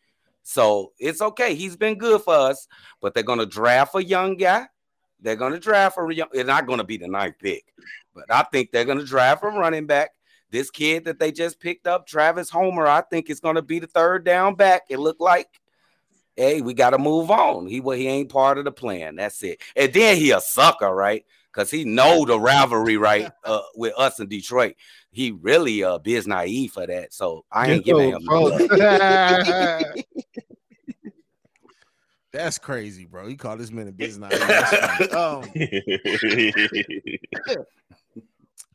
So 0.43 0.93
it's 0.99 1.21
okay. 1.21 1.55
He's 1.55 1.77
been 1.77 1.97
good 1.97 2.23
for 2.23 2.35
us, 2.35 2.67
but 3.01 3.15
they're 3.15 3.23
gonna 3.23 3.47
draft 3.47 3.95
a 3.95 4.05
young 4.05 4.37
guy. 4.37 4.67
They're 5.23 5.37
gonna 5.37 5.59
draft 5.59 5.99
a 5.99 6.15
young. 6.15 6.29
It's 6.33 6.47
not 6.47 6.67
gonna 6.67 6.85
be 6.85 6.97
the 6.97 7.09
ninth 7.09 7.37
pick, 7.39 7.65
but 8.15 8.25
I 8.31 8.43
think 8.45 8.71
they're 8.71 8.85
gonna 8.85 9.05
draft 9.05 9.45
a 9.45 9.49
running 9.49 9.87
back. 9.87 10.11
This 10.51 10.71
kid 10.71 11.05
that 11.05 11.19
they 11.19 11.31
just 11.31 11.61
picked 11.61 11.87
up, 11.87 12.07
Travis 12.07 12.51
Homer, 12.51 12.87
I 12.87 13.03
think 13.03 13.31
is 13.31 13.41
gonna 13.41 13.63
be 13.63 13.79
the 13.79 13.87
third 13.87 14.25
down 14.25 14.55
back. 14.55 14.83
It 14.89 14.99
looked 14.99 15.21
like. 15.21 15.49
Hey, 16.37 16.63
we 16.63 16.73
got 16.73 16.91
to 16.91 16.99
move 16.99 17.31
on. 17.31 17.67
He 17.67 17.81
well, 17.81 17.99
he 17.99 18.07
ain't 18.07 18.31
part 18.31 18.57
of 18.57 18.65
the 18.65 18.73
plan. 18.73 19.17
That's 19.17 19.43
it. 19.43 19.61
And 19.77 19.93
then 19.93 20.17
he 20.17 20.31
a 20.31 20.41
sucker, 20.41 20.95
right? 20.95 21.27
Because 21.53 21.71
he 21.71 21.85
know 21.85 22.25
the 22.25 22.41
rivalry, 22.41 22.97
right? 22.97 23.31
Uh, 23.45 23.61
with 23.75 23.93
us 23.99 24.21
in 24.21 24.29
Detroit. 24.29 24.77
He 25.11 25.33
really 25.33 25.83
uh 25.83 25.99
biz 25.99 26.27
naive 26.27 26.73
for 26.73 26.87
that. 26.87 27.13
So 27.13 27.45
I 27.51 27.73
ain't 27.73 27.85
giving 27.85 28.11
him 28.11 28.23
no 28.25 28.43
love. 28.43 28.63
That's 32.33 32.59
crazy, 32.59 33.07
bro. 33.07 33.27
He 33.27 33.37
called 33.37 33.59
this 33.61 33.73
man 33.73 33.89
a 33.89 33.93
business. 33.93 34.39
That's 34.39 35.15
um, 35.15 35.51
he 35.55 37.19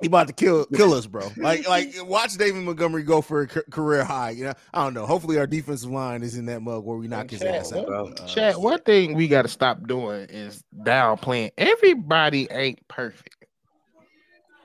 about 0.08 0.28
to 0.28 0.34
kill 0.34 0.66
kill 0.66 0.94
us, 0.94 1.08
bro. 1.08 1.32
Like 1.38 1.66
like 1.68 1.94
watch 2.02 2.38
David 2.38 2.64
Montgomery 2.64 3.04
go 3.04 3.22
for 3.22 3.44
a 3.44 3.48
career 3.48 4.04
high. 4.04 4.32
You 4.32 4.46
know, 4.46 4.54
I 4.74 4.84
don't 4.84 4.94
know. 4.94 5.06
Hopefully 5.06 5.38
our 5.38 5.48
defensive 5.48 5.90
line 5.90 6.22
is 6.22 6.38
in 6.38 6.48
that 6.48 6.62
mug 6.62 6.84
where 6.84 6.98
we 6.98 7.08
knock 7.08 7.30
his 7.30 7.44
ass 7.44 7.72
out. 7.72 7.88
bro. 7.88 8.08
uh, 8.08 8.28
Chat, 8.28 8.60
one 8.60 8.82
thing 8.82 9.16
we 9.16 9.28
got 9.30 9.44
to 9.44 9.48
stop 9.48 9.88
doing 9.88 10.28
is 10.30 10.62
downplaying. 10.84 11.52
Everybody 11.58 12.48
ain't 12.52 12.86
perfect. 12.90 13.38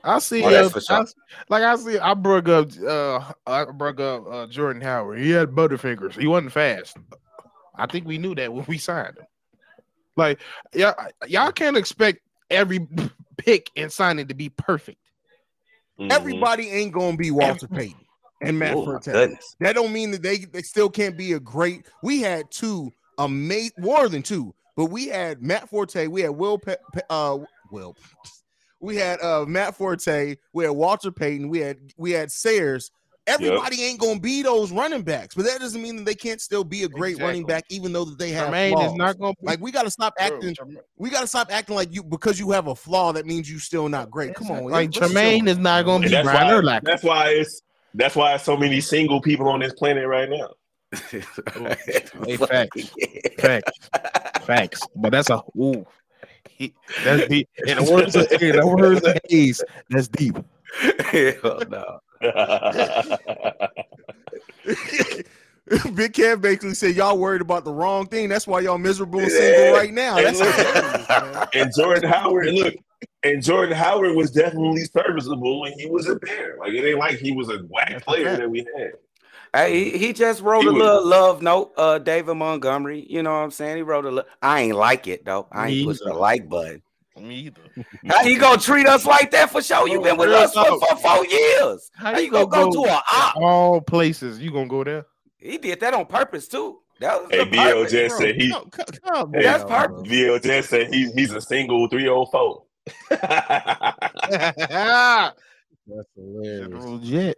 I 0.03 0.17
see, 0.19 0.43
Oh, 0.43 0.49
that's 0.49 0.75
uh, 0.75 0.79
sure. 0.79 0.97
I- 0.97 1.05
like 1.49 1.63
I 1.63 1.75
see, 1.75 1.97
I 1.99 2.13
brought 2.15 2.49
up, 2.49 2.69
uh, 2.85 3.31
I 3.45 3.65
brought 3.65 3.99
up 3.99 4.25
uh, 4.27 4.47
Jordan 4.47 4.81
Howard. 4.81 5.19
He 5.19 5.29
had 5.29 5.49
butterfingers. 5.51 6.19
He 6.19 6.25
wasn't 6.27 6.51
fast. 6.51 6.97
I 7.75 7.87
think 7.87 8.05
we 8.05 8.17
knew 8.17 8.35
that 8.35 8.53
when 8.53 8.65
we 8.67 8.77
signed 8.77 9.17
him. 9.17 9.25
Like, 10.17 10.39
yeah, 10.73 10.93
y'all 11.27 11.51
can't 11.51 11.77
expect 11.77 12.19
every 12.49 12.87
pick 13.37 13.69
and 13.75 13.91
signing 13.91 14.27
to 14.27 14.33
be 14.33 14.49
perfect. 14.49 14.97
Mhm. 15.99 16.11
everybody 16.11 16.69
ain't 16.69 16.93
gonna 16.93 17.15
be 17.15 17.29
Walter 17.29 17.67
Payton 17.67 18.05
and 18.41 18.57
Matt 18.57 18.75
Oh, 18.75 18.79
my 18.85 18.85
Forte. 18.85 19.11
That 19.59 19.73
don't 19.73 19.93
mean 19.93 20.11
that 20.11 20.23
they 20.23 20.39
they 20.39 20.63
still 20.63 20.89
can't 20.89 21.15
be 21.15 21.33
a 21.33 21.39
great. 21.39 21.85
We 22.01 22.21
had 22.21 22.49
two 22.49 22.91
amazing, 23.19 23.73
more 23.77 24.09
than 24.09 24.23
two, 24.23 24.55
but 24.75 24.85
we 24.85 25.07
had 25.07 25.43
Matt 25.43 25.69
Forte, 25.69 26.07
we 26.07 26.21
had 26.21 26.31
Will, 26.31 26.57
Pe- 26.57 26.77
Pe- 26.93 27.01
uh, 27.09 27.37
Will, 27.71 27.95
we 28.79 28.95
had 28.95 29.21
uh 29.21 29.45
Matt 29.45 29.75
Forte, 29.75 30.37
we 30.53 30.63
had 30.63 30.71
Walter 30.71 31.11
Payton, 31.11 31.49
we 31.49 31.59
had 31.59 31.77
we 31.97 32.11
had 32.11 32.31
Sayers. 32.31 32.89
Everybody 33.27 33.83
ain't 33.83 33.99
gonna 33.99 34.19
be 34.19 34.41
those 34.41 34.71
running 34.71 35.03
backs, 35.03 35.35
but 35.35 35.45
that 35.45 35.59
doesn't 35.59 35.81
mean 35.81 35.95
that 35.97 36.05
they 36.05 36.15
can't 36.15 36.41
still 36.41 36.63
be 36.63 36.83
a 36.83 36.87
great 36.89 37.19
running 37.19 37.45
back, 37.45 37.63
even 37.69 37.93
though 37.93 38.03
that 38.05 38.17
they 38.17 38.31
have 38.31 38.47
Jermaine 38.51 38.71
flaws. 38.73 38.91
is 38.91 38.97
not 38.97 39.19
going 39.19 39.35
to 39.35 39.41
be- 39.41 39.47
like 39.47 39.61
we 39.61 39.71
got 39.71 39.83
to 39.83 39.91
stop 39.91 40.13
acting. 40.19 40.55
We 40.97 41.09
got 41.11 41.21
to 41.21 41.27
stop 41.27 41.47
acting 41.51 41.75
like 41.75 41.93
you 41.93 42.03
because 42.03 42.39
you 42.39 42.49
have 42.51 42.67
a 42.67 42.75
flaw 42.75 43.11
that 43.13 43.27
means 43.27 43.49
you 43.49 43.59
still 43.59 43.87
not 43.89 44.09
great. 44.09 44.33
Come 44.33 44.49
on, 44.49 44.63
Like 44.65 44.95
let's 44.95 45.13
Jermaine 45.13 45.47
is 45.47 45.59
not 45.59 45.85
going 45.85 46.01
to 46.01 46.05
And 46.07 46.11
be 46.11 46.15
that's 46.15 46.25
Brian 46.27 46.65
why, 46.65 46.79
Urlacher. 46.79 46.83
that's 46.83 47.03
why 47.03 47.29
it's 47.29 47.61
that's 47.93 48.15
why 48.15 48.35
so 48.37 48.57
many 48.57 48.81
single 48.81 49.21
people 49.21 49.47
on 49.49 49.59
this 49.59 49.73
planet 49.73 50.07
right 50.07 50.29
now. 50.29 50.49
Hey, 52.25 52.37
facts. 52.37 52.89
Facts. 53.39 53.71
Facts. 54.45 54.81
But 54.95 55.11
that's 55.11 55.29
a 55.29 55.41
ooh. 55.57 55.85
He, 56.49 56.73
that's 57.03 57.27
deep. 57.27 57.47
In 57.65 57.77
the 57.77 57.91
words 57.91 58.15
of, 58.15 58.31
in 58.41 58.55
the 58.55 58.67
words 58.67 59.03
of 59.05 59.17
Hayes, 59.29 59.63
that's 59.89 60.07
deep. 60.07 60.35
Hell 61.05 61.61
no. 61.69 61.99
Big 65.95 66.13
Kev 66.13 66.41
basically 66.41 66.73
said 66.73 66.95
y'all 66.95 67.17
worried 67.17 67.41
about 67.41 67.63
the 67.63 67.71
wrong 67.73 68.05
thing. 68.07 68.27
That's 68.29 68.45
why 68.47 68.59
y'all 68.61 68.77
miserable 68.77 69.19
and 69.21 69.31
single 69.31 69.61
Yeah. 69.65 69.71
right 69.71 69.93
now. 69.93 70.17
And 70.17 70.37
look- 70.37 70.53
hilarious. 70.53 71.47
And 71.53 71.71
Jordan 71.77 72.09
Howard, 72.09 72.47
look, 72.53 72.73
and 73.23 73.41
Jordan 73.43 73.75
Howard 73.77 74.15
was 74.15 74.31
definitely 74.31 74.83
serviceable 74.85 75.61
when 75.61 75.73
he 75.79 75.85
was 75.87 76.07
a 76.09 76.15
bear. 76.15 76.57
Like 76.59 76.73
it 76.73 76.83
ain't 76.85 76.97
like 76.99 77.17
he 77.19 77.31
was 77.31 77.49
a 77.49 77.59
whack 77.69 78.03
player 78.03 78.35
that 78.35 78.49
we 78.49 78.65
had. 78.77 78.91
Hey, 79.53 79.91
he, 79.91 79.97
he 79.97 80.13
just 80.13 80.41
wrote 80.41 80.61
He 80.61 80.67
a 80.67 80.71
was- 80.71 80.81
little 80.81 81.05
love 81.07 81.41
note, 81.41 81.73
uh, 81.77 81.99
David 81.99 82.35
Montgomery. 82.35 83.05
You 83.09 83.21
know 83.23 83.31
what 83.31 83.37
I'm 83.43 83.51
saying? 83.51 83.77
He 83.77 83.83
wrote 83.83 84.05
a. 84.05 84.11
li- 84.11 84.23
I 84.41 84.61
ain't 84.61 84.77
like 84.77 85.07
it 85.07 85.25
though. 85.25 85.47
I 85.51 85.67
ain't 85.67 85.77
Me 85.79 85.85
push 85.85 85.99
the 85.99 86.13
like 86.13 86.49
button. 86.49 86.81
Me 87.19 87.35
either. 87.35 87.61
How 88.07 88.23
you 88.23 88.39
gonna 88.39 88.59
treat 88.59 88.87
us 88.87 89.05
like 89.05 89.31
that 89.31 89.49
for 89.49 89.61
sure? 89.61 89.87
You 89.87 89.99
Bro, 90.01 90.11
been 90.11 90.17
with 90.17 90.29
us 90.29 90.53
for, 90.53 90.79
for 90.79 90.95
four 90.95 91.25
years. 91.25 91.91
How, 91.93 92.17
you 92.17 92.31
gonna 92.31 92.47
go, 92.47 92.71
to 92.71 92.79
a 92.89 93.03
op? 93.11 93.35
all 93.37 93.81
places? 93.81 94.39
You 94.39 94.51
gonna 94.51 94.67
go 94.67 94.83
there? 94.83 95.05
He 95.37 95.57
did 95.57 95.79
that 95.81 95.93
on 95.93 96.05
purpose 96.05 96.47
too. 96.47 96.79
That 97.01 97.21
was 97.21 97.31
Hey, 97.31 97.39
the 97.39 97.45
purpose. 97.57 97.93
BLJ 97.93 98.11
said 98.11 98.35
he 98.35 98.51
come- 98.51 98.69
come- 98.69 99.33
Hey, 99.33 99.43
That's 99.43 99.65
down, 99.65 99.87
perfect. 99.89 100.09
VLJ 100.09 100.63
said 100.63 100.93
he, 100.93 101.11
he's 101.11 101.33
a 101.33 101.41
single 101.41 101.87
304. 101.89 102.63
That's 103.09 105.35
hilarious. 106.15 107.35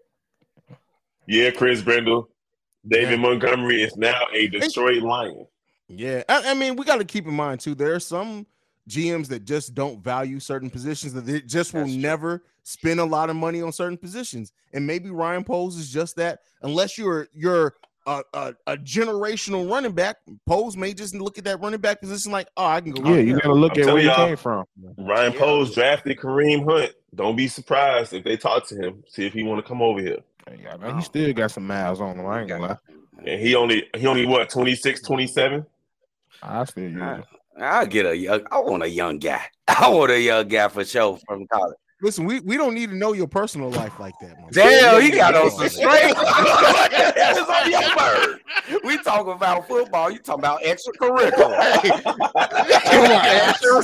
Yeah, 1.28 1.52
Chris 1.52 1.82
Brendel. 1.82 2.30
David 2.88 3.12
Yeah. 3.12 3.16
Montgomery 3.18 3.82
is 3.82 3.96
now 3.96 4.20
a 4.34 4.48
Detroit 4.48 5.02
Lion. 5.02 5.48
Yeah, 5.88 6.24
I, 6.28 6.52
I 6.52 6.54
mean, 6.54 6.76
we 6.76 6.86
got 6.86 6.98
to 6.98 7.06
keep 7.06 7.26
in 7.26 7.34
mind 7.34 7.62
too. 7.62 7.76
There 7.76 7.94
are 7.94 8.00
some 8.00 8.46
GMs 8.90 9.28
that 9.28 9.46
just 9.46 9.74
don't 9.74 10.04
value 10.04 10.40
certain 10.40 10.70
positions 10.70 11.14
that 11.14 11.26
they 11.26 11.42
just 11.42 11.74
will 11.74 11.86
true. 11.86 11.96
never 11.96 12.44
spend 12.64 13.00
a 13.00 13.06
lot 13.06 13.30
of 13.30 13.36
money 13.36 13.62
on 13.62 13.72
certain 13.72 13.98
positions, 13.98 14.52
and 14.74 14.86
maybe 14.86 15.10
Ryan 15.10 15.44
Poles 15.44 15.78
is 15.78 15.90
just 15.90 16.16
that. 16.18 16.40
Unless 16.62 16.98
you're 16.98 17.28
you're 17.34 17.76
a, 18.06 18.22
a, 18.34 18.54
a 18.68 18.78
generational 18.78 19.70
running 19.70 19.94
back, 19.94 20.18
Poles 20.46 20.76
may 20.76 20.94
just 20.94 21.16
look 21.16 21.38
at 21.38 21.44
that 21.46 21.62
running 21.62 21.80
back 21.80 22.02
position 22.02 22.32
like, 22.32 22.48
oh, 22.58 22.66
I 22.66 22.82
can 22.82 22.92
go. 22.92 23.10
Yeah, 23.10 23.22
you 23.22 23.36
gotta 23.36 23.54
look 23.54 23.78
I'm 23.78 23.82
at 23.82 23.94
where 23.94 24.04
telling 24.04 24.06
you 24.06 24.28
came 24.28 24.38
from. 24.38 24.66
Ryan 24.98 25.34
Yeah. 25.34 25.40
Poles 25.40 25.74
drafted 25.74 26.18
Kareem 26.18 26.70
Hunt. 26.70 26.94
Don't 27.16 27.36
be 27.36 27.48
surprised 27.48 28.14
if 28.14 28.24
they 28.24 28.38
talk 28.38 28.68
to 28.68 28.76
him, 28.76 29.04
see 29.08 29.26
if 29.26 29.34
he 29.34 29.44
want 29.44 29.64
to 29.64 29.68
come 29.68 29.82
over 29.82 30.02
here. 30.02 30.20
Hey, 30.48 30.66
I 30.70 30.78
know 30.78 30.96
he 30.96 31.02
still 31.02 31.32
got 31.34 31.52
some 31.52 31.68
miles 31.68 32.02
on 32.02 32.18
him. 32.18 32.26
I 32.26 32.42
ain't 32.42 32.50
gonna 32.50 32.64
lie. 32.64 32.78
And 33.26 33.40
he 33.40 33.56
only 33.56 33.88
he 33.96 34.08
only 34.08 34.26
what 34.26 34.50
26, 34.50 35.02
27? 35.02 35.66
I 36.42 36.66
still 36.66 36.84
use 36.84 36.94
him. 36.94 37.24
I'll 37.60 37.86
get 37.86 38.06
a 38.06 38.16
young. 38.18 38.42
I 38.52 38.60
want 38.60 38.84
a 38.84 38.90
young 38.90 39.20
guy. 39.20 39.42
I 39.68 39.88
want 39.90 40.12
a 40.12 40.20
young 40.20 40.48
guy 40.48 40.68
for 40.68 40.84
sure 40.86 41.18
from 41.28 41.46
college. 41.48 41.76
Listen, 42.02 42.26
we, 42.26 42.42
we 42.42 42.58
don't 42.58 42.74
need 42.74 42.90
to 42.90 42.98
know 42.98 43.14
your 43.14 43.28
personal 43.30 43.70
life 43.72 43.98
like 43.98 44.14
that. 44.20 44.36
man. 44.38 44.50
Damn, 44.52 45.02
he 45.02 45.10
got 45.10 45.36
on 45.36 45.44
Yeah. 45.46 45.50
some 45.52 45.70
straight. 45.70 46.14
what 46.14 46.92
the 46.92 47.14
hell 47.16 47.38
is 47.38 47.48
on 47.48 47.72
your 47.72 47.96
bird? 47.96 48.40
We 48.84 48.98
talking 49.04 49.32
about 49.32 49.68
football. 49.70 50.12
You 50.12 50.20
talking 50.20 50.42
about 50.42 50.62
extracurricular? 50.64 51.54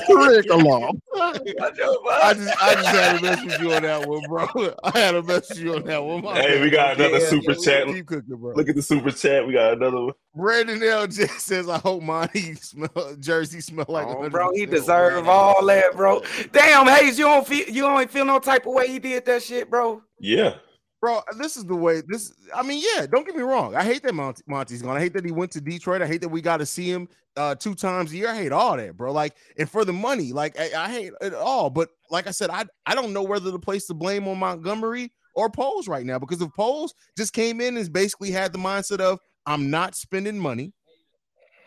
curriculum. 0.06 1.00
I 1.16 2.34
just 2.36 2.62
I 2.62 2.74
just 2.76 2.88
had 2.90 3.18
a 3.18 3.22
message 3.22 3.62
you 3.62 3.74
on 3.74 3.84
that 3.84 4.08
one, 4.08 4.22
bro. 4.28 4.48
I 4.84 5.00
had 5.00 5.16
a 5.16 5.24
message 5.24 5.60
you 5.60 5.76
on 5.76 5.84
that 5.86 6.04
one. 6.04 6.22
My 6.24 6.36
Hey, 6.42 6.56
bad. 6.56 6.62
we 6.62 6.70
got 6.70 6.96
another 7.00 7.20
Yeah, 7.20 7.30
super 7.30 7.52
yeah, 7.54 7.58
chat. 7.64 7.88
Keep 7.88 8.06
cooking, 8.08 8.36
bro. 8.36 8.54
Look 8.56 8.70
at 8.70 8.76
the 8.76 8.82
super 8.82 9.12
chat. 9.12 9.46
We 9.48 9.54
got 9.54 9.74
another 9.74 10.02
one. 10.02 10.14
Brandon 10.40 10.80
LJ 10.80 11.30
says, 11.40 11.68
"I 11.70 11.78
hope 11.80 12.02
Monty 12.02 12.56
smell 12.56 13.16
jersey 13.20 13.62
smell 13.62 13.86
like 13.88 14.08
Oh, 14.08 14.30
bro, 14.30 14.52
he 14.54 14.66
100% 14.66 14.70
deserve 14.72 15.14
red." 15.26 15.28
all 15.28 15.66
that, 15.66 15.96
bro. 15.96 16.22
Damn, 16.52 16.88
Hayes, 16.88 17.20
you 17.20 17.26
don't 17.26 17.46
feel 17.46 17.68
you 17.68 17.82
don't 17.82 18.10
feel 18.10 18.26
no 18.26 18.40
type 18.40 18.66
of 18.66 18.74
way 18.74 18.88
he 18.88 19.00
did 19.00 19.26
that 19.26 19.44
shit, 19.44 19.70
bro. 19.70 20.02
Yeah. 20.20 20.56
Bro, 21.02 21.22
this 21.38 21.56
is 21.56 21.64
the 21.64 21.76
way. 21.76 22.02
This, 22.06 22.34
I 22.54 22.62
mean, 22.62 22.84
yeah. 22.96 23.06
Don't 23.06 23.26
get 23.26 23.34
me 23.36 23.42
wrong. 23.42 23.74
I 23.74 23.86
hate 23.86 24.04
that 24.04 24.14
Monty, 24.14 24.44
Monty's 24.48 24.82
gone. 24.82 24.98
I 24.98 25.00
hate 25.00 25.14
that 25.14 25.24
he 25.24 25.32
went 25.32 25.52
to 25.52 25.62
Detroit. 25.62 26.02
I 26.02 26.08
hate 26.08 26.20
that 26.22 26.28
we 26.30 26.42
got 26.42 26.58
to 26.58 26.66
see 26.66 26.92
him 26.92 27.08
uh 27.38 27.56
two 27.56 27.76
times 27.76 28.12
a 28.12 28.18
year. 28.18 28.30
I 28.30 28.36
hate 28.36 28.52
all 28.52 28.76
that, 28.76 28.98
bro. 28.98 29.14
Like, 29.14 29.36
and 29.58 29.70
for 29.70 29.86
the 29.86 29.94
money, 29.94 30.34
like, 30.34 30.60
I, 30.60 30.86
I 30.86 30.90
hate 30.90 31.14
it 31.22 31.34
all. 31.34 31.70
But 31.70 31.90
like 32.10 32.28
I 32.28 32.32
said, 32.32 32.50
I 32.50 32.66
I 32.86 32.96
don't 32.96 33.14
know 33.14 33.24
whether 33.24 33.52
to 33.52 33.60
place 33.60 33.88
the 33.88 33.94
blame 33.94 34.28
on 34.28 34.40
Montgomery 34.40 35.12
or 35.36 35.50
Poles 35.50 35.88
right 35.88 36.06
now 36.06 36.20
because 36.20 36.42
if 36.42 36.50
Poles 36.54 36.94
just 37.16 37.32
came 37.32 37.62
in 37.62 37.78
and 37.78 37.94
basically 37.94 38.32
had 38.32 38.52
the 38.52 38.60
mindset 38.60 39.00
of 39.00 39.20
I'm 39.46 39.70
not 39.70 39.96
spending 39.96 40.38
money 40.38 40.74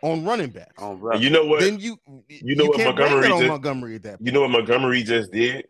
on 0.03 0.25
running 0.25 0.51
backs, 0.51 0.75
Oh, 0.79 0.97
bro. 0.97 1.13
And 1.15 1.23
you 1.23 1.31
know 1.31 1.45
what? 1.47 1.61
then 1.61 1.79
you 1.79 1.97
You 2.29 2.57
know 2.57 2.67
what 2.67 2.79
Montgomery 2.79 3.29
just- 3.29 3.45
Montgomery 3.45 3.95
at 3.97 4.03
that. 4.03 4.19
Point. 4.19 4.27
You 4.27 4.33
know 4.33 4.41
what 4.43 4.51
Montgomery 4.51 5.03
just 5.03 5.33
did? 5.33 5.67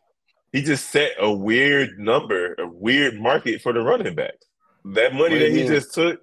He 0.53 0.63
just 0.63 0.91
set 0.91 1.13
a 1.19 1.31
weird 1.33 1.99
number, 1.99 2.55
a 2.59 2.67
weird 2.67 3.19
market 3.21 3.63
for 3.63 3.73
the 3.73 3.81
running 3.81 4.15
backs. 4.15 4.47
That 4.85 5.13
money 5.15 5.35
What 5.35 5.39
that 5.41 5.51
he 5.51 5.57
mean? 5.59 5.67
just 5.67 5.95
took, 5.95 6.21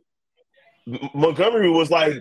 Montgomery 1.14 1.70
was 1.70 1.90
like 1.92 2.14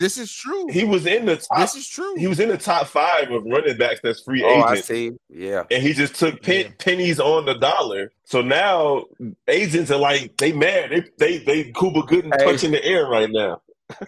This 0.00 0.16
is 0.16 0.32
true. 0.32 0.66
he 0.70 0.82
was 0.82 1.04
in 1.06 1.26
the 1.26 1.36
top. 1.36 1.58
this 1.58 1.76
is 1.76 1.86
true. 1.86 2.16
He 2.16 2.26
was 2.26 2.40
in 2.40 2.48
the 2.48 2.56
top 2.56 2.86
five 2.86 3.30
of 3.30 3.44
running 3.44 3.76
backs 3.76 4.00
that's 4.02 4.22
free 4.22 4.42
Oh, 4.42 4.62
I 4.62 4.80
see. 4.80 5.12
Yeah. 5.28 5.64
And 5.70 5.82
he 5.82 5.92
just 5.92 6.14
took 6.14 6.42
pen, 6.42 6.64
Yeah. 6.64 6.70
pennies 6.78 7.20
on 7.20 7.44
the 7.44 7.54
dollar. 7.54 8.10
So 8.24 8.40
now 8.40 9.04
agents 9.46 9.90
are 9.90 9.98
like 9.98 10.36
they 10.38 10.52
mad. 10.52 10.90
They 10.90 11.04
they 11.18 11.38
they 11.44 11.72
Cuba 11.72 12.02
Gooding 12.04 12.32
Hey. 12.36 12.44
touching 12.46 12.70
the 12.72 12.82
air 12.82 13.06
right 13.08 13.30
now. 13.30 13.60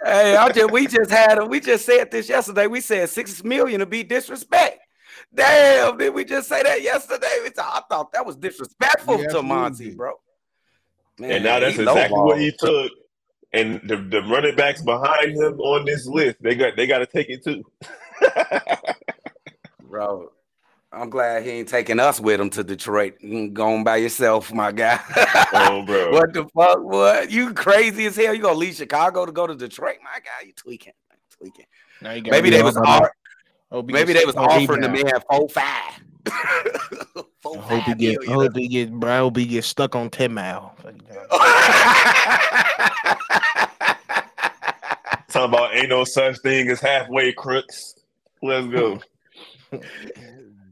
Hey, 0.04 0.34
I 0.34 0.50
just 0.50 0.70
we 0.72 0.86
just 0.86 1.10
had 1.10 1.38
a, 1.38 1.44
we 1.44 1.60
just 1.60 1.84
said 1.84 2.10
this 2.10 2.26
yesterday. 2.28 2.68
We 2.68 2.80
said 2.80 3.10
six 3.10 3.44
million 3.44 3.80
to 3.80 3.86
be 3.86 4.02
disrespect. 4.02 4.78
Damn, 5.34 5.98
did 5.98 6.14
we 6.14 6.24
just 6.24 6.48
say 6.48 6.62
that 6.62 6.80
yesterday? 6.82 7.38
We 7.42 7.50
thought, 7.50 7.84
I 7.84 7.94
thought 7.94 8.12
that 8.12 8.24
was 8.24 8.36
disrespectful 8.36 9.16
We 9.16 9.22
to 9.22 9.26
absolutely 9.26 9.48
Monty, 9.48 9.90
bro. 9.90 10.12
Man, 11.18 11.32
and 11.32 11.44
now 11.44 11.58
that's 11.60 11.78
exactly 11.78 12.18
what 12.18 12.38
he 12.40 12.50
took. 12.58 12.92
And 13.54 13.80
the, 13.86 13.96
the 13.96 14.22
running 14.22 14.56
backs 14.56 14.82
behind 14.82 15.32
him 15.36 15.60
on 15.60 15.84
this 15.84 16.06
list, 16.06 16.38
they 16.40 16.54
got 16.54 16.74
they 16.76 16.86
got 16.86 16.98
to 16.98 17.06
take 17.06 17.28
it 17.28 17.44
too. 17.44 17.62
bro. 19.88 20.30
I'm 20.94 21.08
glad 21.08 21.42
he 21.42 21.50
ain't 21.52 21.68
taking 21.68 21.98
us 21.98 22.20
with 22.20 22.38
him 22.38 22.50
to 22.50 22.62
Detroit. 22.62 23.14
Going 23.54 23.82
by 23.82 23.96
yourself, 23.96 24.52
my 24.52 24.72
guy. 24.72 25.00
oh, 25.54 25.82
bro. 25.86 26.10
what 26.12 26.34
the 26.34 26.46
fuck? 26.54 26.82
What 26.82 27.30
you 27.30 27.54
crazy 27.54 28.04
as 28.06 28.16
hell? 28.16 28.34
You 28.34 28.42
gonna 28.42 28.58
leave 28.58 28.74
Chicago 28.74 29.24
to 29.24 29.32
go 29.32 29.46
to 29.46 29.54
Detroit, 29.54 29.96
my 30.04 30.20
guy? 30.20 30.46
You 30.46 30.52
tweaking, 30.54 30.92
tweaking. 31.30 31.64
Now 32.02 32.12
you 32.12 32.20
gotta 32.20 32.32
Maybe 32.36 32.50
they 32.50 32.62
was 32.62 32.76
all 32.76 32.82
about 32.82 32.94
off- 32.94 33.08
that. 33.08 33.12
Hope 33.70 33.86
he 33.88 33.92
maybe 33.94 34.12
they 34.12 34.26
was 34.26 34.36
offering 34.36 34.82
the 34.82 34.88
T-Mac. 34.88 35.04
man 35.12 35.22
four 35.30 35.48
five. 35.48 36.02
four 37.40 37.56
I 37.58 37.60
hope 37.60 37.84
he 37.84 37.94
get. 37.94 38.18
I 38.18 38.26
million. 38.26 38.40
hope 38.40 38.56
he 38.56 38.68
get. 38.68 38.92
I 39.04 39.16
hope 39.18 39.36
he 39.38 39.46
get 39.46 39.64
stuck 39.64 39.96
on 39.96 40.10
ten 40.10 40.34
mile. 40.34 40.76
Talking 45.28 45.48
about 45.48 45.74
ain't 45.74 45.88
no 45.88 46.04
such 46.04 46.38
thing 46.40 46.68
as 46.68 46.80
halfway 46.80 47.32
crooks. 47.32 47.94
Let's 48.42 48.66
go. 48.66 49.00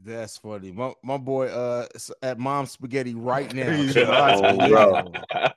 That's 0.05 0.37
funny. 0.37 0.71
My, 0.71 0.93
my 1.03 1.17
boy 1.17 1.47
uh 1.47 1.87
at 2.21 2.37
mom 2.37 2.65
spaghetti 2.65 3.15
right 3.15 3.53
now. 3.53 3.71
Yeah. 3.71 3.91
So 3.91 4.11
I 4.11 4.33
Oh, 4.35 4.69
bro. 4.69 5.13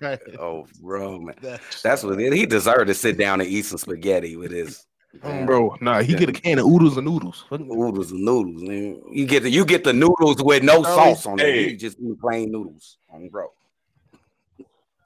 Right. 0.00 0.18
oh, 0.40 0.66
bro, 0.80 1.18
man. 1.20 1.34
That's, 1.42 1.82
That's 1.82 2.02
what 2.02 2.18
it, 2.18 2.32
he 2.32 2.46
deserved 2.46 2.86
to 2.86 2.94
sit 2.94 3.18
down 3.18 3.42
and 3.42 3.48
eat 3.50 3.66
some 3.66 3.76
spaghetti 3.76 4.34
with 4.34 4.50
his 4.50 4.86
bro, 5.44 5.76
nah, 5.82 6.02
he 6.02 6.14
get 6.14 6.30
a 6.30 6.32
can 6.32 6.58
of 6.58 6.64
oodles 6.64 6.96
and 6.96 7.06
noodles. 7.06 7.44
Fuck- 7.50 7.60
noodles 7.60 8.12
and 8.12 8.24
noodles. 8.24 8.62
Man. 8.62 9.00
You 9.10 9.26
get 9.26 9.42
the 9.42 9.50
you 9.50 9.64
get 9.64 9.84
the 9.84 9.92
noodles 9.92 10.42
with 10.42 10.62
no 10.62 10.82
Charlie, 10.82 11.14
sauce 11.14 11.26
on 11.26 11.38
it. 11.38 11.42
hey. 11.44 11.68
You 11.70 11.76
just 11.76 11.98
eat 12.00 12.18
plain 12.20 12.50
noodles, 12.50 12.96
on 13.12 13.28
bro. 13.28 13.52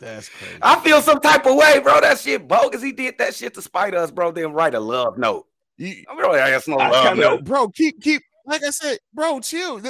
That's 0.01 0.29
crazy. 0.29 0.59
I 0.63 0.79
feel 0.81 1.01
some 1.03 1.21
type 1.21 1.47
of 1.47 1.57
way, 1.57 1.81
bro. 1.81 2.01
That 2.01 2.19
shit 2.19 2.47
bogus. 2.47 2.83
He 2.83 2.93
did 2.93 3.19
that 3.19 3.35
shit 3.35 3.55
to 3.55 3.63
spite 3.63 3.95
us, 3.95 4.11
bro. 4.11 4.31
Then 4.33 4.53
write 4.53 4.75
a 4.75 4.81
love 4.81 5.19
note. 5.19 5.47
You- 5.79 6.05
I'm 6.11 6.19
really 6.19 6.39
that's 6.39 6.69
no 6.69 6.77
love 6.77 7.07
kinda- 7.07 7.23
note. 7.23 7.45
bro, 7.45 7.69
keep 7.69 8.01
keep 8.03 8.23
like 8.49 8.63
I 8.63 8.71
said, 8.71 8.99
bro, 9.13 9.41
chill. 9.41 9.81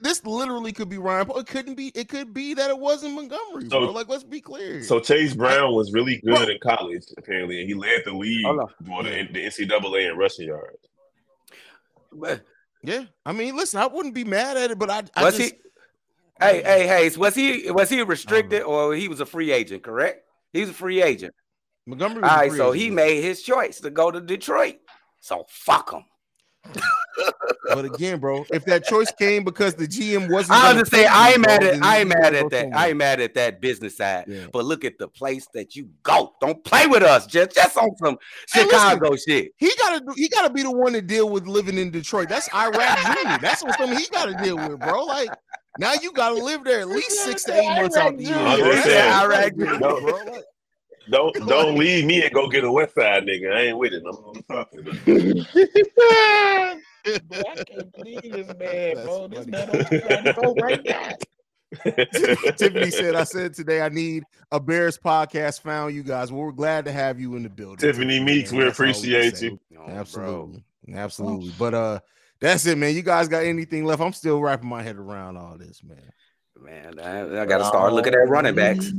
This 0.00 0.24
literally 0.24 0.72
could 0.72 0.88
be 0.88 0.96
Ryan. 0.96 1.26
Paul. 1.26 1.38
It 1.38 1.46
couldn't 1.46 1.74
be. 1.74 1.88
It 1.94 2.08
could 2.08 2.32
be 2.32 2.54
that 2.54 2.70
it 2.70 2.78
wasn't 2.78 3.14
Montgomery, 3.14 3.68
So- 3.68 3.80
bro. 3.80 3.90
Like, 3.92 4.08
let's 4.08 4.24
be 4.24 4.40
clear. 4.40 4.82
So 4.82 5.00
Chase 5.00 5.34
Brown 5.34 5.74
was 5.74 5.92
really 5.92 6.22
good 6.24 6.48
in 6.48 6.58
college, 6.62 7.02
apparently, 7.18 7.60
and 7.60 7.68
he 7.68 7.74
led 7.74 8.02
the 8.06 8.14
league 8.14 8.44
Hold 8.46 8.60
on. 8.60 9.02
during 9.04 9.26
the, 9.32 9.40
the 9.40 9.46
NCAA 9.66 10.10
in 10.10 10.16
rushing 10.16 10.46
yards. 10.48 10.78
But 12.12 12.40
yeah, 12.82 13.04
I 13.26 13.32
mean, 13.32 13.54
listen, 13.54 13.80
I 13.80 13.86
wouldn't 13.86 14.14
be 14.14 14.24
mad 14.24 14.56
at 14.56 14.70
it, 14.70 14.78
but 14.78 14.90
I, 14.90 15.02
I 15.14 15.24
was 15.24 15.36
just, 15.36 15.52
he? 15.54 15.58
Hey, 16.40 16.62
hey, 16.62 16.86
hey. 16.86 17.16
Was 17.16 17.34
he 17.34 17.70
was 17.70 17.88
he 17.88 18.02
restricted 18.02 18.62
or 18.62 18.94
he 18.94 19.08
was 19.08 19.20
a 19.20 19.26
free 19.26 19.52
agent? 19.52 19.82
Correct. 19.82 20.22
He 20.52 20.60
was 20.60 20.70
a 20.70 20.74
free 20.74 21.02
agent. 21.02 21.34
Montgomery. 21.86 22.22
All 22.24 22.38
free 22.48 22.56
so 22.56 22.74
agent, 22.74 22.82
he 22.82 22.90
made 22.90 23.22
his 23.22 23.42
choice 23.42 23.80
to 23.80 23.90
go 23.90 24.10
to 24.10 24.20
Detroit. 24.20 24.76
So 25.20 25.44
fuck 25.48 25.92
him. 25.92 26.04
But 27.68 27.84
again, 27.84 28.20
bro, 28.20 28.44
if 28.50 28.64
that 28.66 28.84
choice 28.84 29.10
came 29.12 29.42
because 29.42 29.74
the 29.74 29.86
GM 29.88 30.30
wasn't, 30.30 30.58
I 30.58 30.70
understand. 30.70 31.08
I 31.08 31.28
you, 31.28 31.34
ain't 31.34 31.46
mad 31.46 31.64
at. 31.64 31.72
then 31.72 31.82
I 31.82 31.96
you 31.96 32.00
ain't 32.02 32.10
gotta 32.10 32.22
mad 32.22 32.34
at 32.34 32.50
that. 32.50 32.76
I 32.76 32.88
ain't 32.88 32.96
mad 32.96 33.20
at 33.20 33.34
that 33.34 33.60
business 33.60 33.96
side. 33.96 34.24
Yeah. 34.28 34.46
But 34.52 34.64
look 34.64 34.84
at 34.84 34.98
the 34.98 35.08
place 35.08 35.48
that 35.52 35.74
you 35.74 35.88
go. 36.02 36.32
Don't 36.40 36.62
play 36.64 36.86
with 36.86 37.02
us. 37.02 37.26
Just 37.26 37.54
just 37.54 37.76
on 37.76 37.96
some 37.96 38.16
Hey, 38.52 38.64
listen. 38.64 38.78
Chicago 38.78 39.16
shit. 39.16 39.52
He 39.56 39.72
gotta 39.78 40.00
do- 40.00 40.14
he 40.16 40.28
gotta 40.28 40.52
be 40.52 40.62
the 40.62 40.70
one 40.70 40.92
to 40.92 41.02
deal 41.02 41.28
with 41.28 41.46
living 41.46 41.76
in 41.76 41.90
Detroit. 41.90 42.28
That's 42.28 42.48
Iraq 42.54 42.98
Junior. 43.16 43.38
That's 43.40 43.64
what 43.64 43.76
something 43.78 43.98
he 43.98 44.06
gotta 44.12 44.34
deal 44.42 44.56
with, 44.56 44.78
bro. 44.78 45.04
Like 45.04 45.30
now 45.78 45.94
you 45.94 46.12
gotta 46.12 46.34
live 46.36 46.64
there 46.64 46.80
at 46.80 46.88
least 46.88 47.24
six 47.24 47.44
to 47.44 47.54
eight 47.54 47.80
months 47.80 47.96
out 47.96 48.16
the 48.16 48.24
year. 48.24 48.34
I'm 48.36 48.60
bro. 48.60 48.72
just 48.72 48.88
That's 48.88 48.96
saying. 48.96 49.12
Iraq 49.12 49.54
do, 49.54 49.64
Junior. 49.66 49.78
bro. 49.78 50.16
Like, 50.32 50.44
don't 51.10 51.46
don't 51.46 51.78
leave 51.78 52.04
me 52.04 52.22
and 52.24 52.32
go 52.32 52.48
get 52.48 52.64
a 52.64 52.70
West 52.72 52.94
Side 52.94 53.24
nigga. 53.24 53.54
I 53.54 53.60
ain't 53.62 53.78
with 53.78 53.92
it. 53.92 54.02
I'm, 54.06 54.16
I'm 54.28 54.42
talking. 54.42 55.46
I 57.06 57.64
can't 57.64 57.92
believe 57.92 58.22
this 58.22 58.48
man, 58.58 58.94
That's 58.96 59.06
bro. 59.06 59.28
This 59.28 59.46
man 59.46 59.68
on 59.70 60.54
the 60.54 60.60
right 60.62 60.84
now. 60.84 61.10
Tiffany 62.56 62.90
said, 62.90 63.14
I 63.16 63.24
said 63.24 63.52
today 63.52 63.80
I 63.82 63.88
need 63.88 64.22
a 64.52 64.60
Bears 64.60 64.96
podcast 64.98 65.60
found 65.60 65.94
you 65.94 66.02
guys. 66.02 66.30
Well, 66.32 66.42
we're 66.42 66.52
glad 66.52 66.84
to 66.86 66.92
have 66.92 67.20
you 67.20 67.34
in 67.36 67.42
the 67.42 67.50
building. 67.50 67.76
Tiffany 67.78 68.20
Meeks, 68.20 68.52
we 68.52 68.58
That's 68.58 68.78
all 68.78 68.86
can 68.86 68.90
appreciate 68.90 69.36
say. 69.36 69.46
you. 69.46 69.60
Oh, 69.78 69.86
bro. 69.86 69.94
Absolutely. 69.94 70.64
Absolutely. 70.94 71.52
But 71.58 71.74
uh 71.74 72.00
that's 72.40 72.66
it, 72.66 72.78
man. 72.78 72.94
You 72.94 73.02
guys 73.02 73.28
got 73.28 73.44
anything 73.44 73.84
left? 73.84 74.00
I'm 74.02 74.12
still 74.12 74.40
wrapping 74.40 74.68
my 74.68 74.82
head 74.82 74.96
around 74.96 75.36
all 75.36 75.56
this, 75.58 75.82
man. 75.82 76.12
Man, 76.60 76.98
I, 76.98 77.42
I 77.42 77.46
got 77.46 77.58
to 77.58 77.64
start 77.66 77.92
looking 77.92 78.14
at 78.14 78.28
running 78.28 78.54
backs. 78.54 78.90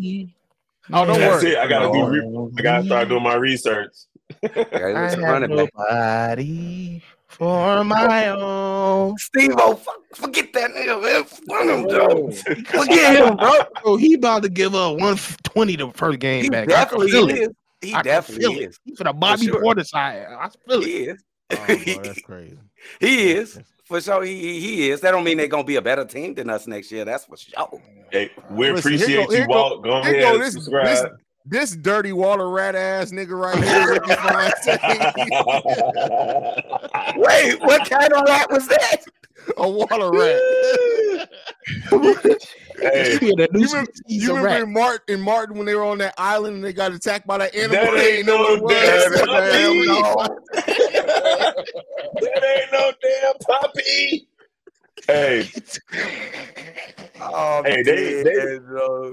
Oh, 0.93 1.05
don't 1.05 1.19
That's 1.19 1.43
worry. 1.43 1.53
it. 1.53 1.57
I 1.57 1.67
gotta 1.67 1.91
do. 1.91 2.05
Re- 2.07 2.51
I 2.57 2.61
gotta 2.61 2.85
start 2.85 3.09
doing 3.09 3.23
my 3.23 3.35
research. 3.35 3.91
I 4.43 4.47
at 4.47 4.75
have 5.11 5.17
running 5.19 5.49
back. 5.55 5.69
nobody 5.75 7.01
for 7.27 7.83
my 7.83 8.29
own. 8.29 9.17
Steve, 9.17 9.51
oh, 9.57 9.75
fuck, 9.75 9.95
forget 10.15 10.53
that 10.53 10.71
nigga, 10.71 11.01
man. 11.03 11.23
Fuck 11.25 11.63
him, 11.65 11.88
Bro, 11.88 12.07
bro. 12.07 12.31
Forget 12.85 13.15
him, 13.17 13.35
bro. 13.35 13.51
bro, 13.83 13.97
he 13.97 14.13
about 14.13 14.43
to 14.43 14.49
give 14.49 14.75
up 14.75 14.93
120 14.93 15.75
the 15.75 15.89
first 15.91 16.19
game 16.19 16.43
He 16.43 16.49
back. 16.49 16.63
I 16.63 16.65
can 16.65 16.69
definitely 16.69 17.11
feel 17.11 17.29
it. 17.29 17.38
is. 17.39 17.49
He 17.81 17.93
I 17.93 18.01
definitely 18.01 18.43
feel 18.45 18.59
it. 18.61 18.69
is. 18.69 18.79
He's 18.85 18.97
for 18.97 19.03
the 19.03 19.13
Bobby 19.13 19.45
sure. 19.47 19.61
Porter 19.61 19.83
side. 19.83 20.25
I 20.39 20.49
feel 20.69 20.81
it. 20.81 20.85
He 20.85 20.91
is. 21.03 21.23
Oh, 21.51 21.55
bro, 21.65 21.75
that's 22.03 22.21
crazy. 22.21 22.57
He 22.99 23.32
is. 23.32 23.59
For 23.86 24.01
sure, 24.01 24.23
he, 24.23 24.36
he 24.36 24.59
he 24.59 24.89
is. 24.91 24.99
That 25.01 25.11
don't 25.11 25.23
mean 25.23 25.38
they're 25.38 25.47
gonna 25.47 25.63
be 25.63 25.78
a 25.78 25.82
better 25.82 26.03
team 26.03 26.34
than 26.34 26.49
us 26.49 26.67
next 26.67 26.91
year. 26.91 27.05
That's 27.05 27.23
for 27.25 27.38
sure. 27.38 27.82
Hey, 28.11 28.32
we 28.51 28.71
Listen, 28.71 28.91
here 28.93 28.97
appreciate 28.97 29.25
go- 29.28 29.32
here 29.32 29.41
you, 29.41 29.47
go- 29.47 29.53
Walt. 29.53 29.84
Go 29.84 30.01
here 30.03 30.19
ahead, 30.19 30.34
go 30.34 30.38
this- 30.39 30.53
subscribe. 30.53 31.11
This 31.49 31.78
dirty 31.78 32.11
water 32.11 32.49
rat 32.49 32.75
ass 32.75 33.13
nigga 33.13 33.39
right 33.39 33.55
here. 33.63 33.93
Wait, 37.15 37.57
what 37.61 37.89
kind 37.89 38.11
of 38.11 38.21
rat 38.28 38.51
was 38.51 38.67
that? 38.67 38.97
a 39.55 39.69
water 39.69 40.11
rat. 40.11 40.41
hey, 41.91 43.17
Yeah, 43.21 43.33
that 43.38 43.49
new 43.53 43.61
You 43.61 43.67
remember, 43.67 43.91
species 43.93 44.23
you 44.23 44.35
remember 44.35 44.63
in 44.63 44.73
Martin, 44.73 45.15
in 45.15 45.21
Martin 45.21 45.57
when 45.57 45.65
they 45.65 45.75
were 45.75 45.83
on 45.83 45.97
that 45.99 46.13
island 46.17 46.55
and 46.57 46.63
they 46.63 46.73
got 46.73 46.91
attacked 46.93 47.27
by 47.27 47.38
that 47.39 47.55
animal? 47.55 47.75
That 47.77 47.93
They 47.95 48.17
ain't 48.17 48.25
didn't 48.25 48.27
no 48.27 48.55
damn 48.55 48.61
was. 48.61 49.15
puppy. 49.25 50.01
that 52.21 52.43
ain't 52.43 52.71
no 52.73 52.91
damn 53.01 53.33
puppy. 53.39 54.27
Hey, 55.07 55.49
Oh, 57.19 57.63
Hey, 57.65 57.81
they- 57.83 58.23
they- 58.23 58.59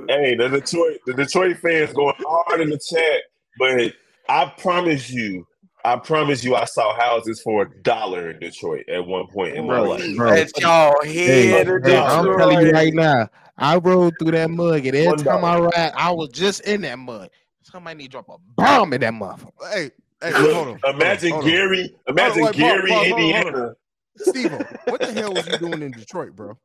hey, 0.09 0.35
the 0.37 0.49
Detroit, 0.51 0.99
the 1.07 1.15
Detroit 1.15 1.57
fans 1.59 1.93
going 1.93 2.15
hard 2.19 2.61
in 2.61 2.71
the 2.71 2.79
chat, 2.79 3.23
but 3.59 3.93
I 4.29 4.53
promise 4.59 5.11
you, 5.11 5.47
I 5.85 5.97
promise 5.97 6.43
you, 6.43 6.55
I 6.55 6.65
saw 6.65 6.95
houses 6.99 7.43
for 7.43 7.63
a 7.63 7.83
dollar 7.83 8.31
in 8.31 8.41
Detroit 8.41 8.89
at 8.89 9.07
one 9.07 9.27
point 9.27 9.55
in 9.55 9.67
my 9.67 9.81
Bro, 9.81 9.91
life. 9.91 10.17
bro. 10.17 10.33
At 10.33 10.59
y'all 10.61 10.95
Hey, 11.03 11.49
head 11.49 11.69
of 11.69 11.85
hey, 11.85 11.99
I'm 11.99 12.25
telling 12.39 12.67
you 12.67 12.73
right 12.73 12.95
now, 12.95 13.29
I 13.59 13.77
rode 13.77 14.15
through 14.19 14.31
that 14.33 14.51
mud, 14.51 14.77
and 14.87 14.87
every 14.97 15.07
One 15.07 15.19
time 15.19 15.45
I 15.45 15.59
ride, 15.59 15.93
I 15.95 16.11
was 16.11 16.31
just 16.31 16.63
in 16.63 16.81
that 16.83 16.99
mud. 16.99 17.29
Somebody 17.63 17.99
need 17.99 18.05
to 18.05 18.11
drop 18.23 18.29
a 18.31 18.37
bomb 18.57 18.95
in 18.95 19.01
that 19.03 19.13
motherfucker. 19.13 19.51
Hey, 19.73 19.91
hey, 20.23 20.33
Look, 20.33 20.53
hold 20.55 20.69
on. 20.85 20.95
imagine 20.95 21.33
hold 21.33 21.45
on. 21.45 21.51
Gary, 21.51 21.95
imagine 22.09 22.43
wait, 22.45 22.53
pause, 22.53 22.57
Gary, 22.57 22.91
pause, 22.91 23.07
hold 23.09 23.21
on, 23.21 23.21
hold 23.21 23.45
on. 23.47 23.47
Indiana. 23.47 23.75
Steve, 24.17 24.53
what 24.87 25.01
the 25.01 25.13
hell 25.13 25.35
was 25.35 25.47
you 25.47 25.59
doing 25.59 25.83
in 25.83 25.91
Detroit, 25.93 26.35
bro? 26.35 26.57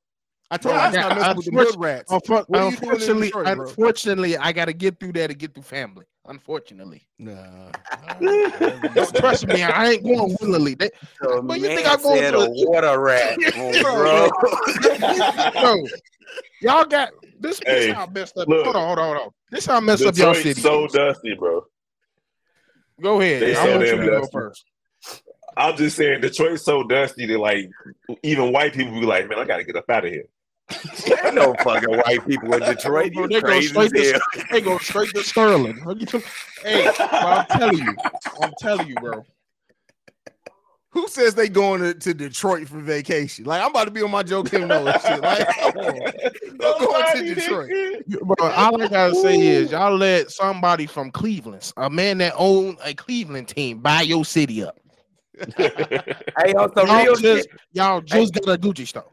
I 0.51 0.57
told 0.57 0.75
you 0.75 0.81
I 0.81 0.91
stop 0.91 1.11
I- 1.11 1.15
messing 1.15 1.35
with 1.35 1.45
the 1.45 1.51
unfortunately- 1.51 1.77
mud 1.77 1.85
rats. 1.85 2.11
Unfor- 2.11 2.45
What 2.47 2.59
are 2.59 2.69
you 2.69 2.77
doing 2.77 2.81
in 2.85 2.91
unfortunately, 2.91 3.27
Detroit, 3.27 3.45
bro? 3.57 3.67
unfortunately, 3.67 4.37
I 4.37 4.51
got 4.53 4.65
to 4.65 4.73
get 4.73 4.99
through 4.99 5.11
there 5.13 5.27
to 5.27 5.33
get 5.33 5.53
through 5.53 5.63
family. 5.63 6.05
Unfortunately, 6.29 7.01
Nah. 7.17 7.71
Don't 8.93 9.15
trust 9.15 9.47
me, 9.47 9.63
I 9.63 9.91
ain't 9.91 10.03
going 10.03 10.37
willingly. 10.39 10.75
They, 10.75 10.89
The 11.21 11.41
But 11.43 11.59
you 11.59 11.67
think 11.69 11.87
I'm 11.87 12.01
going 12.03 12.19
said 12.19 12.31
to- 12.33 12.39
a 12.41 12.49
water 12.49 12.99
rat, 12.99 13.37
Bro, 13.55 13.81
bro. 13.81 14.29
bro, 15.59 15.87
y'all 16.61 16.85
got 16.85 17.09
this. 17.39 17.59
This 17.59 17.85
Hey, 17.87 17.91
how 17.91 18.05
messed 18.05 18.37
up. 18.37 18.47
look. 18.47 18.63
hold 18.63 18.75
on, 18.75 18.85
hold 18.87 18.99
on, 18.99 19.05
hold 19.15 19.27
on. 19.27 19.29
This 19.49 19.65
how 19.65 19.79
messed 19.79 20.05
up 20.05 20.15
y'all 20.17 20.33
Detroit 20.33 20.43
city. 20.43 20.61
so 20.61 20.85
is. 20.85 20.91
dusty, 20.91 21.33
bro. 21.33 21.65
Go 23.01 23.19
ahead. 23.21 23.41
They 23.41 23.55
I 23.55 23.63
so 23.63 23.71
want 23.71 23.81
you 23.81 23.87
damn 23.87 23.99
to 24.01 24.05
go 24.21 24.27
first. 24.27 24.65
I'm 25.57 25.75
just 25.77 25.97
saying, 25.97 26.21
Detroit's 26.21 26.63
so 26.63 26.83
dusty 26.83 27.25
that 27.25 27.39
like 27.39 27.69
even 28.21 28.51
white 28.53 28.73
people 28.73 28.93
be 28.99 29.05
like, 29.05 29.27
man, 29.27 29.39
I 29.39 29.45
gotta 29.45 29.63
get 29.63 29.75
up 29.75 29.89
out 29.89 30.05
of 30.05 30.11
here. 30.11 30.25
Ain't 31.25 31.35
no 31.35 31.55
fucking 31.63 31.97
white 31.97 32.25
people 32.27 32.53
in 32.53 32.59
Detroit. 32.59 33.13
You 33.13 33.27
they 33.27 33.39
go 33.41 33.47
crazy 33.47 33.67
straight 33.69 33.95
as 33.95 34.11
to- 34.11 34.45
They 34.51 34.61
go 34.61 34.77
straight 34.77 35.13
to 35.15 35.23
Sterling. 35.23 35.75
hey, 36.63 36.91
bro, 36.97 37.09
I'm 37.21 37.45
telling 37.47 37.77
you, 37.77 37.95
I'm 38.41 38.53
telling 38.59 38.87
you, 38.87 38.95
bro. 38.95 39.25
Who 40.91 41.07
says 41.07 41.35
they 41.35 41.49
going 41.49 41.81
to, 41.81 41.93
to 41.93 42.13
Detroit 42.15 42.67
for 42.67 42.79
vacation? 42.79 43.45
Like 43.45 43.61
I'm 43.61 43.69
about 43.69 43.85
to 43.85 43.91
be 43.91 44.01
on 44.01 44.09
my 44.09 44.23
Joe 44.23 44.43
Kim 44.43 44.67
Noah 44.67 44.99
shit. 44.99 45.21
Like, 45.21 45.47
come 45.47 45.77
on. 45.77 46.11
I'm 46.61 46.85
going 46.85 47.27
to 47.27 47.35
Detroit. 47.35 47.69
Bro, 48.07 48.35
all 48.49 48.81
I 48.81 48.87
gotta 48.87 49.15
say 49.15 49.39
is 49.39 49.71
y'all 49.71 49.95
let 49.95 50.31
somebody 50.31 50.87
from 50.87 51.11
Cleveland, 51.11 51.71
a 51.77 51.89
man 51.89 52.17
that 52.19 52.33
own 52.35 52.77
a 52.83 52.93
Cleveland 52.95 53.49
team, 53.49 53.79
buy 53.79 54.01
your 54.01 54.25
city 54.25 54.63
up. 54.63 54.79
Hey, 55.57 56.53
on 56.53 56.73
some 56.75 56.87
Y'all 56.87 57.03
real 57.03 57.15
just, 57.15 57.49
shit. 57.49 57.59
y'all 57.73 58.01
just 58.01 58.33
got 58.33 58.47
a 58.53 58.57
Gucci 58.57 58.87
store. 58.87 59.05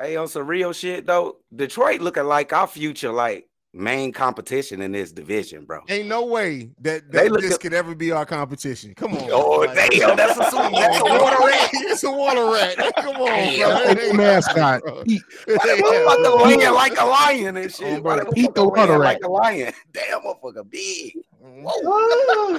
Hey, 0.00 0.16
on 0.16 0.28
some 0.28 0.46
real 0.46 0.72
shit 0.72 1.06
though. 1.06 1.36
Detroit 1.54 2.00
looking 2.00 2.24
like 2.24 2.52
our 2.52 2.66
future, 2.66 3.12
like 3.12 3.46
main 3.72 4.10
competition 4.12 4.80
in 4.82 4.90
this 4.92 5.12
division, 5.12 5.64
bro. 5.64 5.80
Ain't 5.88 6.08
no 6.08 6.24
way 6.26 6.70
that, 6.80 7.12
They 7.12 7.24
that 7.24 7.32
look 7.32 7.42
this 7.42 7.54
at- 7.54 7.60
could 7.60 7.72
ever 7.74 7.94
be 7.94 8.10
our 8.10 8.24
competition. 8.26 8.94
Come 8.94 9.14
on. 9.14 9.28
Oh 9.30 9.58
Like, 9.60 9.90
damn, 9.92 10.16
that's 10.16 10.38
a 10.38 10.44
super. 10.50 10.70
That's 10.70 10.98
a 11.00 11.04
water 11.04 11.36
rat. 11.46 11.70
It's 11.74 12.02
a 12.04 12.10
water 12.10 12.50
rat. 12.50 12.76
Come 12.96 13.16
on, 13.16 13.16
bro. 13.16 13.26
Hey, 13.26 13.60
It 13.60 13.98
ain't 14.00 14.16
mascot. 14.16 14.82
bro. 14.82 15.02
He- 15.06 15.20
What 15.46 16.22
the 16.22 16.30
land 16.30 16.74
like 16.74 16.98
a 17.00 17.04
lion 17.04 17.56
and 17.58 17.66
oh, 17.66 17.68
shit? 17.68 17.98
Oh, 17.98 18.00
bro, 18.00 18.16
Why 18.16 18.24
the 18.24 18.50
the 18.54 18.64
water 18.68 18.92
rat. 18.92 19.00
like 19.00 19.22
a 19.24 19.28
lion. 19.30 19.72
Damn, 19.92 20.20
motherfucker, 20.22 20.68
big. 20.70 21.12
Mm-hmm. 21.44 22.56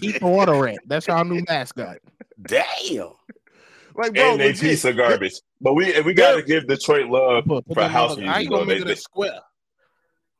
Keep 0.00 0.20
the 0.20 0.26
water 0.26 0.54
rat. 0.60 0.78
That's 0.86 1.08
our 1.08 1.24
new 1.24 1.42
mascot. 1.48 1.98
Damn. 2.42 3.10
Like, 3.98 4.14
bro, 4.14 4.30
and 4.32 4.40
they 4.40 4.46
legit. 4.48 4.60
piece 4.62 4.84
of 4.84 4.96
garbage. 4.96 5.34
But 5.60 5.74
we 5.74 6.00
we 6.02 6.14
gotta 6.14 6.40
give 6.42 6.66
Detroit 6.68 7.08
love 7.08 7.44
Put- 7.44 7.66
put 7.66 7.74
for 7.74 7.82
house 7.88 8.16
music. 8.16 8.34
I 8.34 8.40
ain't 8.40 8.50
gonna 8.50 8.64
make 8.64 8.80
it 8.80 8.88
a 8.88 8.96
square. 8.96 9.40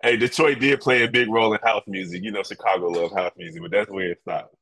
Hey, 0.00 0.16
Detroit 0.16 0.60
did 0.60 0.80
play 0.80 1.02
a 1.02 1.08
big 1.10 1.28
role 1.28 1.52
in 1.52 1.60
house 1.60 1.82
music. 1.88 2.22
You 2.22 2.30
know, 2.30 2.44
Chicago 2.44 2.86
love 2.86 3.12
house 3.12 3.32
music, 3.36 3.60
but 3.60 3.72
that's 3.72 3.90
where 3.90 4.12
it 4.12 4.20
stopped. 4.22 4.54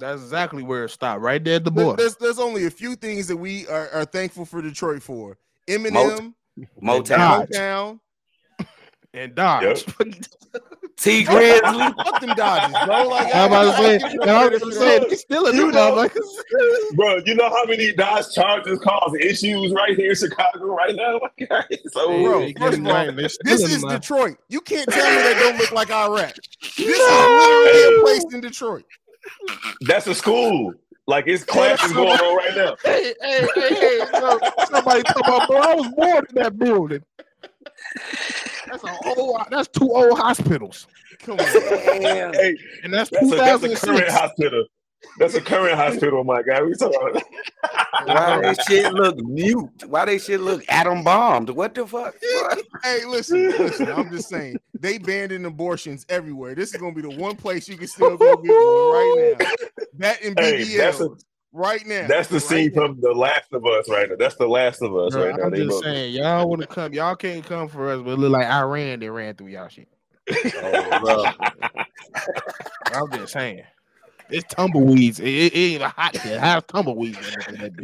That's 0.00 0.22
exactly 0.22 0.62
where 0.62 0.84
it 0.84 0.88
stopped. 0.90 1.20
Right 1.20 1.42
there 1.44 1.56
at 1.56 1.64
the 1.64 1.70
There- 1.70 1.84
border. 1.84 2.02
There's, 2.02 2.16
there's 2.16 2.38
only 2.38 2.64
a 2.64 2.70
few 2.70 2.96
things 2.96 3.28
that 3.28 3.36
we 3.36 3.66
are, 3.68 3.90
are 3.90 4.04
thankful 4.06 4.46
for 4.46 4.62
Detroit 4.62 5.02
for. 5.02 5.36
Eminem, 5.68 6.32
Motown. 6.82 7.46
Motown, 7.50 8.00
And 9.14 9.34
Dodge. 9.34 9.84
Tee 11.00 11.24
Grizzley. 11.24 11.94
fuck 11.96 12.20
them 12.20 12.34
Dodgers, 12.34 12.76
bro. 12.84 13.06
Like, 13.08 13.32
I'm 13.34 13.46
about 13.52 13.62
to 13.64 13.70
I- 13.70 13.72
I 13.72 13.76
say, 13.76 13.98
give 13.98 14.12
you 14.14 14.20
and 14.22 14.30
I 14.30 14.34
was 14.48 14.48
credit 14.48 14.60
gonna 14.60 15.00
for 15.00 15.08
that. 15.08 15.18
still 15.18 15.46
a 15.46 15.52
You 15.54 15.66
new 15.66 15.70
know- 15.72 15.92
motherfucker. 15.94 16.96
Bro, 16.96 17.20
you 17.24 17.34
know 17.36 17.48
how 17.48 17.64
many 17.66 17.92
Dodge 17.92 18.34
charges 18.34 18.78
cause 18.80 19.14
issues 19.20 19.72
right 19.72 19.94
here 19.96 20.10
in 20.10 20.16
Chicago 20.16 20.64
right 20.66 20.96
now? 20.96 21.20
so, 21.92 22.22
Bro, 22.24 22.40
They 22.40 22.52
first 22.54 22.78
of 22.78 22.86
all, 22.86 22.92
right. 22.92 23.16
This 23.16 23.38
is 23.44 23.82
my- 23.84 23.92
Detroit. 23.94 24.38
You 24.48 24.60
can't 24.60 24.88
tell 24.88 25.08
me 25.08 25.16
that 25.22 25.38
don't 25.38 25.58
look 25.58 25.70
like 25.72 25.90
Iraq. 25.92 26.34
This 26.76 26.78
is 26.78 26.98
literally 26.98 27.98
a 27.98 28.02
place 28.02 28.34
in 28.34 28.40
Detroit. 28.40 28.84
that's 29.82 30.06
a 30.08 30.14
school. 30.14 30.74
Like 31.06 31.26
it's 31.26 31.42
classes 31.44 31.92
going 31.92 32.08
on 32.08 32.36
right 32.36 32.54
now. 32.56 32.76
Hey, 32.84 33.14
hey, 33.22 33.46
hey, 33.54 33.74
hey! 33.74 33.98
So, 34.12 34.38
somebody 34.70 35.02
talking 35.04 35.22
about, 35.24 35.48
bro. 35.48 35.56
I 35.58 35.74
was 35.74 35.88
born 35.96 36.26
in 36.28 36.34
that 36.42 36.58
building. 36.58 37.02
That's 38.70 38.84
a 38.84 38.88
whole. 38.88 39.40
That's 39.50 39.68
two 39.68 39.90
old 39.90 40.18
hospitals, 40.18 40.86
Come 41.20 41.38
on. 41.40 41.46
Hey, 41.46 42.56
and 42.82 42.92
that's, 42.92 43.10
that's 43.10 43.32
a, 43.32 43.36
that's 43.36 43.62
a 43.64 43.76
current 43.76 44.08
hospital. 44.10 44.64
That's 45.18 45.34
a 45.34 45.40
current 45.40 45.76
hospital, 45.76 46.24
my 46.24 46.42
guy. 46.42 46.62
We 46.62 46.74
talking 46.74 46.98
about 47.10 47.22
Why 48.04 48.40
they 48.42 48.54
shit 48.68 48.92
look 48.92 49.16
mute? 49.18 49.84
Why 49.86 50.04
they 50.04 50.18
shit 50.18 50.40
look 50.40 50.64
atom 50.68 51.02
bombed? 51.04 51.50
What 51.50 51.74
the 51.74 51.86
fuck? 51.86 52.14
Hey, 52.84 53.04
listen, 53.04 53.48
listen. 53.58 53.90
I'm 53.90 54.08
just 54.10 54.28
saying 54.28 54.56
they 54.78 54.98
banning 54.98 55.44
abortions 55.44 56.06
everywhere. 56.08 56.54
This 56.54 56.72
is 56.72 56.80
gonna 56.80 56.94
be 56.94 57.02
the 57.02 57.10
one 57.10 57.34
place 57.34 57.68
you 57.68 57.76
can 57.76 57.88
still 57.88 58.16
go 58.16 58.36
get 58.36 58.50
one 58.50 58.92
right 58.92 59.36
now. 59.40 59.46
That 59.98 60.22
and 60.22 60.38
Hey, 60.38 60.76
that's 60.76 61.00
a- 61.00 61.10
right 61.52 61.86
now. 61.86 62.06
That's 62.06 62.28
the 62.28 62.34
Right 62.34 62.42
scene 62.42 62.72
now. 62.74 62.86
from 62.86 63.00
The 63.00 63.12
Last 63.12 63.52
of 63.52 63.64
Us 63.66 63.88
right 63.88 64.08
now. 64.08 64.16
That's 64.18 64.36
The 64.36 64.46
Last 64.48 64.82
of 64.82 64.94
Us 64.96 65.12
Bro, 65.14 65.24
right 65.26 65.36
now. 65.36 65.44
I'm 65.44 65.50
They 65.50 65.58
just 65.58 65.68
both- 65.70 65.84
saying, 65.84 66.12
y'all 66.14 66.48
want 66.48 66.60
to 66.62 66.66
come, 66.68 66.92
y'all 66.92 67.16
can't 67.16 67.44
come 67.44 67.68
for 67.68 67.90
us, 67.90 68.00
but 68.02 68.10
it 68.12 68.18
look 68.18 68.32
like 68.32 68.46
Iran 68.46 69.00
they 69.00 69.08
ran 69.10 69.34
through 69.34 69.48
y'all 69.48 69.68
shit. 69.68 69.88
Oh, 70.30 71.00
bro. 71.00 71.24
I'm 72.94 73.10
just 73.12 73.32
saying. 73.32 73.62
it's 74.30 74.44
tumbleweeds. 74.54 75.20
It, 75.20 75.26
it, 75.28 75.54
it 75.54 75.56
ain't 75.56 75.82
a 75.82 75.88
hot 75.88 76.14
it 76.14 76.38
How's 76.38 76.62
tumbleweeds. 76.64 77.18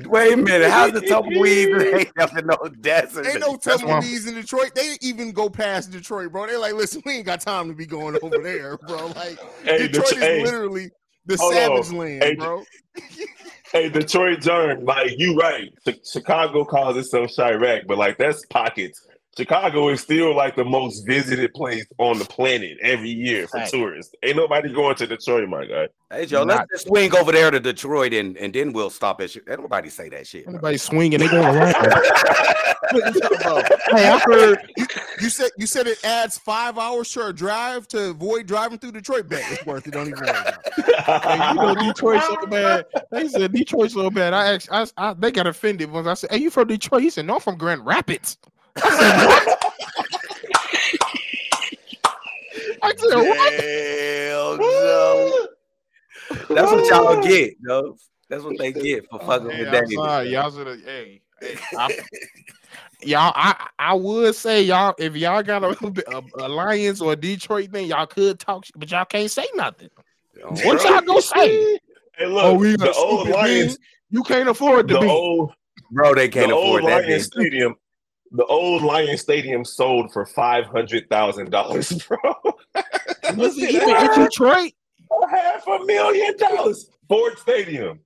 Wait 0.06 0.32
a 0.32 0.36
minute, 0.36 0.70
how's 0.70 0.92
the 0.92 1.00
tumbleweeds? 1.00 1.82
ain't 1.94 2.16
nothing 2.18 2.46
no 2.46 2.56
desert. 2.82 3.26
Ain't 3.26 3.40
no 3.40 3.56
tumbleweeds 3.56 4.26
in 4.26 4.34
Detroit. 4.34 4.72
They 4.74 4.96
even 5.00 5.32
go 5.32 5.48
past 5.48 5.90
Detroit, 5.90 6.32
bro. 6.32 6.46
They're 6.46 6.58
like, 6.58 6.74
listen, 6.74 7.02
we 7.06 7.12
ain't 7.12 7.24
got 7.26 7.40
time 7.40 7.68
to 7.68 7.74
be 7.74 7.86
going 7.86 8.18
over 8.22 8.38
there, 8.42 8.76
bro. 8.76 9.06
Like 9.16 9.38
Hey, 9.62 9.88
Detroit 9.88 10.08
Det- 10.10 10.16
is 10.16 10.22
hey, 10.22 10.42
literally 10.44 10.90
the 11.26 11.36
Hold 11.36 11.54
savage 11.54 11.90
on. 11.90 11.96
land, 11.96 12.22
Hey, 12.22 12.34
bro. 12.34 12.64
Hey, 13.72 13.88
Detroit 13.88 14.40
John, 14.40 14.84
like 14.84 15.10
you 15.18 15.34
right. 15.36 15.68
Chi- 15.84 15.98
Chicago 16.08 16.64
calls 16.64 16.96
itself 16.96 17.28
Chiraq, 17.36 17.88
but 17.88 17.98
like 17.98 18.18
that's 18.18 18.46
pockets. 18.46 19.04
Chicago 19.36 19.88
is 19.88 20.00
still 20.00 20.32
like 20.36 20.54
the 20.54 20.64
most 20.64 21.04
visited 21.08 21.52
place 21.54 21.84
on 21.98 22.20
the 22.20 22.24
planet 22.24 22.78
every 22.80 23.10
year 23.10 23.48
for 23.48 23.58
Right. 23.58 23.68
tourists. 23.68 24.14
Ain't 24.22 24.36
nobody 24.36 24.72
going 24.72 24.94
to 24.94 25.08
Detroit, 25.08 25.48
my 25.48 25.64
guy. 25.64 25.88
Hey 26.08 26.26
Joe, 26.26 26.44
let's 26.44 26.70
just 26.70 26.86
swing 26.86 27.12
over 27.16 27.32
there 27.32 27.50
to 27.50 27.58
Detroit 27.58 28.12
and, 28.12 28.36
and 28.36 28.54
then 28.54 28.72
we'll 28.72 28.90
stop 28.90 29.20
at 29.20 29.30
shit. 29.32 29.42
Ain't 29.50 29.60
nobody 29.60 29.88
say 29.88 30.08
that 30.10 30.24
shit. 30.28 30.44
bro. 30.44 30.52
Anybody 30.52 30.76
swinging, 30.76 31.18
they 31.18 31.26
going 31.26 31.48
around. 31.56 31.74
What 32.92 33.04
you 33.16 33.96
hey, 33.96 34.06
I 34.06 34.18
heard 34.24 34.58
You 35.20 35.28
said 35.28 35.50
you 35.56 35.66
said 35.66 35.86
it 35.86 36.04
adds 36.04 36.38
five 36.38 36.78
hours 36.78 37.10
to 37.12 37.26
a 37.26 37.32
drive 37.32 37.86
to 37.88 38.10
avoid 38.10 38.46
driving 38.46 38.78
through 38.78 38.92
Detroit. 38.92 39.28
Bet 39.28 39.44
it's 39.50 39.64
worth 39.64 39.86
it. 39.86 39.92
Don't 39.92 40.08
even 40.08 40.18
worry 40.18 40.30
about 40.30 40.64
it. 40.76 41.22
Hey, 41.22 41.48
you 41.50 41.54
know 41.54 41.74
Detroit 41.74 42.22
so 42.22 42.46
bad. 42.46 42.86
They 43.10 43.28
said 43.28 43.52
Detroit 43.52 43.90
so 43.92 44.10
bad. 44.10 44.34
I 44.34 44.54
asked, 44.54 44.68
I, 44.72 44.86
I 44.96 45.14
they 45.14 45.30
got 45.30 45.46
offended 45.46 45.90
once 45.90 46.06
I 46.06 46.14
said, 46.14 46.30
"Hey, 46.30 46.38
you 46.38 46.50
from 46.50 46.66
Detroit?" 46.68 47.02
He 47.02 47.10
said, 47.10 47.26
"No, 47.26 47.34
I'm 47.34 47.40
from 47.40 47.56
Grand 47.56 47.86
Rapids." 47.86 48.38
I 48.76 48.90
said, 48.90 49.26
"What?" 49.26 49.58
I 52.82 52.92
said, 52.96 53.16
"What?" 53.16 53.50
Damn, 53.60 54.58
Joe. 54.58 55.46
That's 56.54 56.72
what 56.72 56.86
y'all 56.90 57.22
get, 57.22 57.54
Joe. 57.64 57.96
That's 58.28 58.42
what 58.42 58.58
they 58.58 58.72
get 58.72 59.08
for 59.10 59.20
fucking 59.20 59.50
Hey, 59.50 59.60
with 59.60 59.68
I'm 59.68 59.74
David. 59.74 59.92
sorry, 59.92 60.28
y'all 60.30 60.50
should 60.50 60.66
have. 60.66 60.80
Hey, 60.82 61.22
hey, 61.40 61.56
I, 61.76 61.94
y'all, 63.06 63.32
I, 63.34 63.68
I 63.78 63.94
would 63.94 64.34
say 64.34 64.62
y'all, 64.62 64.94
if 64.98 65.14
y'all 65.16 65.42
got 65.42 65.62
a, 65.64 65.68
a 66.08 66.22
alliance 66.46 67.00
or 67.00 67.12
a 67.12 67.16
Detroit 67.16 67.70
thing, 67.72 67.86
y'all 67.88 68.06
could 68.06 68.38
talk, 68.38 68.64
but 68.76 68.90
y'all 68.90 69.04
can't 69.04 69.30
say 69.30 69.46
nothing. 69.54 69.90
What 70.42 70.82
y'all 70.84 71.00
gonna 71.00 71.22
say? 71.22 71.78
Hey, 72.16 72.26
look, 72.26 72.44
Oh, 72.44 72.54
we 72.54 72.76
the 72.76 72.92
old 72.92 73.28
Lions, 73.28 73.74
thing. 73.74 73.84
You 74.10 74.22
can't 74.22 74.48
afford 74.48 74.88
to 74.88 74.94
the 74.94 75.00
be. 75.00 75.06
old, 75.08 75.52
Bro, 75.90 76.14
they 76.14 76.28
can't 76.28 76.48
the 76.48 76.54
old 76.54 76.78
afford 76.80 76.84
that. 76.92 76.96
Lion 76.98 77.06
Big. 77.08 77.22
Stadium, 77.22 77.74
the 78.32 78.44
old 78.46 78.82
Lion 78.82 79.16
Stadium 79.18 79.64
sold 79.64 80.12
for 80.12 80.24
five 80.26 80.66
hundred 80.66 81.08
thousand 81.08 81.50
dollars, 81.50 81.92
bro. 82.08 82.18
Was 83.36 83.56
it 83.58 83.70
even 83.70 83.88
in 83.90 84.24
Detroit? 84.24 84.72
half 85.30 85.66
a 85.66 85.84
million 85.84 86.36
dollars. 86.36 86.88
Ford 87.08 87.38
Stadium, 87.38 88.00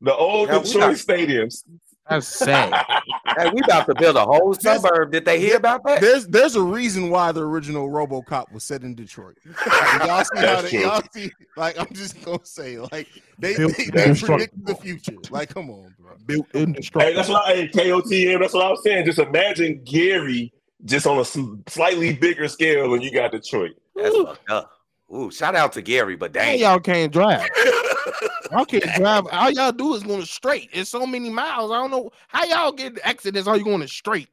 the 0.00 0.14
old 0.14 0.48
Yeah, 0.48 0.58
Detroit 0.60 0.82
got- 0.82 0.96
stadiums. 0.96 1.64
That's 2.08 2.26
sad. 2.26 2.72
Hey, 3.36 3.48
we 3.52 3.62
about 3.62 3.86
to 3.86 3.96
build 3.96 4.14
a 4.14 4.24
whole 4.24 4.54
suburb. 4.54 5.10
Did 5.10 5.24
they 5.24 5.40
hear 5.40 5.56
about 5.56 5.82
that? 5.86 6.00
There's 6.00 6.24
there's 6.28 6.54
a 6.54 6.62
reason 6.62 7.10
why 7.10 7.32
the 7.32 7.42
original 7.42 7.88
RoboCop 7.88 8.52
was 8.52 8.62
set 8.62 8.82
in 8.82 8.94
Detroit. 8.94 9.36
Like, 9.44 10.06
y'all 10.06 10.22
see 10.22 10.46
how 10.46 10.62
they, 10.62 10.70
y'all 10.70 11.02
see 11.12 11.32
like 11.56 11.76
I'm 11.76 11.92
just 11.94 12.24
gonna 12.24 12.38
say 12.44 12.78
like 12.78 13.08
they 13.40 13.56
Built 13.56 13.76
they, 13.76 13.84
to 13.86 13.90
they 13.90 14.14
predict 14.14 14.64
the 14.64 14.76
future. 14.76 15.16
Like 15.30 15.52
come 15.52 15.68
on, 15.68 15.92
bro. 15.98 16.14
Built 16.26 16.46
Hey, 16.52 16.62
indestructible. 16.62 17.16
that's 17.16 17.28
what 17.28 17.48
I, 17.48 17.54
hey, 17.54 17.68
KOTM. 17.70 18.38
That's 18.38 18.54
what 18.54 18.66
I 18.66 18.70
was 18.70 18.84
saying. 18.84 19.04
Just 19.04 19.18
imagine 19.18 19.82
Gary 19.82 20.52
just 20.84 21.04
on 21.04 21.18
a 21.18 21.24
slightly 21.68 22.12
bigger 22.12 22.46
scale 22.46 22.88
when 22.88 23.00
you 23.02 23.10
got 23.10 23.32
Detroit. 23.32 23.72
That's 23.96 24.14
fucked 24.16 24.48
up. 24.48 24.70
Ooh, 25.12 25.32
shout 25.32 25.56
out 25.56 25.72
to 25.72 25.82
Gary, 25.82 26.14
but 26.14 26.36
Hey, 26.36 26.52
dang. 26.52 26.60
y'all 26.60 26.78
can't 26.78 27.12
drive. 27.12 27.48
Y'all 28.54 28.64
can't 28.64 28.84
drive. 28.94 29.26
All 29.32 29.50
y'all 29.50 29.72
do 29.72 29.94
is 29.94 30.04
going 30.04 30.24
straight. 30.24 30.70
It's 30.72 30.90
so 30.90 31.04
many 31.06 31.28
miles. 31.28 31.72
I 31.72 31.74
don't 31.78 31.90
know 31.90 32.10
how 32.28 32.44
y'all 32.44 32.70
get 32.72 32.98
accidents. 33.02 33.48
All 33.48 33.56
you 33.56 33.64
going 33.64 33.86
straight. 33.88 34.28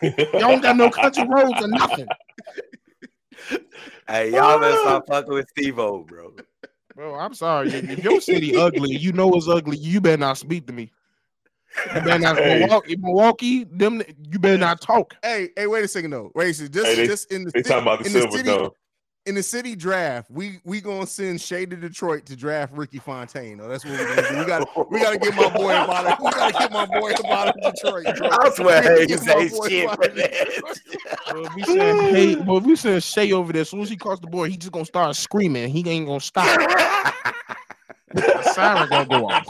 Y'all 0.02 0.30
don't 0.32 0.62
got 0.62 0.76
no 0.76 0.88
country 0.88 1.26
roads 1.28 1.60
or 1.60 1.68
nothing, 1.68 2.06
hey, 4.08 4.30
y'all 4.32 4.58
better 4.58 4.76
ah. 4.78 4.82
stop 4.82 5.06
fucking 5.08 5.34
with 5.34 5.48
Steve 5.50 5.78
O, 5.78 6.04
bro. 6.04 6.32
bro. 6.94 7.14
I'm 7.16 7.34
sorry. 7.34 7.68
If, 7.68 7.90
if 7.90 8.04
your 8.04 8.20
city 8.20 8.56
ugly, 8.56 8.96
you 8.96 9.12
know 9.12 9.30
it's 9.34 9.48
ugly. 9.48 9.76
You 9.76 10.00
better 10.00 10.16
not 10.16 10.38
speak 10.38 10.66
to 10.68 10.72
me. 10.72 10.90
You 11.94 12.00
better 12.02 12.18
not 12.18 12.36
Hey. 12.38 12.60
Milwaukee, 12.60 12.96
Milwaukee. 12.96 13.64
Them, 13.64 14.02
you 14.30 14.38
better 14.38 14.58
not 14.58 14.80
talk. 14.80 15.14
Hey, 15.22 15.50
hey, 15.56 15.66
wait 15.66 15.84
a 15.84 15.88
second 15.88 16.10
though. 16.12 16.30
Wait, 16.34 16.52
so 16.54 16.66
just 16.68 16.86
Hey, 16.86 16.94
they- 16.94 17.06
just 17.06 17.30
in 17.32 17.44
the 17.44 17.50
They 17.50 17.60
city, 17.60 17.68
talking 17.68 17.82
about 17.82 17.98
the 18.00 18.06
in 18.06 18.12
the 18.12 18.20
Silver 18.20 18.36
city 18.36 18.48
Dome. 18.48 18.70
In 19.30 19.36
the 19.36 19.42
city 19.44 19.76
draft, 19.76 20.28
we 20.28 20.58
we 20.64 20.80
gonna 20.80 21.06
send 21.06 21.40
Shay 21.40 21.64
to 21.64 21.76
Detroit 21.76 22.26
to 22.26 22.34
draft 22.34 22.72
Ricky 22.74 22.98
Fontaine. 22.98 23.58
though. 23.58 23.68
that's 23.68 23.84
what 23.84 23.92
we're 23.96 24.16
gonna 24.16 24.28
do. 24.28 24.38
We 24.40 24.44
got 24.44 24.90
we 24.90 24.98
gotta 25.00 25.18
get 25.18 25.36
my 25.36 25.48
boy 25.50 25.70
about 25.70 26.06
it. 26.06 26.18
We 26.24 26.30
gotta 26.32 26.58
get 26.58 26.72
my 26.72 26.84
boy 26.86 27.12
about 27.12 27.54
it 27.56 27.62
Detroit. 27.62 28.16
Bro. 28.18 28.28
I 28.28 28.50
swear, 28.50 28.82
We 28.82 28.88
gotta 28.88 29.00
hey, 29.00 29.06
get 29.06 29.20
you 29.20 29.26
my 29.26 29.48
boy 29.56 29.68
shit 29.68 29.84
about 29.84 29.96
for 29.96 30.04
it. 30.10 30.14
that. 30.16 31.32
Well, 31.32 31.46
if 31.46 31.54
we 31.54 31.62
send 31.62 32.00
hey, 32.16 32.34
well, 32.34 32.56
if 32.58 32.64
we 32.64 32.74
send 32.74 33.02
Shay 33.04 33.32
over 33.32 33.52
there, 33.52 33.62
as 33.62 33.70
soon 33.70 33.82
as 33.82 33.88
he 33.88 33.96
cross 33.96 34.18
the 34.18 34.26
board, 34.26 34.50
he 34.50 34.56
just 34.56 34.72
gonna 34.72 34.84
start 34.84 35.14
screaming. 35.14 35.68
He 35.68 35.88
ain't 35.88 36.06
gonna 36.06 36.18
stop. 36.20 36.46
The 38.12 38.42
siren 38.54 38.88
gonna 38.88 39.06
go 39.06 39.28
off. 39.28 39.46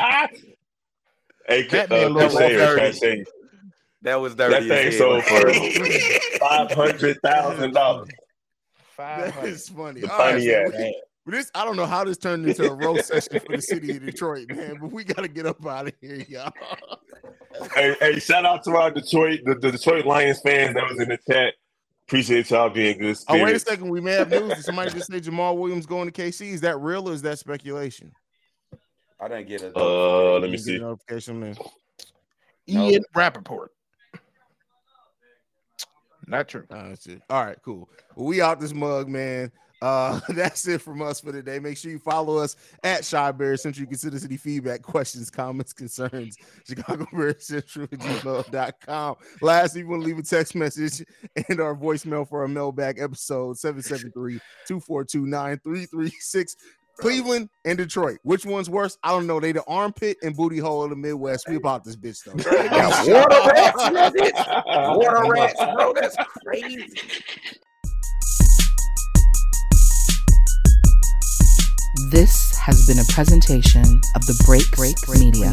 Hey, 1.48 1.62
K- 1.64 1.86
Batman 1.86 2.04
uh, 2.04 2.08
looks 2.10 2.34
Crochet, 2.34 2.58
like 2.58 2.68
or 2.68 2.90
dirty. 3.00 3.24
That 4.02 4.20
was 4.20 4.36
That 4.36 4.62
thing 4.62 4.70
as 4.88 4.98
sold 4.98 5.24
for 5.24 5.50
five 6.38 6.70
hundred 6.72 7.18
thousand 7.24 7.72
dollars. 7.72 8.08
That 9.00 9.44
is 9.46 9.68
funny. 9.68 10.02
The 10.02 10.12
All 10.12 10.18
right, 10.18 10.42
so 10.42 10.64
we- 10.76 10.94
this 11.26 11.50
I 11.54 11.64
don't 11.64 11.76
know 11.76 11.86
how 11.86 12.04
this 12.04 12.18
turned 12.18 12.46
into 12.46 12.66
a 12.66 12.72
roast 12.74 13.06
session 13.06 13.38
for 13.40 13.52
the 13.54 13.62
city 13.62 13.96
of 13.96 14.00
Detroit, 14.04 14.48
man. 14.48 14.78
But 14.80 14.92
we 14.92 15.04
gotta 15.04 15.28
get 15.28 15.46
up 15.46 15.64
out 15.64 15.88
of 15.88 15.94
here, 16.00 16.24
y'all. 16.28 16.52
Hey, 17.74 17.94
hey, 18.00 18.18
shout 18.18 18.44
out 18.46 18.62
to 18.64 18.70
our 18.76 18.90
Detroit, 18.90 19.40
the, 19.44 19.54
the 19.54 19.72
Detroit 19.72 20.06
Lions 20.06 20.40
fans 20.40 20.74
that 20.74 20.84
was 20.88 21.00
in 21.00 21.08
the 21.08 21.18
chat. 21.30 21.54
Appreciate 22.06 22.50
y'all 22.50 22.68
being 22.70 22.98
good 22.98 23.16
Oh, 23.28 23.40
wait 23.42 23.54
a 23.54 23.58
second. 23.58 23.88
We 23.90 24.00
may 24.00 24.12
have 24.12 24.30
news. 24.30 24.54
Did 24.54 24.64
somebody 24.64 24.90
just 24.90 25.10
say 25.10 25.20
Jamaal 25.20 25.56
Williams 25.56 25.86
going 25.86 26.10
to 26.10 26.22
KC? 26.22 26.52
Is 26.52 26.60
that 26.62 26.78
real 26.80 27.08
or 27.08 27.12
is 27.12 27.22
that 27.22 27.38
speculation? 27.38 28.12
I 29.20 29.28
didn't 29.28 29.46
get 29.48 29.62
it. 29.62 29.72
Uh, 29.76 30.32
let 30.38 30.42
me 30.50 30.56
Didn't 30.56 30.66
get 30.66 30.74
a 30.74 30.76
see. 30.76 30.78
notification, 30.78 31.40
man. 31.40 31.56
Ian 32.68 33.02
Rapoport. 33.14 33.70
Not 36.30 36.48
true. 36.48 36.64
That's. 36.70 37.06
All 37.28 37.44
right, 37.44 37.58
cool. 37.64 37.90
Well, 38.14 38.26
we 38.26 38.40
out 38.40 38.60
this 38.60 38.72
mug, 38.72 39.08
man. 39.08 39.50
Uh, 39.82 40.20
that's 40.28 40.68
it 40.68 40.80
from 40.80 41.02
us 41.02 41.20
for 41.20 41.32
today. 41.32 41.58
Make 41.58 41.76
sure 41.76 41.90
you 41.90 41.98
follow 41.98 42.38
us 42.38 42.54
at 42.84 43.04
Chi 43.08 43.32
Bear 43.32 43.56
Central. 43.56 43.80
You 43.80 43.88
can 43.88 43.98
send 43.98 44.14
us 44.14 44.24
any 44.24 44.36
feedback, 44.36 44.82
questions, 44.82 45.28
comments, 45.30 45.72
concerns. 45.72 46.36
Chicago 46.66 47.06
Bear 47.12 47.34
Central 47.38 47.88
gmail.com. 47.88 49.16
Lastly, 49.40 49.80
you 49.80 49.88
want 49.88 50.02
to 50.02 50.06
leave 50.06 50.18
a 50.18 50.22
text 50.22 50.54
message 50.54 51.02
and 51.48 51.60
our 51.60 51.74
voicemail 51.74 52.28
for 52.28 52.42
our 52.42 52.48
mailbag 52.48 53.00
episode 53.00 53.56
773-242-9336. 53.56 56.56
Cleveland 57.00 57.48
and 57.64 57.78
Detroit. 57.78 58.18
Which 58.22 58.44
one's 58.44 58.68
worse? 58.68 58.98
I 59.02 59.10
don't 59.10 59.26
know. 59.26 59.40
They 59.40 59.52
the 59.52 59.64
armpit 59.66 60.18
and 60.22 60.36
booty 60.36 60.58
hole 60.58 60.84
of 60.84 60.90
the 60.90 60.96
Midwest. 60.96 61.48
We 61.48 61.56
about 61.56 61.84
this 61.84 61.96
bitch 61.96 62.24
though. 62.24 62.34
Water 62.34 63.50
rats 63.50 63.86
in 63.86 63.94
that 63.94 64.12
bitch. 64.14 64.96
Water 64.96 65.32
rats, 65.32 65.60
bro. 65.74 65.92
That's 65.94 66.16
crazy. 66.44 66.86
This 72.10 72.56
has 72.58 72.86
been 72.86 72.98
a 72.98 73.04
presentation 73.12 74.00
of 74.16 74.26
the 74.26 74.42
Break 74.44 74.70
Break 74.72 74.96
Media. 75.18 75.52